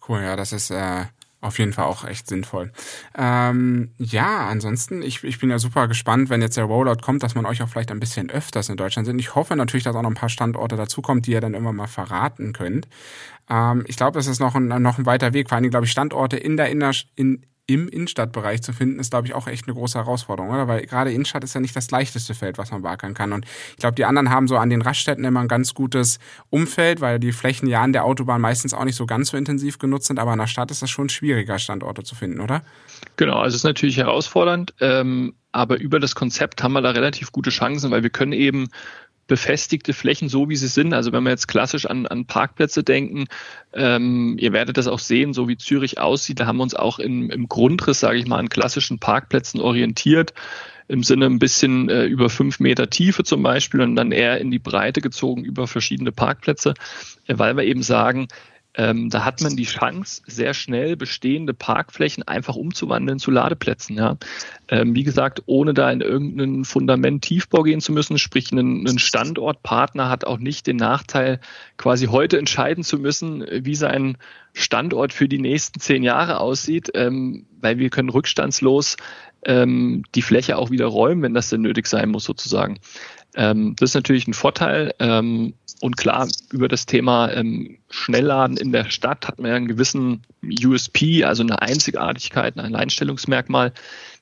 Cool, 0.07 0.21
ja, 0.21 0.35
das 0.35 0.53
ist 0.53 0.71
äh, 0.71 1.05
auf 1.43 1.59
jeden 1.59 1.73
Fall 1.73 1.85
auch 1.85 2.05
echt 2.05 2.27
sinnvoll. 2.27 2.71
Ähm, 3.15 3.91
ja, 3.97 4.47
ansonsten, 4.47 5.01
ich, 5.01 5.23
ich 5.23 5.39
bin 5.39 5.49
ja 5.49 5.59
super 5.59 5.87
gespannt, 5.87 6.29
wenn 6.29 6.41
jetzt 6.41 6.57
der 6.57 6.63
Rollout 6.63 7.01
kommt, 7.01 7.21
dass 7.23 7.35
man 7.35 7.45
euch 7.45 7.61
auch 7.61 7.69
vielleicht 7.69 7.91
ein 7.91 7.99
bisschen 7.99 8.29
öfters 8.29 8.69
in 8.69 8.77
Deutschland 8.77 9.05
sind. 9.05 9.19
Ich 9.19 9.35
hoffe 9.35 9.55
natürlich, 9.55 9.83
dass 9.83 9.95
auch 9.95 10.01
noch 10.01 10.09
ein 10.09 10.15
paar 10.15 10.29
Standorte 10.29 10.75
dazukommen, 10.75 11.21
die 11.21 11.31
ihr 11.31 11.41
dann 11.41 11.53
immer 11.53 11.73
mal 11.73 11.87
verraten 11.87 12.53
könnt. 12.53 12.87
Ähm, 13.49 13.83
ich 13.87 13.97
glaube, 13.97 14.19
es 14.19 14.27
ist 14.27 14.39
noch 14.39 14.55
ein, 14.55 14.67
noch 14.67 14.97
ein 14.97 15.05
weiter 15.05 15.33
Weg. 15.33 15.49
Vor 15.49 15.57
allem, 15.57 15.69
glaube 15.69 15.85
ich, 15.85 15.91
Standorte 15.91 16.37
in 16.37 16.57
der 16.57 16.69
Inner, 16.69 16.91
in, 17.15 17.45
im 17.73 17.87
Innenstadtbereich 17.87 18.61
zu 18.61 18.73
finden, 18.73 18.99
ist, 18.99 19.11
glaube 19.11 19.27
ich, 19.27 19.33
auch 19.33 19.47
echt 19.47 19.67
eine 19.67 19.73
große 19.73 19.97
Herausforderung, 19.97 20.51
oder? 20.51 20.67
Weil 20.67 20.85
gerade 20.85 21.11
Innenstadt 21.11 21.43
ist 21.43 21.55
ja 21.55 21.61
nicht 21.61 21.75
das 21.75 21.89
leichteste 21.91 22.33
Feld, 22.33 22.57
was 22.57 22.71
man 22.71 22.81
beackern 22.81 23.13
kann. 23.13 23.33
Und 23.33 23.45
ich 23.71 23.77
glaube, 23.77 23.95
die 23.95 24.05
anderen 24.05 24.29
haben 24.29 24.47
so 24.47 24.57
an 24.57 24.69
den 24.69 24.81
Raststätten 24.81 25.25
immer 25.25 25.39
ein 25.39 25.47
ganz 25.47 25.73
gutes 25.73 26.19
Umfeld, 26.49 27.01
weil 27.01 27.19
die 27.19 27.31
Flächen 27.31 27.67
ja 27.67 27.81
an 27.81 27.93
der 27.93 28.05
Autobahn 28.05 28.41
meistens 28.41 28.73
auch 28.73 28.85
nicht 28.85 28.95
so 28.95 29.05
ganz 29.05 29.29
so 29.29 29.37
intensiv 29.37 29.79
genutzt 29.79 30.07
sind. 30.07 30.19
Aber 30.19 30.33
in 30.33 30.39
der 30.39 30.47
Stadt 30.47 30.71
ist 30.71 30.81
das 30.81 30.89
schon 30.89 31.09
schwieriger, 31.09 31.57
Standorte 31.59 32.03
zu 32.03 32.15
finden, 32.15 32.39
oder? 32.39 32.61
Genau, 33.17 33.37
also 33.39 33.55
es 33.55 33.61
ist 33.61 33.63
natürlich 33.63 33.97
herausfordernd. 33.97 34.73
Ähm, 34.79 35.33
aber 35.51 35.79
über 35.79 35.99
das 35.99 36.15
Konzept 36.15 36.63
haben 36.63 36.73
wir 36.73 36.81
da 36.81 36.91
relativ 36.91 37.31
gute 37.31 37.49
Chancen, 37.49 37.91
weil 37.91 38.03
wir 38.03 38.09
können 38.09 38.33
eben 38.33 38.69
befestigte 39.27 39.93
Flächen, 39.93 40.29
so 40.29 40.49
wie 40.49 40.55
sie 40.55 40.67
sind. 40.67 40.93
Also 40.93 41.11
wenn 41.11 41.23
wir 41.23 41.29
jetzt 41.29 41.47
klassisch 41.47 41.85
an, 41.85 42.05
an 42.07 42.25
Parkplätze 42.25 42.83
denken, 42.83 43.25
ähm, 43.73 44.37
ihr 44.39 44.53
werdet 44.53 44.77
das 44.77 44.87
auch 44.87 44.99
sehen, 44.99 45.33
so 45.33 45.47
wie 45.47 45.57
Zürich 45.57 45.99
aussieht, 45.99 46.39
da 46.39 46.45
haben 46.45 46.57
wir 46.57 46.63
uns 46.63 46.75
auch 46.75 46.99
im, 46.99 47.29
im 47.29 47.47
Grundriss, 47.47 47.99
sage 47.99 48.17
ich 48.17 48.27
mal, 48.27 48.39
an 48.39 48.49
klassischen 48.49 48.99
Parkplätzen 48.99 49.61
orientiert. 49.61 50.33
Im 50.89 51.01
Sinne 51.01 51.27
ein 51.27 51.39
bisschen 51.39 51.89
äh, 51.89 52.03
über 52.03 52.29
fünf 52.29 52.59
Meter 52.59 52.89
Tiefe 52.89 53.23
zum 53.23 53.41
Beispiel 53.41 53.79
und 53.79 53.95
dann 53.95 54.11
eher 54.11 54.39
in 54.41 54.51
die 54.51 54.59
Breite 54.59 54.99
gezogen 54.99 55.45
über 55.45 55.65
verschiedene 55.65 56.11
Parkplätze, 56.11 56.73
äh, 57.27 57.37
weil 57.37 57.55
wir 57.55 57.63
eben 57.63 57.83
sagen, 57.83 58.27
ähm, 58.75 59.09
da 59.09 59.23
hat 59.23 59.41
man 59.41 59.55
die 59.55 59.65
Chance, 59.65 60.23
sehr 60.25 60.53
schnell 60.53 60.95
bestehende 60.95 61.53
Parkflächen 61.53 62.23
einfach 62.27 62.55
umzuwandeln 62.55 63.19
zu 63.19 63.29
Ladeplätzen. 63.29 63.97
Ja. 63.97 64.17
Ähm, 64.67 64.95
wie 64.95 65.03
gesagt, 65.03 65.43
ohne 65.45 65.73
da 65.73 65.91
in 65.91 66.01
irgendein 66.01 66.65
Fundament 66.65 67.23
Tiefbau 67.23 67.63
gehen 67.63 67.81
zu 67.81 67.91
müssen, 67.91 68.17
sprich 68.17 68.51
ein, 68.51 68.87
ein 68.87 68.97
Standortpartner 68.97 70.09
hat 70.09 70.25
auch 70.25 70.39
nicht 70.39 70.65
den 70.65 70.77
Nachteil, 70.77 71.39
quasi 71.77 72.07
heute 72.07 72.39
entscheiden 72.39 72.83
zu 72.83 72.97
müssen, 72.97 73.45
wie 73.49 73.75
sein 73.75 74.17
Standort 74.53 75.13
für 75.13 75.27
die 75.27 75.39
nächsten 75.39 75.79
zehn 75.79 76.01
Jahre 76.01 76.39
aussieht, 76.39 76.89
ähm, 76.95 77.45
weil 77.61 77.77
wir 77.77 77.89
können 77.89 78.09
rückstandslos 78.09 78.97
ähm, 79.45 80.03
die 80.15 80.21
Fläche 80.21 80.57
auch 80.57 80.71
wieder 80.71 80.85
räumen, 80.85 81.21
wenn 81.21 81.33
das 81.33 81.49
denn 81.49 81.61
nötig 81.61 81.87
sein 81.87 82.09
muss, 82.09 82.23
sozusagen. 82.23 82.79
Ähm, 83.35 83.75
das 83.77 83.91
ist 83.91 83.95
natürlich 83.95 84.27
ein 84.27 84.33
Vorteil. 84.33 84.93
Ähm, 84.99 85.53
und 85.81 85.97
klar, 85.97 86.27
über 86.51 86.67
das 86.67 86.85
Thema 86.85 87.31
ähm, 87.31 87.77
Schnellladen 87.89 88.57
in 88.57 88.71
der 88.71 88.89
Stadt 88.89 89.27
hat 89.27 89.39
man 89.39 89.49
ja 89.49 89.57
einen 89.57 89.67
gewissen 89.67 90.21
USP, 90.43 91.23
also 91.23 91.43
eine 91.43 91.61
Einzigartigkeit, 91.61 92.57
ein 92.57 92.65
Alleinstellungsmerkmal, 92.73 93.73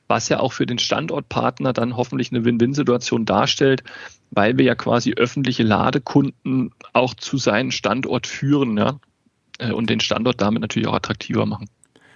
was 0.08 0.30
ja 0.30 0.40
auch 0.40 0.54
für 0.54 0.66
den 0.66 0.80
Standortpartner 0.80 1.74
dann 1.74 1.96
hoffentlich 1.96 2.32
eine 2.32 2.44
Win-Win-Situation 2.44 3.26
darstellt, 3.26 3.84
weil 4.32 4.58
wir 4.58 4.66
ja 4.66 4.76
quasi 4.76 5.14
öffentliche 5.14 5.64
Ladekunden 5.64 6.72
auch 6.94 7.14
zu 7.14 7.38
seinem 7.38 7.72
Standort 7.72 8.28
führen 8.28 8.78
ja, 8.78 9.00
äh, 9.60 9.72
und 9.72 9.90
den 9.90 10.00
Standort 10.00 10.42
damit 10.42 10.62
natürlich 10.62 10.88
auch 10.88 10.96
attraktiver 10.96 11.46
machen 11.46 11.68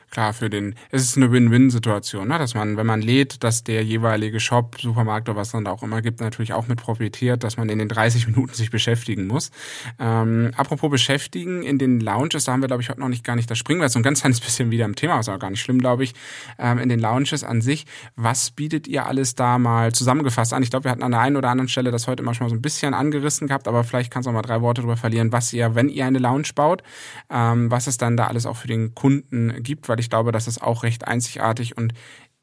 klar, 0.09 0.33
für 0.33 0.49
den, 0.49 0.75
es 0.91 1.03
ist 1.03 1.17
eine 1.17 1.31
Win-Win-Situation, 1.31 2.27
ne? 2.27 2.37
dass 2.37 2.53
man, 2.55 2.77
wenn 2.77 2.85
man 2.85 3.01
lädt, 3.01 3.43
dass 3.43 3.63
der 3.63 3.83
jeweilige 3.83 4.39
Shop, 4.39 4.77
Supermarkt 4.79 5.29
oder 5.29 5.37
was 5.37 5.51
dann 5.51 5.65
da 5.65 5.71
auch 5.71 5.83
immer 5.83 6.01
gibt, 6.01 6.21
natürlich 6.21 6.53
auch 6.53 6.67
mit 6.67 6.79
profitiert, 6.79 7.43
dass 7.43 7.57
man 7.57 7.69
in 7.69 7.79
den 7.79 7.89
30 7.89 8.27
Minuten 8.27 8.53
sich 8.53 8.71
beschäftigen 8.71 9.27
muss. 9.27 9.51
Ähm, 9.99 10.51
apropos 10.55 10.89
beschäftigen, 10.89 11.63
in 11.63 11.77
den 11.77 11.99
Lounges, 11.99 12.45
da 12.45 12.53
haben 12.53 12.61
wir, 12.61 12.67
glaube 12.67 12.81
ich, 12.81 12.89
heute 12.89 12.99
noch 12.99 13.09
nicht 13.09 13.23
gar 13.23 13.35
nicht, 13.35 13.49
da 13.49 13.55
springen 13.55 13.79
wir 13.79 13.85
jetzt 13.85 13.95
ein 13.95 14.03
ganz 14.03 14.21
kleines 14.25 14.39
bisschen 14.39 14.71
wieder 14.71 14.85
im 14.85 14.95
Thema, 14.95 15.17
was 15.17 15.29
auch 15.29 15.39
gar 15.39 15.49
nicht 15.49 15.61
schlimm, 15.61 15.79
glaube 15.79 16.03
ich, 16.03 16.13
ähm, 16.57 16.79
in 16.79 16.89
den 16.89 16.99
Lounges 16.99 17.43
an 17.43 17.61
sich. 17.61 17.85
Was 18.15 18.51
bietet 18.51 18.87
ihr 18.87 19.05
alles 19.05 19.35
da 19.35 19.57
mal 19.57 19.91
zusammengefasst 19.93 20.53
an? 20.53 20.63
Ich 20.63 20.69
glaube, 20.69 20.85
wir 20.85 20.91
hatten 20.91 21.03
an 21.03 21.11
der 21.11 21.21
einen 21.21 21.35
oder 21.35 21.49
anderen 21.49 21.69
Stelle 21.69 21.91
das 21.91 22.07
heute 22.07 22.23
immer 22.23 22.33
schon 22.33 22.45
mal 22.45 22.49
so 22.49 22.55
ein 22.55 22.61
bisschen 22.61 22.93
angerissen 22.93 23.47
gehabt, 23.47 23.67
aber 23.67 23.83
vielleicht 23.83 24.11
kannst 24.11 24.27
du 24.27 24.31
auch 24.31 24.33
mal 24.33 24.41
drei 24.41 24.61
Worte 24.61 24.81
darüber 24.81 24.97
verlieren, 24.97 25.31
was 25.31 25.51
ihr, 25.53 25.75
wenn 25.75 25.89
ihr 25.89 26.05
eine 26.05 26.19
Lounge 26.19 26.49
baut, 26.55 26.83
ähm, 27.29 27.69
was 27.69 27.87
es 27.87 27.97
dann 27.97 28.17
da 28.17 28.27
alles 28.27 28.45
auch 28.45 28.57
für 28.57 28.67
den 28.67 28.95
Kunden 28.95 29.61
gibt, 29.61 29.89
weil 29.89 29.99
ich 29.99 30.04
ich 30.05 30.09
glaube, 30.11 30.31
das 30.31 30.47
ist 30.47 30.61
auch 30.61 30.83
recht 30.83 31.07
einzigartig 31.07 31.75
und 31.77 31.93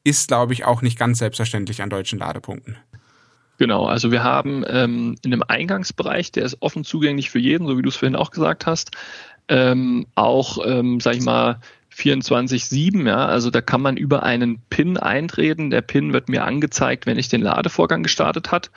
ist, 0.02 0.26
glaube 0.26 0.52
ich, 0.52 0.64
auch 0.64 0.82
nicht 0.82 0.98
ganz 0.98 1.18
selbstverständlich 1.18 1.80
an 1.80 1.90
deutschen 1.90 2.18
Ladepunkten. 2.18 2.76
Genau, 3.58 3.86
also 3.86 4.10
wir 4.10 4.24
haben 4.24 4.64
ähm, 4.66 5.14
in 5.22 5.30
dem 5.30 5.44
Eingangsbereich, 5.46 6.32
der 6.32 6.44
ist 6.44 6.56
offen 6.60 6.82
zugänglich 6.82 7.30
für 7.30 7.38
jeden, 7.38 7.68
so 7.68 7.78
wie 7.78 7.82
du 7.82 7.88
es 7.88 7.94
vorhin 7.94 8.16
auch 8.16 8.32
gesagt 8.32 8.66
hast, 8.66 8.90
ähm, 9.46 10.06
auch, 10.16 10.58
ähm, 10.66 10.98
sag 10.98 11.14
ich 11.14 11.22
mal, 11.22 11.60
24-7, 11.94 13.06
ja, 13.06 13.26
also 13.26 13.50
da 13.50 13.60
kann 13.60 13.80
man 13.80 13.96
über 13.96 14.24
einen 14.24 14.60
PIN 14.70 14.96
eintreten. 14.96 15.70
Der 15.70 15.82
PIN 15.82 16.12
wird 16.12 16.28
mir 16.28 16.44
angezeigt, 16.44 17.06
wenn 17.06 17.18
ich 17.18 17.28
den 17.28 17.42
Ladevorgang 17.42 18.02
gestartet 18.02 18.50
hat, 18.50 18.72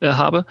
äh, 0.00 0.12
habe. 0.12 0.44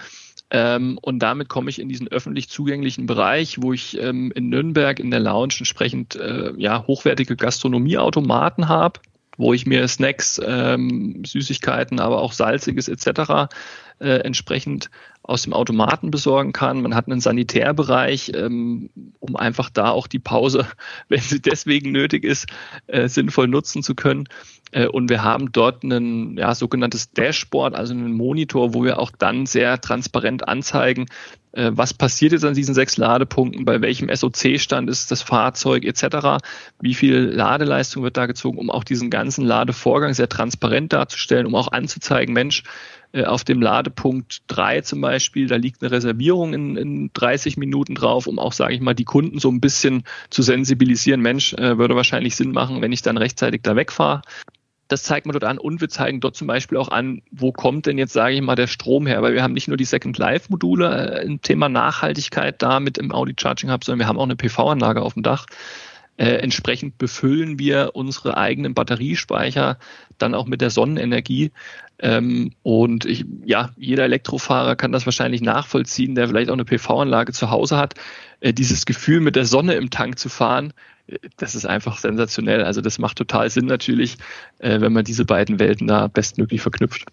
Ähm, 0.50 0.98
und 1.02 1.18
damit 1.18 1.48
komme 1.48 1.70
ich 1.70 1.80
in 1.80 1.88
diesen 1.88 2.08
öffentlich 2.08 2.48
zugänglichen 2.48 3.06
Bereich, 3.06 3.60
wo 3.60 3.72
ich 3.72 4.00
ähm, 4.00 4.32
in 4.34 4.48
Nürnberg 4.48 5.00
in 5.00 5.10
der 5.10 5.20
Lounge 5.20 5.54
entsprechend 5.58 6.14
äh, 6.16 6.52
ja, 6.56 6.86
hochwertige 6.86 7.36
Gastronomieautomaten 7.36 8.68
habe, 8.68 9.00
wo 9.36 9.52
ich 9.52 9.66
mir 9.66 9.86
Snacks, 9.88 10.40
ähm, 10.44 11.24
Süßigkeiten, 11.24 11.98
aber 11.98 12.22
auch 12.22 12.32
Salziges 12.32 12.88
etc. 12.88 13.50
Äh, 13.98 14.20
entsprechend 14.20 14.90
aus 15.22 15.42
dem 15.42 15.52
Automaten 15.52 16.10
besorgen 16.12 16.52
kann. 16.52 16.82
Man 16.82 16.94
hat 16.94 17.08
einen 17.08 17.20
Sanitärbereich, 17.20 18.30
ähm, 18.34 18.90
um 19.18 19.36
einfach 19.36 19.70
da 19.70 19.90
auch 19.90 20.06
die 20.06 20.20
Pause, 20.20 20.66
wenn 21.08 21.20
sie 21.20 21.40
deswegen 21.40 21.90
nötig 21.90 22.22
ist, 22.22 22.46
äh, 22.86 23.08
sinnvoll 23.08 23.48
nutzen 23.48 23.82
zu 23.82 23.94
können. 23.94 24.28
Äh, 24.72 24.86
und 24.86 25.08
wir 25.08 25.22
haben 25.22 25.52
dort 25.52 25.82
ein 25.82 26.36
ja, 26.36 26.54
sogenanntes 26.54 27.12
Dashboard, 27.12 27.74
also 27.74 27.94
einen 27.94 28.12
Monitor, 28.12 28.74
wo 28.74 28.84
wir 28.84 28.98
auch 28.98 29.10
dann 29.10 29.46
sehr 29.46 29.80
transparent 29.80 30.46
anzeigen, 30.48 31.06
äh, 31.56 31.70
was 31.72 31.94
passiert 31.94 32.32
jetzt 32.32 32.44
an 32.44 32.54
diesen 32.54 32.74
sechs 32.74 32.96
Ladepunkten, 32.96 33.64
bei 33.64 33.80
welchem 33.80 34.14
SOC-Stand 34.14 34.90
ist 34.90 35.10
das 35.10 35.22
Fahrzeug 35.22 35.84
etc., 35.84 36.44
wie 36.80 36.94
viel 36.94 37.16
Ladeleistung 37.16 38.02
wird 38.02 38.16
da 38.16 38.26
gezogen, 38.26 38.58
um 38.58 38.70
auch 38.70 38.84
diesen 38.84 39.08
ganzen 39.08 39.44
Ladevorgang 39.44 40.12
sehr 40.12 40.28
transparent 40.28 40.92
darzustellen, 40.92 41.46
um 41.46 41.54
auch 41.54 41.72
anzuzeigen, 41.72 42.34
Mensch, 42.34 42.62
äh, 43.12 43.24
auf 43.24 43.44
dem 43.44 43.62
Ladepunkt 43.62 44.42
3 44.48 44.82
zum 44.82 45.00
Beispiel, 45.00 45.46
da 45.46 45.56
liegt 45.56 45.82
eine 45.82 45.90
Reservierung 45.90 46.52
in, 46.52 46.76
in 46.76 47.10
30 47.14 47.56
Minuten 47.56 47.94
drauf, 47.94 48.26
um 48.26 48.38
auch, 48.38 48.52
sage 48.52 48.74
ich 48.74 48.80
mal, 48.82 48.94
die 48.94 49.04
Kunden 49.04 49.38
so 49.38 49.48
ein 49.50 49.60
bisschen 49.60 50.04
zu 50.28 50.42
sensibilisieren. 50.42 51.22
Mensch, 51.22 51.54
äh, 51.54 51.78
würde 51.78 51.96
wahrscheinlich 51.96 52.36
Sinn 52.36 52.52
machen, 52.52 52.82
wenn 52.82 52.92
ich 52.92 53.00
dann 53.00 53.16
rechtzeitig 53.16 53.62
da 53.62 53.76
wegfahre. 53.76 54.20
Das 54.88 55.02
zeigt 55.02 55.26
man 55.26 55.32
dort 55.32 55.44
an 55.44 55.58
und 55.58 55.80
wir 55.80 55.88
zeigen 55.88 56.20
dort 56.20 56.36
zum 56.36 56.46
Beispiel 56.46 56.78
auch 56.78 56.88
an, 56.88 57.22
wo 57.32 57.50
kommt 57.50 57.86
denn 57.86 57.98
jetzt, 57.98 58.12
sage 58.12 58.34
ich 58.34 58.40
mal, 58.40 58.54
der 58.54 58.68
Strom 58.68 59.06
her, 59.06 59.20
weil 59.22 59.34
wir 59.34 59.42
haben 59.42 59.54
nicht 59.54 59.68
nur 59.68 59.76
die 59.76 59.84
Second 59.84 60.16
Life 60.18 60.46
Module 60.48 61.20
äh, 61.20 61.24
im 61.24 61.42
Thema 61.42 61.68
Nachhaltigkeit 61.68 62.62
da 62.62 62.78
mit 62.78 62.98
im 62.98 63.12
Audi 63.12 63.34
Charging 63.38 63.72
Hub, 63.72 63.84
sondern 63.84 64.00
wir 64.00 64.08
haben 64.08 64.18
auch 64.18 64.24
eine 64.24 64.36
PV-Anlage 64.36 65.02
auf 65.02 65.14
dem 65.14 65.22
Dach. 65.22 65.46
Äh, 66.18 66.36
entsprechend 66.36 66.96
befüllen 66.98 67.58
wir 67.58 67.90
unsere 67.94 68.36
eigenen 68.36 68.74
Batteriespeicher 68.74 69.78
dann 70.18 70.34
auch 70.34 70.46
mit 70.46 70.62
der 70.62 70.70
Sonnenenergie. 70.70 71.52
Ähm, 71.98 72.52
und 72.62 73.04
ich, 73.04 73.26
ja, 73.44 73.70
jeder 73.76 74.04
Elektrofahrer 74.04 74.76
kann 74.76 74.92
das 74.92 75.06
wahrscheinlich 75.06 75.42
nachvollziehen, 75.42 76.14
der 76.14 76.28
vielleicht 76.28 76.48
auch 76.48 76.54
eine 76.54 76.64
PV-Anlage 76.64 77.32
zu 77.32 77.50
Hause 77.50 77.76
hat. 77.76 77.94
Äh, 78.40 78.54
dieses 78.54 78.86
Gefühl, 78.86 79.20
mit 79.20 79.36
der 79.36 79.44
Sonne 79.44 79.74
im 79.74 79.90
Tank 79.90 80.18
zu 80.18 80.28
fahren, 80.28 80.72
das 81.36 81.54
ist 81.54 81.66
einfach 81.66 81.98
sensationell. 81.98 82.64
Also 82.64 82.80
das 82.80 82.98
macht 82.98 83.18
total 83.18 83.50
Sinn 83.50 83.66
natürlich, 83.66 84.16
äh, 84.58 84.80
wenn 84.80 84.92
man 84.92 85.04
diese 85.04 85.24
beiden 85.24 85.58
Welten 85.58 85.86
da 85.86 86.06
bestmöglich 86.08 86.60
verknüpft 86.60 87.06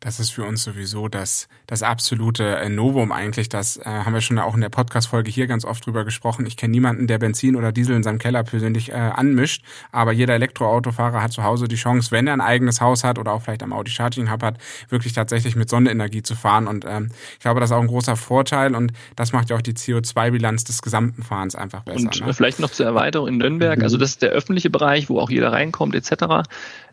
das 0.00 0.20
ist 0.20 0.30
für 0.30 0.44
uns 0.44 0.62
sowieso 0.62 1.08
das, 1.08 1.48
das 1.66 1.82
absolute 1.82 2.68
Novum 2.70 3.10
eigentlich. 3.10 3.48
Das 3.48 3.76
äh, 3.76 3.84
haben 3.84 4.14
wir 4.14 4.20
schon 4.20 4.38
auch 4.38 4.54
in 4.54 4.60
der 4.60 4.68
Podcast-Folge 4.68 5.30
hier 5.30 5.46
ganz 5.46 5.64
oft 5.64 5.84
drüber 5.84 6.04
gesprochen. 6.04 6.46
Ich 6.46 6.56
kenne 6.56 6.70
niemanden, 6.70 7.06
der 7.06 7.18
Benzin 7.18 7.56
oder 7.56 7.72
Diesel 7.72 7.96
in 7.96 8.02
seinem 8.02 8.18
Keller 8.18 8.44
persönlich 8.44 8.90
äh, 8.90 8.94
anmischt, 8.94 9.64
aber 9.90 10.12
jeder 10.12 10.34
Elektroautofahrer 10.34 11.22
hat 11.22 11.32
zu 11.32 11.42
Hause 11.42 11.66
die 11.66 11.76
Chance, 11.76 12.10
wenn 12.12 12.26
er 12.26 12.34
ein 12.34 12.40
eigenes 12.40 12.80
Haus 12.80 13.02
hat 13.02 13.18
oder 13.18 13.32
auch 13.32 13.42
vielleicht 13.42 13.62
am 13.62 13.72
Audi 13.72 13.90
Charging 13.90 14.30
Hub 14.30 14.42
hat, 14.42 14.58
wirklich 14.88 15.12
tatsächlich 15.12 15.56
mit 15.56 15.68
Sonnenenergie 15.68 16.22
zu 16.22 16.36
fahren. 16.36 16.68
Und 16.68 16.84
ähm, 16.86 17.10
ich 17.32 17.40
glaube, 17.40 17.60
das 17.60 17.70
ist 17.70 17.76
auch 17.76 17.80
ein 17.80 17.88
großer 17.88 18.16
Vorteil 18.16 18.74
und 18.74 18.92
das 19.16 19.32
macht 19.32 19.50
ja 19.50 19.56
auch 19.56 19.62
die 19.62 19.74
CO2-Bilanz 19.74 20.64
des 20.64 20.80
gesamten 20.82 21.22
Fahrens 21.22 21.54
einfach 21.56 21.82
besser. 21.82 21.98
Und 21.98 22.20
ne? 22.24 22.32
vielleicht 22.34 22.60
noch 22.60 22.70
zur 22.70 22.86
Erweiterung 22.86 23.28
in 23.28 23.38
Nürnberg. 23.38 23.82
Also 23.82 23.96
das 23.96 24.10
ist 24.10 24.22
der 24.22 24.30
öffentliche 24.30 24.70
Bereich, 24.70 25.08
wo 25.08 25.18
auch 25.18 25.30
jeder 25.30 25.52
reinkommt 25.52 25.94
etc. 25.94 26.44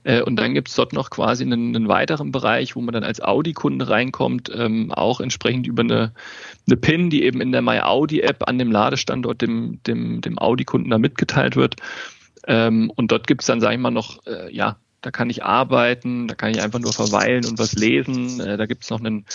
Äh, 0.05 0.21
und 0.21 0.37
dann 0.37 0.53
gibt 0.53 0.69
es 0.69 0.75
dort 0.75 0.93
noch 0.93 1.09
quasi 1.09 1.43
einen, 1.43 1.75
einen, 1.75 1.87
weiteren 1.87 2.31
Bereich, 2.31 2.75
wo 2.75 2.81
man 2.81 2.93
dann 2.95 3.03
als 3.03 3.21
Audi-Kunde 3.21 3.89
reinkommt, 3.89 4.51
ähm, 4.53 4.91
auch 4.91 5.19
entsprechend 5.19 5.67
über 5.67 5.83
eine, 5.83 6.13
eine 6.67 6.77
PIN, 6.77 7.09
die 7.09 7.23
eben 7.23 7.41
in 7.41 7.51
der 7.51 7.61
My 7.61 7.79
Audi-App 7.79 8.47
an 8.47 8.57
dem 8.57 8.71
Ladestandort 8.71 9.41
dem, 9.41 9.79
dem, 9.85 10.21
dem 10.21 10.39
Audi-Kunden 10.39 10.89
da 10.89 10.97
mitgeteilt 10.97 11.55
wird. 11.55 11.75
Ähm, 12.47 12.91
und 12.95 13.11
dort 13.11 13.27
gibt 13.27 13.41
es 13.41 13.47
dann, 13.47 13.61
sage 13.61 13.75
ich 13.75 13.79
mal, 13.79 13.91
noch, 13.91 14.25
äh, 14.25 14.53
ja, 14.53 14.77
da 15.01 15.11
kann 15.11 15.29
ich 15.29 15.43
arbeiten, 15.43 16.27
da 16.27 16.33
kann 16.33 16.49
ich 16.49 16.61
einfach 16.61 16.79
nur 16.79 16.93
verweilen 16.93 17.45
und 17.45 17.59
was 17.59 17.73
lesen. 17.73 18.39
Äh, 18.39 18.57
da 18.57 18.65
gibt 18.65 18.83
es 18.83 18.89
noch 18.89 18.99
einen 18.99 19.25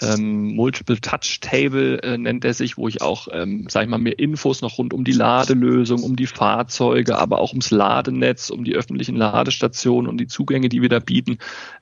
ähm, 0.00 0.54
Multiple 0.54 1.00
Touch 1.00 1.40
Table 1.40 2.02
äh, 2.02 2.16
nennt 2.16 2.44
er 2.44 2.54
sich, 2.54 2.78
wo 2.78 2.88
ich 2.88 3.02
auch, 3.02 3.28
ähm, 3.30 3.66
sag 3.68 3.84
ich 3.84 3.88
mal, 3.88 3.98
mehr 3.98 4.18
Infos 4.18 4.62
noch 4.62 4.78
rund 4.78 4.94
um 4.94 5.04
die 5.04 5.12
Ladelösung, 5.12 6.02
um 6.02 6.16
die 6.16 6.26
Fahrzeuge, 6.26 7.18
aber 7.18 7.40
auch 7.40 7.50
ums 7.50 7.70
Ladenetz, 7.70 8.50
um 8.50 8.64
die 8.64 8.74
öffentlichen 8.74 9.16
Ladestationen 9.16 10.08
und 10.08 10.18
die 10.18 10.26
Zugänge, 10.26 10.68
die 10.68 10.80
wir 10.80 10.88
da 10.88 10.98
bieten, 10.98 11.38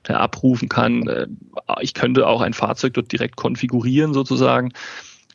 äh, 0.07 0.13
abrufen 0.13 0.67
kann. 0.67 1.07
Äh, 1.07 1.27
ich 1.81 1.93
könnte 1.93 2.27
auch 2.27 2.41
ein 2.41 2.53
Fahrzeug 2.53 2.93
dort 2.93 3.11
direkt 3.11 3.37
konfigurieren 3.37 4.13
sozusagen. 4.13 4.73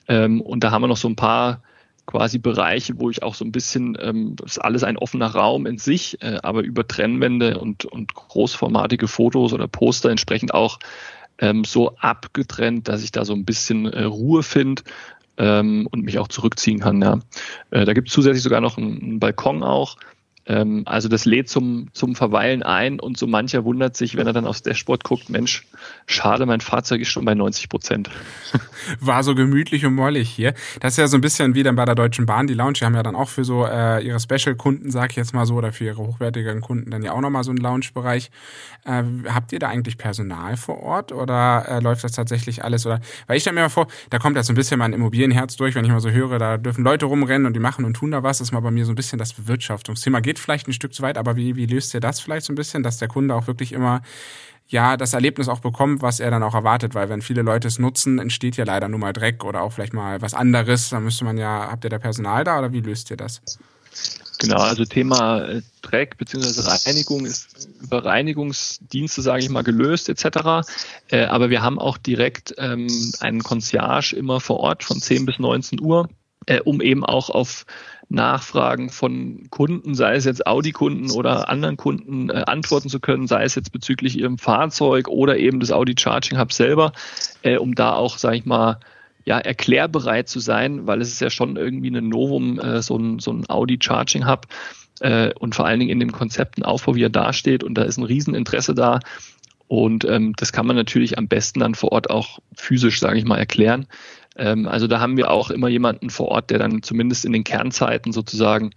Ähm, 0.08 0.40
und 0.40 0.62
da 0.62 0.70
haben 0.70 0.82
wir 0.82 0.88
noch 0.88 0.96
so 0.96 1.08
ein 1.08 1.16
paar 1.16 1.62
quasi 2.04 2.38
Bereiche, 2.38 3.00
wo 3.00 3.10
ich 3.10 3.22
auch 3.22 3.34
so 3.34 3.44
ein 3.44 3.52
bisschen, 3.52 3.98
ähm, 4.00 4.36
das 4.36 4.52
ist 4.52 4.58
alles 4.58 4.84
ein 4.84 4.96
offener 4.96 5.26
Raum 5.26 5.66
in 5.66 5.78
sich, 5.78 6.22
äh, 6.22 6.38
aber 6.42 6.62
über 6.62 6.86
Trennwände 6.86 7.58
und, 7.58 7.84
und 7.84 8.14
großformatige 8.14 9.08
Fotos 9.08 9.52
oder 9.52 9.66
Poster 9.66 10.10
entsprechend 10.10 10.54
auch 10.54 10.78
ähm, 11.38 11.64
so 11.64 11.96
abgetrennt, 11.96 12.88
dass 12.88 13.02
ich 13.02 13.12
da 13.12 13.24
so 13.24 13.34
ein 13.34 13.44
bisschen 13.44 13.86
äh, 13.86 14.04
Ruhe 14.04 14.42
finde 14.42 14.82
ähm, 15.36 15.88
und 15.90 16.02
mich 16.02 16.18
auch 16.18 16.28
zurückziehen 16.28 16.80
kann. 16.80 17.02
Ja. 17.02 17.20
Äh, 17.70 17.84
da 17.84 17.92
gibt 17.92 18.08
es 18.08 18.14
zusätzlich 18.14 18.42
sogar 18.42 18.60
noch 18.60 18.78
einen, 18.78 19.00
einen 19.00 19.20
Balkon 19.20 19.62
auch, 19.62 19.96
Ähm, 20.46 20.82
also 20.86 21.08
das 21.08 21.24
lädt 21.24 21.48
zum, 21.48 21.88
zum 21.92 22.14
Verweilen 22.14 22.62
ein 22.62 23.00
und 23.00 23.18
so 23.18 23.26
mancher 23.26 23.64
wundert 23.64 23.96
sich, 23.96 24.16
wenn 24.16 24.26
er 24.26 24.32
dann 24.32 24.46
aufs 24.46 24.62
Dashboard 24.62 25.02
guckt, 25.02 25.28
Mensch, 25.28 25.66
schade, 26.06 26.46
mein 26.46 26.60
Fahrzeug 26.60 27.00
ist 27.00 27.08
schon 27.08 27.24
bei 27.24 27.34
90 27.34 27.68
Prozent. 27.68 28.10
War 29.00 29.24
so 29.24 29.34
gemütlich 29.34 29.84
und 29.84 29.94
mollig 29.94 30.28
hier. 30.28 30.54
Das 30.80 30.92
ist 30.92 30.98
ja 30.98 31.08
so 31.08 31.16
ein 31.16 31.20
bisschen 31.20 31.54
wie 31.54 31.64
dann 31.64 31.74
bei 31.74 31.84
der 31.84 31.96
Deutschen 31.96 32.26
Bahn. 32.26 32.46
Die 32.46 32.54
Lounge, 32.54 32.74
die 32.74 32.84
haben 32.84 32.94
ja 32.94 33.02
dann 33.02 33.16
auch 33.16 33.28
für 33.28 33.44
so 33.44 33.66
äh, 33.66 34.06
ihre 34.06 34.20
Special-Kunden, 34.20 34.90
sag 34.90 35.10
ich 35.10 35.16
jetzt 35.16 35.34
mal 35.34 35.46
so, 35.46 35.54
oder 35.54 35.72
für 35.72 35.84
ihre 35.84 35.98
hochwertigen 35.98 36.60
Kunden 36.60 36.90
dann 36.90 37.02
ja 37.02 37.12
auch 37.12 37.20
nochmal 37.20 37.42
so 37.42 37.50
einen 37.50 37.58
Lounge-Bereich. 37.58 38.30
Äh, 38.84 39.02
habt 39.28 39.52
ihr 39.52 39.58
da 39.58 39.68
eigentlich 39.68 39.98
Personal 39.98 40.56
vor 40.56 40.80
Ort 40.80 41.10
oder 41.10 41.66
äh, 41.68 41.80
läuft 41.80 42.04
das 42.04 42.12
tatsächlich 42.12 42.62
alles? 42.62 42.86
Oder 42.86 43.00
weil 43.26 43.36
ich 43.36 43.42
stelle 43.42 43.54
mir 43.54 43.62
mal 43.62 43.68
vor, 43.68 43.88
da 44.10 44.18
kommt 44.20 44.36
ja 44.36 44.44
so 44.44 44.52
ein 44.52 44.56
bisschen 44.56 44.78
mein 44.78 44.92
Immobilienherz 44.92 45.56
durch, 45.56 45.74
wenn 45.74 45.84
ich 45.84 45.90
mal 45.90 46.00
so 46.00 46.10
höre, 46.10 46.38
da 46.38 46.56
dürfen 46.56 46.84
Leute 46.84 47.06
rumrennen 47.06 47.46
und 47.46 47.54
die 47.54 47.60
machen 47.60 47.84
und 47.84 47.94
tun 47.94 48.12
da 48.12 48.22
was. 48.22 48.38
Das 48.38 48.48
ist 48.48 48.52
mal 48.52 48.60
bei 48.60 48.70
mir 48.70 48.84
so 48.84 48.92
ein 48.92 48.96
bisschen 48.96 49.18
das 49.18 49.32
Bewirtschaftungsthema. 49.32 50.20
Geht 50.20 50.35
vielleicht 50.38 50.68
ein 50.68 50.72
Stück 50.72 50.94
zu 50.94 51.02
weit, 51.02 51.18
aber 51.18 51.36
wie, 51.36 51.56
wie 51.56 51.66
löst 51.66 51.94
ihr 51.94 52.00
das 52.00 52.20
vielleicht 52.20 52.46
so 52.46 52.52
ein 52.52 52.56
bisschen, 52.56 52.82
dass 52.82 52.98
der 52.98 53.08
Kunde 53.08 53.34
auch 53.34 53.46
wirklich 53.46 53.72
immer 53.72 54.02
ja, 54.68 54.96
das 54.96 55.12
Erlebnis 55.12 55.48
auch 55.48 55.60
bekommt, 55.60 56.02
was 56.02 56.18
er 56.18 56.30
dann 56.30 56.42
auch 56.42 56.54
erwartet, 56.54 56.94
weil 56.94 57.08
wenn 57.08 57.22
viele 57.22 57.42
Leute 57.42 57.68
es 57.68 57.78
nutzen, 57.78 58.18
entsteht 58.18 58.56
ja 58.56 58.64
leider 58.64 58.88
nur 58.88 58.98
mal 58.98 59.12
Dreck 59.12 59.44
oder 59.44 59.62
auch 59.62 59.72
vielleicht 59.72 59.92
mal 59.92 60.20
was 60.22 60.34
anderes. 60.34 60.88
Da 60.88 60.98
müsste 60.98 61.24
man 61.24 61.38
ja, 61.38 61.68
habt 61.70 61.84
ihr 61.84 61.90
da 61.90 61.98
Personal 61.98 62.42
da 62.42 62.58
oder 62.58 62.72
wie 62.72 62.80
löst 62.80 63.10
ihr 63.10 63.16
das? 63.16 63.40
Genau, 64.38 64.58
also 64.58 64.84
Thema 64.84 65.44
äh, 65.46 65.62
Dreck 65.82 66.18
bzw. 66.18 66.60
Reinigung 66.68 67.24
ist 67.24 67.68
über 67.80 68.04
Reinigungsdienste, 68.04 69.22
sage 69.22 69.42
ich 69.42 69.48
mal, 69.48 69.62
gelöst 69.62 70.08
etc. 70.08 70.68
Äh, 71.08 71.24
aber 71.24 71.48
wir 71.48 71.62
haben 71.62 71.78
auch 71.78 71.96
direkt 71.96 72.54
ähm, 72.58 72.88
einen 73.20 73.42
Concierge 73.42 74.14
immer 74.14 74.40
vor 74.40 74.60
Ort 74.60 74.84
von 74.84 75.00
10 75.00 75.24
bis 75.24 75.38
19 75.38 75.80
Uhr, 75.80 76.08
äh, 76.46 76.60
um 76.60 76.82
eben 76.82 77.04
auch 77.04 77.30
auf 77.30 77.64
Nachfragen 78.08 78.88
von 78.88 79.48
Kunden, 79.50 79.94
sei 79.94 80.14
es 80.14 80.24
jetzt 80.24 80.46
Audi-Kunden 80.46 81.10
oder 81.10 81.48
anderen 81.48 81.76
Kunden, 81.76 82.30
äh, 82.30 82.44
antworten 82.46 82.88
zu 82.88 83.00
können, 83.00 83.26
sei 83.26 83.44
es 83.44 83.54
jetzt 83.56 83.72
bezüglich 83.72 84.16
ihrem 84.18 84.38
Fahrzeug 84.38 85.08
oder 85.08 85.38
eben 85.38 85.58
des 85.58 85.72
Audi 85.72 85.94
Charging 85.98 86.38
Hub 86.38 86.52
selber, 86.52 86.92
äh, 87.42 87.56
um 87.56 87.74
da 87.74 87.94
auch, 87.94 88.18
sage 88.18 88.36
ich 88.36 88.44
mal, 88.44 88.78
ja, 89.24 89.38
erklärbereit 89.38 90.28
zu 90.28 90.38
sein, 90.38 90.86
weil 90.86 91.00
es 91.00 91.08
ist 91.08 91.20
ja 91.20 91.30
schon 91.30 91.56
irgendwie 91.56 91.90
ein 91.90 92.08
Novum, 92.08 92.60
äh, 92.60 92.80
so, 92.80 92.96
ein, 92.96 93.18
so 93.18 93.32
ein 93.32 93.48
Audi 93.50 93.78
Charging 93.82 94.26
Hub 94.26 94.46
äh, 95.00 95.34
und 95.34 95.56
vor 95.56 95.66
allen 95.66 95.80
Dingen 95.80 95.90
in 95.90 95.98
dem 95.98 96.12
Konzept 96.12 96.58
ein 96.58 96.62
Aufbau, 96.62 96.94
wie 96.94 97.02
er 97.02 97.10
dasteht 97.10 97.64
und 97.64 97.74
da 97.74 97.82
ist 97.82 97.96
ein 97.96 98.04
Rieseninteresse 98.04 98.74
da 98.74 99.00
und 99.68 100.04
ähm, 100.04 100.34
das 100.36 100.52
kann 100.52 100.66
man 100.66 100.76
natürlich 100.76 101.18
am 101.18 101.28
besten 101.28 101.60
dann 101.60 101.74
vor 101.74 101.92
Ort 101.92 102.10
auch 102.10 102.38
physisch, 102.54 103.00
sage 103.00 103.18
ich 103.18 103.24
mal, 103.24 103.38
erklären. 103.38 103.86
Ähm, 104.36 104.68
also 104.68 104.86
da 104.86 105.00
haben 105.00 105.16
wir 105.16 105.30
auch 105.30 105.50
immer 105.50 105.68
jemanden 105.68 106.10
vor 106.10 106.28
Ort, 106.28 106.50
der 106.50 106.58
dann 106.58 106.82
zumindest 106.82 107.24
in 107.24 107.32
den 107.32 107.44
Kernzeiten 107.44 108.12
sozusagen 108.12 108.72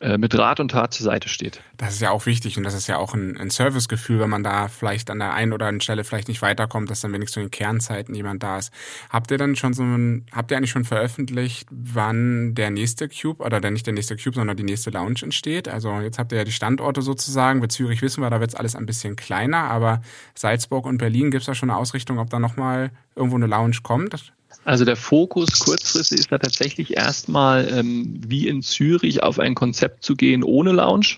äh, 0.00 0.18
mit 0.18 0.36
Rat 0.36 0.58
und 0.58 0.72
Tat 0.72 0.92
zur 0.92 1.04
Seite 1.04 1.28
steht. 1.28 1.62
Das 1.76 1.94
ist 1.94 2.00
ja 2.00 2.10
auch 2.10 2.26
wichtig 2.26 2.58
und 2.58 2.64
das 2.64 2.74
ist 2.74 2.88
ja 2.88 2.98
auch 2.98 3.14
ein, 3.14 3.38
ein 3.38 3.48
Servicegefühl, 3.48 4.18
wenn 4.18 4.28
man 4.28 4.42
da 4.42 4.66
vielleicht 4.68 5.08
an 5.08 5.20
der 5.20 5.32
einen 5.32 5.52
oder 5.52 5.66
anderen 5.66 5.80
Stelle 5.80 6.02
vielleicht 6.04 6.26
nicht 6.26 6.42
weiterkommt, 6.42 6.90
dass 6.90 7.00
dann 7.00 7.12
wenigstens 7.12 7.36
in 7.36 7.42
den 7.44 7.50
Kernzeiten 7.52 8.14
jemand 8.14 8.42
da 8.42 8.58
ist. 8.58 8.72
Habt 9.08 9.30
ihr 9.30 9.38
dann 9.38 9.54
schon 9.54 9.72
so 9.72 9.82
ein, 9.82 10.26
habt 10.32 10.50
ihr 10.50 10.56
eigentlich 10.56 10.72
schon 10.72 10.84
veröffentlicht, 10.84 11.68
wann 11.70 12.54
der 12.54 12.70
nächste 12.70 13.08
Cube 13.08 13.42
oder 13.42 13.60
der 13.60 13.70
nicht 13.70 13.86
der 13.86 13.94
nächste 13.94 14.16
Cube, 14.16 14.34
sondern 14.34 14.56
die 14.56 14.64
nächste 14.64 14.90
Lounge 14.90 15.22
entsteht? 15.22 15.68
Also 15.68 16.00
jetzt 16.00 16.18
habt 16.18 16.32
ihr 16.32 16.38
ja 16.38 16.44
die 16.44 16.52
Standorte 16.52 17.00
sozusagen. 17.00 17.60
Bei 17.60 17.68
Zürich 17.68 18.02
wissen 18.02 18.20
wir, 18.20 18.30
da 18.30 18.40
wird 18.40 18.50
es 18.50 18.56
alles 18.56 18.74
ein 18.74 18.86
bisschen 18.86 19.14
kleiner, 19.14 19.70
aber 19.70 20.02
Salzburg 20.34 20.86
und 20.86 20.98
Berlin 20.98 21.30
gibt 21.30 21.42
es 21.42 21.46
da 21.46 21.54
schon 21.54 21.70
eine 21.70 21.78
Ausrichtung, 21.78 22.18
ob 22.18 22.28
da 22.30 22.40
nochmal 22.40 22.90
irgendwo 23.14 23.36
eine 23.36 23.46
Lounge 23.46 23.78
kommt? 23.82 24.34
Also 24.64 24.84
der 24.84 24.96
Fokus 24.96 25.58
kurzfristig 25.58 26.20
ist 26.20 26.32
da 26.32 26.38
tatsächlich 26.38 26.96
erstmal 26.96 27.68
ähm, 27.70 28.20
wie 28.26 28.48
in 28.48 28.62
Zürich 28.62 29.22
auf 29.22 29.38
ein 29.38 29.54
Konzept 29.54 30.04
zu 30.04 30.16
gehen 30.16 30.42
ohne 30.42 30.72
Lounge 30.72 31.16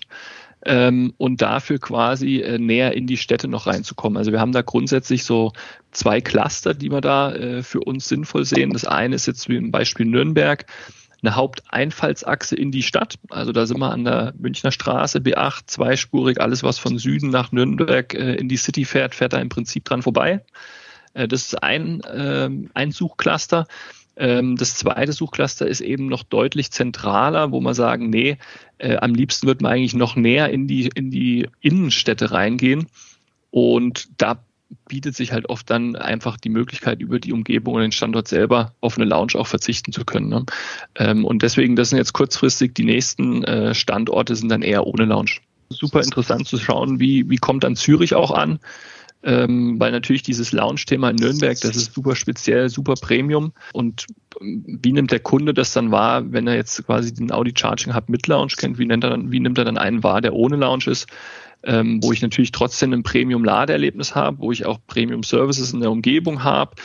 ähm, 0.65 1.13
und 1.17 1.41
dafür 1.41 1.79
quasi 1.79 2.41
äh, 2.41 2.57
näher 2.57 2.93
in 2.93 3.07
die 3.07 3.17
Städte 3.17 3.47
noch 3.47 3.67
reinzukommen. 3.67 4.17
Also 4.17 4.31
wir 4.31 4.39
haben 4.39 4.51
da 4.51 4.61
grundsätzlich 4.61 5.23
so 5.23 5.53
zwei 5.91 6.21
Cluster, 6.21 6.73
die 6.73 6.91
wir 6.91 7.01
da 7.01 7.33
äh, 7.33 7.63
für 7.63 7.79
uns 7.79 8.07
sinnvoll 8.07 8.45
sehen. 8.45 8.71
Das 8.73 8.85
eine 8.85 9.15
ist 9.15 9.27
jetzt 9.27 9.47
wie 9.49 9.57
im 9.57 9.71
Beispiel 9.71 10.05
Nürnberg 10.05 10.65
eine 11.23 11.35
Haupteinfallsachse 11.35 12.55
in 12.55 12.71
die 12.71 12.83
Stadt. 12.83 13.15
Also 13.29 13.51
da 13.51 13.65
sind 13.65 13.79
wir 13.79 13.91
an 13.91 14.03
der 14.03 14.33
Münchner 14.37 14.71
Straße, 14.71 15.19
B8, 15.19 15.61
zweispurig, 15.65 16.39
alles 16.39 16.63
was 16.63 16.77
von 16.77 16.97
Süden 16.97 17.29
nach 17.29 17.51
Nürnberg 17.51 18.13
äh, 18.13 18.35
in 18.35 18.49
die 18.49 18.57
City 18.57 18.85
fährt, 18.85 19.15
fährt 19.15 19.33
da 19.33 19.37
im 19.37 19.49
Prinzip 19.49 19.85
dran 19.85 20.01
vorbei. 20.01 20.41
Äh, 21.17 21.27
das 21.27 21.47
ist 21.47 21.63
ein, 21.63 22.01
ähm, 22.13 22.69
ein 22.73 22.91
Suchcluster. 22.91 23.67
Ähm, 24.15 24.55
das 24.55 24.75
zweite 24.75 25.11
Suchcluster 25.11 25.67
ist 25.67 25.81
eben 25.81 26.07
noch 26.07 26.23
deutlich 26.23 26.71
zentraler, 26.71 27.51
wo 27.51 27.61
man 27.61 27.73
sagen, 27.73 28.09
nee, 28.09 28.37
äh, 28.77 28.97
am 28.97 29.13
liebsten 29.13 29.47
wird 29.47 29.61
man 29.61 29.71
eigentlich 29.71 29.95
noch 29.95 30.15
näher 30.15 30.49
in 30.49 30.67
die, 30.67 30.89
in 30.93 31.11
die 31.11 31.47
Innenstädte 31.61 32.31
reingehen. 32.31 32.87
Und 33.51 34.09
da 34.17 34.43
bietet 34.89 35.15
sich 35.15 35.31
halt 35.31 35.49
oft 35.49 35.69
dann 35.69 35.95
einfach 35.95 36.37
die 36.37 36.49
Möglichkeit, 36.49 36.99
über 36.99 37.19
die 37.19 37.31
Umgebung 37.31 37.75
und 37.75 37.81
den 37.81 37.91
Standort 37.91 38.27
selber 38.27 38.73
auf 38.81 38.97
eine 38.97 39.05
Lounge 39.05 39.35
auch 39.35 39.47
verzichten 39.47 39.93
zu 39.93 40.03
können. 40.03 40.29
Ne? 40.29 40.45
Ähm, 40.95 41.23
und 41.23 41.41
deswegen, 41.41 41.75
das 41.75 41.89
sind 41.89 41.97
jetzt 41.97 42.13
kurzfristig 42.13 42.75
die 42.75 42.83
nächsten 42.83 43.43
äh, 43.43 43.73
Standorte, 43.73 44.35
sind 44.35 44.49
dann 44.49 44.61
eher 44.61 44.85
ohne 44.85 45.05
Lounge. 45.05 45.39
Super 45.69 46.01
interessant 46.01 46.47
zu 46.47 46.57
schauen, 46.57 46.99
wie, 46.99 47.29
wie 47.29 47.37
kommt 47.37 47.63
dann 47.63 47.75
Zürich 47.75 48.15
auch 48.15 48.31
an 48.31 48.59
ähm, 49.27 49.77
weil 49.77 49.91
natürlich 49.91 50.23
dieses 50.23 50.53
Lounge-Thema 50.53 51.09
in 51.09 51.17
Nürnberg, 51.17 51.59
das 51.59 51.75
ist 51.75 51.93
super 51.93 52.15
speziell, 52.15 52.69
super 52.69 52.93
Premium. 52.93 53.51
Und 53.73 54.05
ähm, 54.39 54.79
wie 54.81 54.93
nimmt 54.93 55.11
der 55.11 55.19
Kunde 55.19 55.53
das 55.53 55.73
dann 55.73 55.91
wahr, 55.91 56.31
wenn 56.31 56.47
er 56.47 56.55
jetzt 56.55 56.85
quasi 56.85 57.13
den 57.13 57.33
Audi 57.33 57.51
Charging 57.53 57.93
Hub 57.93 58.07
mit 58.07 58.25
Lounge 58.27 58.53
kennt? 58.55 58.77
Wie, 58.79 58.85
nennt 58.85 59.03
er 59.03 59.09
dann, 59.09 59.29
wie 59.29 59.41
nimmt 59.41 59.57
er 59.57 59.65
dann 59.65 59.77
einen 59.77 60.01
wahr, 60.01 60.21
der 60.21 60.33
ohne 60.33 60.55
Lounge 60.55 60.85
ist? 60.87 61.07
Ähm, 61.63 62.01
wo 62.01 62.13
ich 62.13 62.21
natürlich 62.21 62.51
trotzdem 62.51 62.93
ein 62.93 63.03
Premium-Ladeerlebnis 63.03 64.15
habe, 64.15 64.39
wo 64.39 64.51
ich 64.53 64.65
auch 64.65 64.79
Premium-Services 64.87 65.73
in 65.73 65.81
der 65.81 65.91
Umgebung 65.91 66.45
habe. 66.45 66.75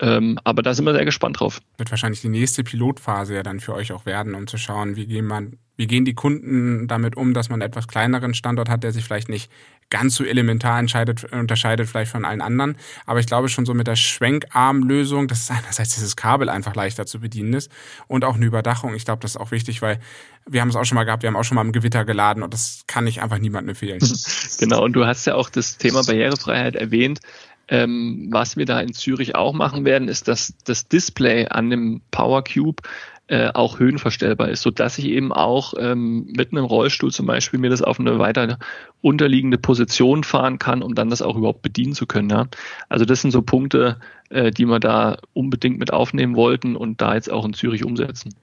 Ähm, 0.00 0.40
aber 0.42 0.62
da 0.62 0.74
sind 0.74 0.86
wir 0.86 0.94
sehr 0.94 1.04
gespannt 1.04 1.38
drauf. 1.38 1.60
Wird 1.76 1.92
wahrscheinlich 1.92 2.22
die 2.22 2.28
nächste 2.28 2.64
Pilotphase 2.64 3.34
ja 3.36 3.44
dann 3.44 3.60
für 3.60 3.74
euch 3.74 3.92
auch 3.92 4.04
werden, 4.04 4.34
um 4.34 4.48
zu 4.48 4.58
schauen, 4.58 4.96
wie 4.96 5.06
gehen 5.06 5.26
man, 5.26 5.58
wie 5.76 5.86
gehen 5.86 6.04
die 6.04 6.14
Kunden 6.14 6.86
damit 6.86 7.16
um, 7.16 7.34
dass 7.34 7.48
man 7.48 7.60
einen 7.60 7.68
etwas 7.68 7.88
kleineren 7.88 8.34
Standort 8.34 8.68
hat, 8.68 8.84
der 8.84 8.92
sich 8.92 9.04
vielleicht 9.04 9.28
nicht 9.28 9.50
ganz 9.90 10.14
so 10.14 10.24
elementar 10.24 10.78
entscheidet, 10.78 11.24
unterscheidet 11.32 11.88
vielleicht 11.88 12.10
von 12.10 12.24
allen 12.24 12.40
anderen. 12.40 12.76
Aber 13.06 13.20
ich 13.20 13.26
glaube 13.26 13.48
schon 13.48 13.66
so 13.66 13.74
mit 13.74 13.86
der 13.86 13.96
Schwenkarmlösung, 13.96 15.28
dass 15.28 15.50
einerseits 15.50 15.94
dieses 15.94 16.16
Kabel 16.16 16.48
einfach 16.48 16.74
leichter 16.74 17.06
zu 17.06 17.20
bedienen 17.20 17.52
ist 17.52 17.70
und 18.08 18.24
auch 18.24 18.34
eine 18.34 18.46
Überdachung. 18.46 18.94
Ich 18.94 19.04
glaube, 19.04 19.20
das 19.20 19.32
ist 19.32 19.36
auch 19.36 19.50
wichtig, 19.50 19.82
weil 19.82 20.00
wir 20.48 20.60
haben 20.60 20.68
es 20.68 20.76
auch 20.76 20.84
schon 20.84 20.96
mal 20.96 21.04
gehabt, 21.04 21.22
wir 21.22 21.28
haben 21.28 21.36
auch 21.36 21.44
schon 21.44 21.54
mal 21.56 21.62
im 21.62 21.72
Gewitter 21.72 22.04
geladen 22.04 22.42
und 22.42 22.52
das 22.52 22.84
kann 22.86 23.06
ich 23.06 23.22
einfach 23.22 23.38
niemandem 23.38 23.70
empfehlen. 23.70 24.00
Genau, 24.58 24.84
und 24.84 24.92
du 24.94 25.04
hast 25.04 25.26
ja 25.26 25.34
auch 25.34 25.50
das 25.50 25.78
Thema 25.78 26.02
Barrierefreiheit 26.04 26.76
erwähnt. 26.76 27.20
Ähm, 27.68 28.28
was 28.30 28.56
wir 28.56 28.66
da 28.66 28.80
in 28.80 28.92
Zürich 28.92 29.34
auch 29.34 29.52
machen 29.52 29.84
werden, 29.84 30.08
ist, 30.08 30.28
dass 30.28 30.54
das 30.64 30.86
Display 30.88 31.46
an 31.48 31.70
dem 31.70 32.02
Power 32.10 32.44
Cube 32.44 32.82
äh, 33.26 33.48
auch 33.54 33.78
höhenverstellbar 33.78 34.50
ist, 34.50 34.62
so 34.62 34.70
dass 34.70 34.98
ich 34.98 35.06
eben 35.06 35.32
auch 35.32 35.74
ähm, 35.78 36.26
mit 36.36 36.52
einem 36.52 36.64
Rollstuhl 36.64 37.10
zum 37.10 37.26
Beispiel 37.26 37.58
mir 37.58 37.70
das 37.70 37.80
auf 37.80 37.98
eine 37.98 38.18
weiter 38.18 38.58
unterliegende 39.00 39.56
Position 39.56 40.24
fahren 40.24 40.58
kann, 40.58 40.82
um 40.82 40.94
dann 40.94 41.10
das 41.10 41.22
auch 41.22 41.36
überhaupt 41.36 41.62
bedienen 41.62 41.94
zu 41.94 42.06
können. 42.06 42.28
Ja? 42.28 42.48
Also 42.88 43.04
das 43.04 43.22
sind 43.22 43.30
so 43.30 43.40
Punkte, 43.40 43.98
äh, 44.28 44.50
die 44.50 44.66
wir 44.66 44.78
da 44.78 45.16
unbedingt 45.32 45.78
mit 45.78 45.92
aufnehmen 45.92 46.36
wollten 46.36 46.76
und 46.76 47.00
da 47.00 47.14
jetzt 47.14 47.30
auch 47.30 47.46
in 47.46 47.54
Zürich 47.54 47.84
umsetzen. 47.84 48.34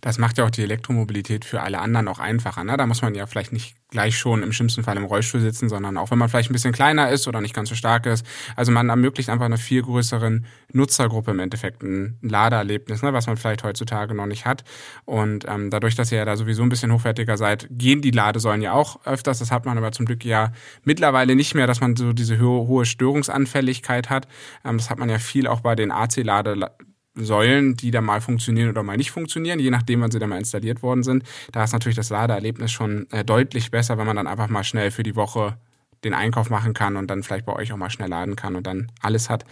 Das 0.00 0.18
macht 0.18 0.38
ja 0.38 0.44
auch 0.44 0.50
die 0.50 0.62
Elektromobilität 0.62 1.44
für 1.44 1.60
alle 1.60 1.78
anderen 1.80 2.08
auch 2.08 2.18
einfacher. 2.18 2.64
Ne? 2.64 2.76
Da 2.76 2.86
muss 2.86 3.02
man 3.02 3.14
ja 3.14 3.26
vielleicht 3.26 3.52
nicht 3.52 3.76
gleich 3.90 4.16
schon 4.16 4.42
im 4.42 4.52
schlimmsten 4.52 4.84
Fall 4.84 4.96
im 4.96 5.04
Rollstuhl 5.04 5.40
sitzen, 5.40 5.68
sondern 5.68 5.96
auch 5.96 6.10
wenn 6.10 6.18
man 6.18 6.28
vielleicht 6.28 6.50
ein 6.50 6.52
bisschen 6.52 6.72
kleiner 6.72 7.10
ist 7.10 7.26
oder 7.28 7.40
nicht 7.40 7.54
ganz 7.54 7.68
so 7.68 7.74
stark 7.74 8.06
ist. 8.06 8.24
Also 8.56 8.72
man 8.72 8.88
ermöglicht 8.88 9.28
einfach 9.28 9.46
eine 9.46 9.58
viel 9.58 9.82
größeren 9.82 10.46
Nutzergruppe 10.72 11.32
im 11.32 11.40
Endeffekt 11.40 11.82
ein 11.82 12.18
Ladeerlebnis, 12.22 13.02
ne, 13.02 13.12
was 13.12 13.26
man 13.26 13.36
vielleicht 13.36 13.64
heutzutage 13.64 14.14
noch 14.14 14.26
nicht 14.26 14.46
hat. 14.46 14.64
Und 15.04 15.44
ähm, 15.48 15.70
dadurch, 15.70 15.96
dass 15.96 16.12
ihr 16.12 16.18
ja 16.18 16.24
da 16.24 16.36
sowieso 16.36 16.62
ein 16.62 16.68
bisschen 16.68 16.92
hochwertiger 16.92 17.36
seid, 17.36 17.66
gehen 17.70 18.00
die 18.00 18.12
Ladesäulen 18.12 18.62
ja 18.62 18.72
auch 18.72 19.04
öfters. 19.04 19.40
Das 19.40 19.50
hat 19.50 19.66
man 19.66 19.76
aber 19.76 19.92
zum 19.92 20.06
Glück 20.06 20.24
ja 20.24 20.52
mittlerweile 20.84 21.34
nicht 21.34 21.54
mehr, 21.54 21.66
dass 21.66 21.80
man 21.80 21.96
so 21.96 22.12
diese 22.12 22.38
hohe 22.38 22.86
Störungsanfälligkeit 22.86 24.08
hat. 24.08 24.28
Ähm, 24.64 24.78
das 24.78 24.88
hat 24.90 24.98
man 24.98 25.08
ja 25.08 25.18
viel 25.18 25.46
auch 25.46 25.60
bei 25.60 25.74
den 25.74 25.90
AC-Lade 25.90 26.70
Säulen, 27.14 27.76
die 27.76 27.90
da 27.90 28.00
mal 28.00 28.20
funktionieren 28.20 28.68
oder 28.70 28.82
mal 28.82 28.96
nicht 28.96 29.10
funktionieren, 29.10 29.58
je 29.58 29.70
nachdem, 29.70 30.00
wann 30.00 30.10
sie 30.10 30.18
da 30.18 30.26
mal 30.26 30.38
installiert 30.38 30.82
worden 30.82 31.02
sind. 31.02 31.24
Da 31.52 31.64
ist 31.64 31.72
natürlich 31.72 31.96
das 31.96 32.10
Ladeerlebnis 32.10 32.70
schon 32.70 33.10
äh, 33.10 33.24
deutlich 33.24 33.70
besser, 33.70 33.98
wenn 33.98 34.06
man 34.06 34.16
dann 34.16 34.26
einfach 34.26 34.48
mal 34.48 34.64
schnell 34.64 34.90
für 34.90 35.02
die 35.02 35.16
Woche 35.16 35.56
den 36.04 36.14
Einkauf 36.14 36.50
machen 36.50 36.72
kann 36.72 36.96
und 36.96 37.08
dann 37.08 37.22
vielleicht 37.22 37.46
bei 37.46 37.52
euch 37.54 37.72
auch 37.72 37.76
mal 37.76 37.90
schnell 37.90 38.08
laden 38.08 38.36
kann 38.36 38.56
und 38.56 38.66
dann 38.66 38.90
alles 39.02 39.28
hat. 39.28 39.44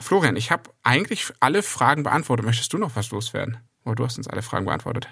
Florian, 0.00 0.36
ich 0.36 0.50
habe 0.50 0.70
eigentlich 0.82 1.26
alle 1.40 1.62
Fragen 1.62 2.02
beantwortet. 2.02 2.46
Möchtest 2.46 2.72
du 2.72 2.78
noch 2.78 2.94
was 2.94 3.10
loswerden? 3.10 3.58
Oder 3.84 3.96
du 3.96 4.04
hast 4.04 4.18
uns 4.18 4.28
alle 4.28 4.42
Fragen 4.42 4.66
beantwortet. 4.66 5.08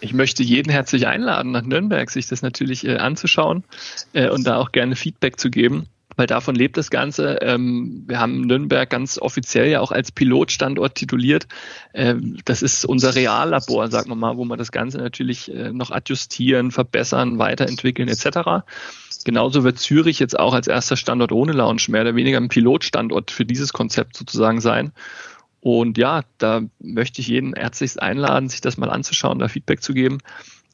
Ich 0.00 0.12
möchte 0.12 0.42
jeden 0.42 0.70
herzlich 0.70 1.06
einladen, 1.06 1.52
nach 1.52 1.62
Nürnberg 1.62 2.10
sich 2.10 2.28
das 2.28 2.42
natürlich 2.42 2.86
äh, 2.86 2.96
anzuschauen 2.96 3.64
äh, 4.12 4.28
und 4.28 4.46
da 4.46 4.56
auch 4.56 4.72
gerne 4.72 4.96
Feedback 4.96 5.38
zu 5.38 5.50
geben. 5.50 5.86
Weil 6.16 6.26
davon 6.26 6.54
lebt 6.54 6.76
das 6.76 6.90
Ganze. 6.90 7.38
Ähm, 7.42 8.04
wir 8.06 8.20
haben 8.20 8.42
Nürnberg 8.42 8.88
ganz 8.88 9.18
offiziell 9.18 9.68
ja 9.68 9.80
auch 9.80 9.92
als 9.92 10.12
Pilotstandort 10.12 10.94
tituliert. 10.94 11.46
Ähm, 11.92 12.38
das 12.44 12.62
ist 12.62 12.84
unser 12.84 13.14
Reallabor, 13.14 13.88
sagen 13.88 14.10
wir 14.10 14.16
mal, 14.16 14.36
wo 14.36 14.44
wir 14.44 14.56
das 14.56 14.72
Ganze 14.72 14.98
natürlich 14.98 15.52
äh, 15.52 15.72
noch 15.72 15.90
adjustieren, 15.90 16.70
verbessern, 16.70 17.38
weiterentwickeln 17.38 18.08
etc. 18.08 18.64
Genauso 19.24 19.64
wird 19.64 19.78
Zürich 19.78 20.18
jetzt 20.18 20.38
auch 20.38 20.54
als 20.54 20.66
erster 20.66 20.96
Standort 20.96 21.32
ohne 21.32 21.52
Lounge 21.52 21.82
mehr 21.88 22.02
oder 22.02 22.14
weniger 22.14 22.38
ein 22.38 22.48
Pilotstandort 22.48 23.30
für 23.30 23.44
dieses 23.44 23.72
Konzept 23.72 24.16
sozusagen 24.16 24.60
sein. 24.60 24.92
Und 25.60 25.96
ja, 25.96 26.24
da 26.36 26.60
möchte 26.78 27.22
ich 27.22 27.28
jeden 27.28 27.54
herzlichst 27.54 28.00
einladen, 28.00 28.50
sich 28.50 28.60
das 28.60 28.76
mal 28.76 28.90
anzuschauen, 28.90 29.38
da 29.38 29.48
Feedback 29.48 29.82
zu 29.82 29.94
geben 29.94 30.18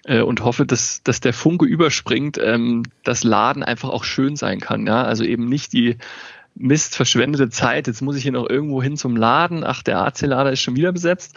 äh, 0.04 0.20
und 0.20 0.44
hoffe, 0.44 0.66
dass, 0.66 1.02
dass 1.02 1.20
der 1.20 1.32
Funke 1.32 1.66
überspringt, 1.66 2.38
ähm, 2.42 2.82
dass 3.04 3.24
Laden 3.24 3.62
einfach 3.62 3.90
auch 3.90 4.04
schön 4.04 4.36
sein 4.36 4.60
kann. 4.60 4.86
Ja? 4.86 5.02
Also 5.02 5.24
eben 5.24 5.48
nicht 5.48 5.72
die 5.72 5.96
Mist, 6.54 6.96
verschwendete 6.96 7.48
Zeit, 7.48 7.86
jetzt 7.86 8.02
muss 8.02 8.16
ich 8.16 8.22
hier 8.22 8.32
noch 8.32 8.48
irgendwo 8.48 8.82
hin 8.82 8.96
zum 8.96 9.16
Laden, 9.16 9.64
ach, 9.64 9.82
der 9.82 10.00
AC-Lader 10.00 10.52
ist 10.52 10.60
schon 10.60 10.76
wieder 10.76 10.92
besetzt, 10.92 11.36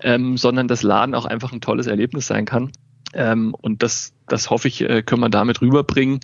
ähm, 0.00 0.36
sondern 0.36 0.68
dass 0.68 0.82
Laden 0.82 1.14
auch 1.14 1.26
einfach 1.26 1.52
ein 1.52 1.60
tolles 1.60 1.86
Erlebnis 1.86 2.26
sein 2.26 2.44
kann. 2.44 2.72
Ähm, 3.12 3.54
und 3.54 3.82
das, 3.82 4.12
das 4.26 4.50
hoffe 4.50 4.68
ich, 4.68 4.80
äh, 4.80 5.02
können 5.02 5.20
wir 5.20 5.28
damit 5.28 5.60
rüberbringen 5.60 6.20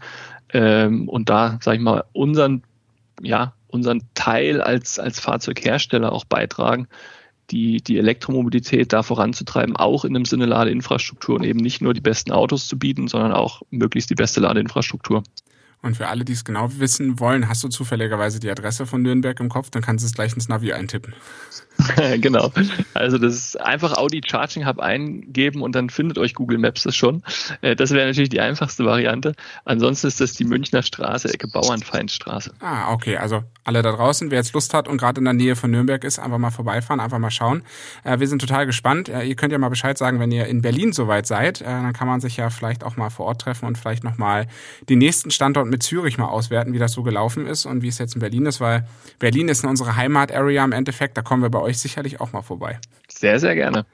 ähm, 0.53 1.09
und 1.09 1.28
da, 1.28 1.59
sage 1.61 1.76
ich 1.76 1.82
mal, 1.82 2.05
unseren, 2.12 2.64
ja, 3.22 3.55
unseren 3.68 4.03
Teil 4.14 4.61
als, 4.61 4.99
als 4.99 5.20
Fahrzeughersteller 5.20 6.12
auch 6.12 6.24
beitragen, 6.24 6.88
die, 7.51 7.82
die 7.82 7.98
Elektromobilität 7.98 8.92
da 8.92 9.03
voranzutreiben, 9.03 9.76
auch 9.76 10.05
in 10.05 10.14
dem 10.14 10.24
Sinne 10.24 10.46
Ladeinfrastruktur 10.46 11.36
und 11.36 11.44
eben 11.44 11.61
nicht 11.61 11.80
nur 11.80 11.94
die 11.94 12.01
besten 12.01 12.32
Autos 12.32 12.66
zu 12.66 12.78
bieten, 12.78 13.09
sondern 13.09 13.32
auch 13.32 13.62
möglichst 13.70 14.11
die 14.11 14.14
beste 14.14 14.40
Ladeinfrastruktur. 14.40 15.22
Und 15.83 15.97
für 15.97 16.09
alle, 16.09 16.24
die 16.24 16.33
es 16.33 16.45
genau 16.45 16.68
wissen 16.78 17.20
wollen, 17.20 17.49
hast 17.49 17.64
du 17.64 17.68
zufälligerweise 17.68 18.39
die 18.39 18.51
Adresse 18.51 18.87
von 18.87 19.01
Nürnberg 19.01 19.41
im 19.41 19.49
Kopf, 19.49 19.70
dann 19.70 19.83
kannst 19.83 20.05
du 20.05 20.07
es 20.07 20.14
gleich 20.14 20.35
ins 20.35 20.49
Navi 20.49 20.72
eintippen. 20.72 21.14
genau. 22.20 22.53
Also 22.93 23.16
das 23.16 23.35
ist 23.35 23.61
einfach 23.61 23.97
Audi 23.97 24.20
Charging 24.24 24.66
Hub 24.66 24.81
eingeben 24.81 25.62
und 25.62 25.74
dann 25.74 25.89
findet 25.89 26.18
euch 26.18 26.35
Google 26.35 26.59
Maps 26.59 26.83
das 26.83 26.95
schon. 26.95 27.22
Äh, 27.62 27.76
das 27.76 27.93
wäre 27.93 28.07
natürlich 28.07 28.28
die 28.28 28.41
einfachste 28.41 28.85
Variante. 28.85 29.35
Ansonsten 29.64 30.09
ist 30.09 30.20
das 30.20 30.35
die 30.35 30.45
Münchner 30.45 30.83
Straße, 30.83 31.33
Ecke 31.33 31.49
Bauernfeindstraße. 31.49 32.53
Ah, 32.61 32.93
okay. 32.93 33.16
Also 33.16 33.43
alle 33.64 33.81
da 33.83 33.93
draußen, 33.93 34.31
wer 34.31 34.39
jetzt 34.39 34.53
Lust 34.53 34.74
hat 34.74 34.89
und 34.89 34.99
gerade 34.99 35.20
in 35.20 35.24
der 35.24 35.35
Nähe 35.35 35.57
von 35.57 35.70
Nürnberg 35.70 36.05
ist, 36.05 36.18
einfach 36.18 36.39
mal 36.39 36.51
vorbeifahren, 36.51 37.01
einfach 37.01 37.18
mal 37.18 37.31
schauen. 37.31 37.62
Äh, 38.05 38.20
wir 38.20 38.28
sind 38.28 38.41
total 38.41 38.66
gespannt. 38.66 39.09
Äh, 39.09 39.22
ihr 39.22 39.37
könnt 39.37 39.53
ja 39.53 39.59
mal 39.59 39.70
Bescheid 39.70 39.97
sagen, 39.97 40.20
wenn 40.20 40.31
ihr 40.31 40.47
in 40.47 40.61
Berlin 40.61 40.93
soweit 40.93 41.26
seid. 41.26 41.62
Dann 41.62 41.93
kann 41.93 42.09
man 42.09 42.20
sich 42.20 42.37
ja 42.37 42.51
vielleicht 42.51 42.85
auch 42.85 42.97
mal 42.97 43.11
vor 43.11 43.26
Ort 43.26 43.41
treffen 43.41 43.66
und 43.66 43.78
vielleicht 43.78 44.05
nochmal 44.05 44.47
den 44.89 44.99
nächsten 44.99 45.31
Standort 45.31 45.69
mit 45.70 45.82
Zürich 45.82 46.18
mal 46.18 46.28
auswerten, 46.28 46.72
wie 46.72 46.78
das 46.78 46.92
so 46.92 47.02
gelaufen 47.02 47.46
ist 47.46 47.66
und 47.66 47.82
wie 47.82 47.88
es 47.88 47.98
jetzt 47.98 48.14
in 48.14 48.20
Berlin 48.20 48.46
ist, 48.46 48.60
weil 48.60 48.86
Berlin 49.18 49.48
ist 49.48 49.64
in 49.64 49.70
unsere 49.70 49.96
Heimat-Area 49.96 50.64
im 50.64 50.72
Endeffekt. 50.72 51.16
Da 51.16 51.22
kommen 51.22 51.42
wir 51.42 51.50
bei 51.50 51.60
euch 51.60 51.78
sicherlich 51.78 52.20
auch 52.20 52.32
mal 52.32 52.42
vorbei. 52.42 52.78
Sehr, 53.08 53.38
sehr 53.38 53.54
gerne. 53.54 53.86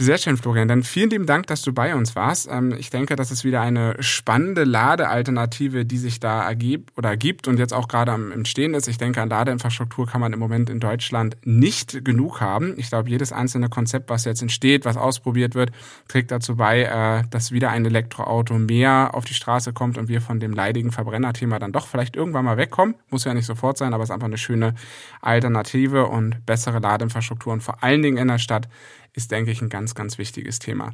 Sehr 0.00 0.16
schön, 0.16 0.36
Florian. 0.36 0.68
Dann 0.68 0.84
vielen 0.84 1.10
lieben 1.10 1.26
Dank, 1.26 1.48
dass 1.48 1.62
du 1.62 1.72
bei 1.72 1.92
uns 1.96 2.14
warst. 2.14 2.48
Ähm, 2.48 2.72
ich 2.78 2.88
denke, 2.88 3.16
das 3.16 3.32
ist 3.32 3.42
wieder 3.42 3.62
eine 3.62 3.96
spannende 3.98 4.62
Ladealternative, 4.62 5.84
die 5.84 5.98
sich 5.98 6.20
da 6.20 6.46
ergibt 6.46 6.96
oder 6.96 7.16
gibt 7.16 7.48
und 7.48 7.58
jetzt 7.58 7.74
auch 7.74 7.88
gerade 7.88 8.12
am 8.12 8.30
Entstehen 8.30 8.74
ist. 8.74 8.86
Ich 8.86 8.98
denke, 8.98 9.20
an 9.20 9.28
Ladeinfrastruktur 9.28 10.06
kann 10.06 10.20
man 10.20 10.32
im 10.32 10.38
Moment 10.38 10.70
in 10.70 10.78
Deutschland 10.78 11.36
nicht 11.42 12.04
genug 12.04 12.40
haben. 12.40 12.74
Ich 12.76 12.90
glaube, 12.90 13.10
jedes 13.10 13.32
einzelne 13.32 13.68
Konzept, 13.68 14.08
was 14.08 14.24
jetzt 14.24 14.40
entsteht, 14.40 14.84
was 14.84 14.96
ausprobiert 14.96 15.56
wird, 15.56 15.72
trägt 16.06 16.30
dazu 16.30 16.54
bei, 16.54 16.82
äh, 16.82 17.24
dass 17.30 17.50
wieder 17.50 17.70
ein 17.70 17.84
Elektroauto 17.84 18.56
mehr 18.56 19.10
auf 19.14 19.24
die 19.24 19.34
Straße 19.34 19.72
kommt 19.72 19.98
und 19.98 20.06
wir 20.08 20.20
von 20.20 20.38
dem 20.38 20.52
leidigen 20.52 20.92
Verbrennerthema 20.92 21.58
dann 21.58 21.72
doch 21.72 21.88
vielleicht 21.88 22.14
irgendwann 22.14 22.44
mal 22.44 22.56
wegkommen. 22.56 22.94
Muss 23.10 23.24
ja 23.24 23.34
nicht 23.34 23.46
sofort 23.46 23.78
sein, 23.78 23.92
aber 23.92 24.04
es 24.04 24.10
ist 24.10 24.14
einfach 24.14 24.28
eine 24.28 24.38
schöne 24.38 24.76
Alternative 25.22 26.06
und 26.06 26.46
bessere 26.46 26.78
Ladeinfrastruktur 26.78 27.52
und 27.52 27.64
vor 27.64 27.82
allen 27.82 28.02
Dingen 28.02 28.16
in 28.16 28.28
der 28.28 28.38
Stadt 28.38 28.68
ist, 29.12 29.30
denke 29.30 29.50
ich, 29.50 29.60
ein 29.62 29.68
ganz, 29.68 29.94
ganz 29.94 30.18
wichtiges 30.18 30.58
Thema. 30.58 30.92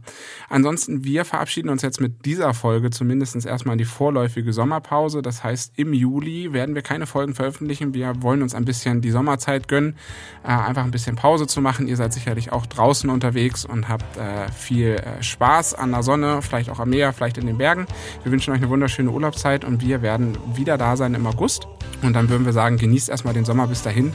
Ansonsten, 0.48 1.04
wir 1.04 1.24
verabschieden 1.24 1.68
uns 1.68 1.82
jetzt 1.82 2.00
mit 2.00 2.24
dieser 2.24 2.54
Folge 2.54 2.90
zumindest 2.90 3.34
erstmal 3.44 3.74
in 3.74 3.78
die 3.78 3.84
vorläufige 3.84 4.52
Sommerpause. 4.52 5.22
Das 5.22 5.44
heißt, 5.44 5.72
im 5.76 5.92
Juli 5.92 6.52
werden 6.52 6.74
wir 6.74 6.82
keine 6.82 7.06
Folgen 7.06 7.34
veröffentlichen. 7.34 7.94
Wir 7.94 8.22
wollen 8.22 8.42
uns 8.42 8.54
ein 8.54 8.64
bisschen 8.64 9.00
die 9.00 9.10
Sommerzeit 9.10 9.68
gönnen, 9.68 9.96
äh, 10.42 10.48
einfach 10.48 10.84
ein 10.84 10.90
bisschen 10.90 11.16
Pause 11.16 11.46
zu 11.46 11.60
machen. 11.60 11.88
Ihr 11.88 11.96
seid 11.96 12.12
sicherlich 12.12 12.52
auch 12.52 12.66
draußen 12.66 13.10
unterwegs 13.10 13.64
und 13.64 13.88
habt 13.88 14.16
äh, 14.16 14.50
viel 14.52 14.96
äh, 14.96 15.22
Spaß 15.22 15.74
an 15.74 15.90
der 15.90 16.02
Sonne, 16.02 16.42
vielleicht 16.42 16.70
auch 16.70 16.80
am 16.80 16.90
Meer, 16.90 17.12
vielleicht 17.12 17.38
in 17.38 17.46
den 17.46 17.58
Bergen. 17.58 17.86
Wir 18.22 18.32
wünschen 18.32 18.52
euch 18.52 18.58
eine 18.58 18.70
wunderschöne 18.70 19.10
Urlaubszeit 19.10 19.64
und 19.64 19.82
wir 19.82 20.02
werden 20.02 20.38
wieder 20.54 20.78
da 20.78 20.96
sein 20.96 21.14
im 21.14 21.26
August. 21.26 21.66
Und 22.02 22.14
dann 22.14 22.28
würden 22.28 22.44
wir 22.44 22.52
sagen, 22.52 22.76
genießt 22.76 23.08
erstmal 23.08 23.34
den 23.34 23.44
Sommer 23.44 23.66
bis 23.66 23.82
dahin 23.82 24.12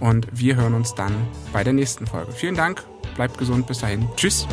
und 0.00 0.26
wir 0.32 0.56
hören 0.56 0.74
uns 0.74 0.94
dann 0.94 1.12
bei 1.52 1.64
der 1.64 1.72
nächsten 1.72 2.06
Folge. 2.06 2.32
Vielen 2.32 2.56
Dank 2.56 2.91
Bleibt 3.14 3.38
gesund. 3.38 3.66
Bis 3.66 3.78
dahin. 3.78 4.08
Tschüss. 4.16 4.46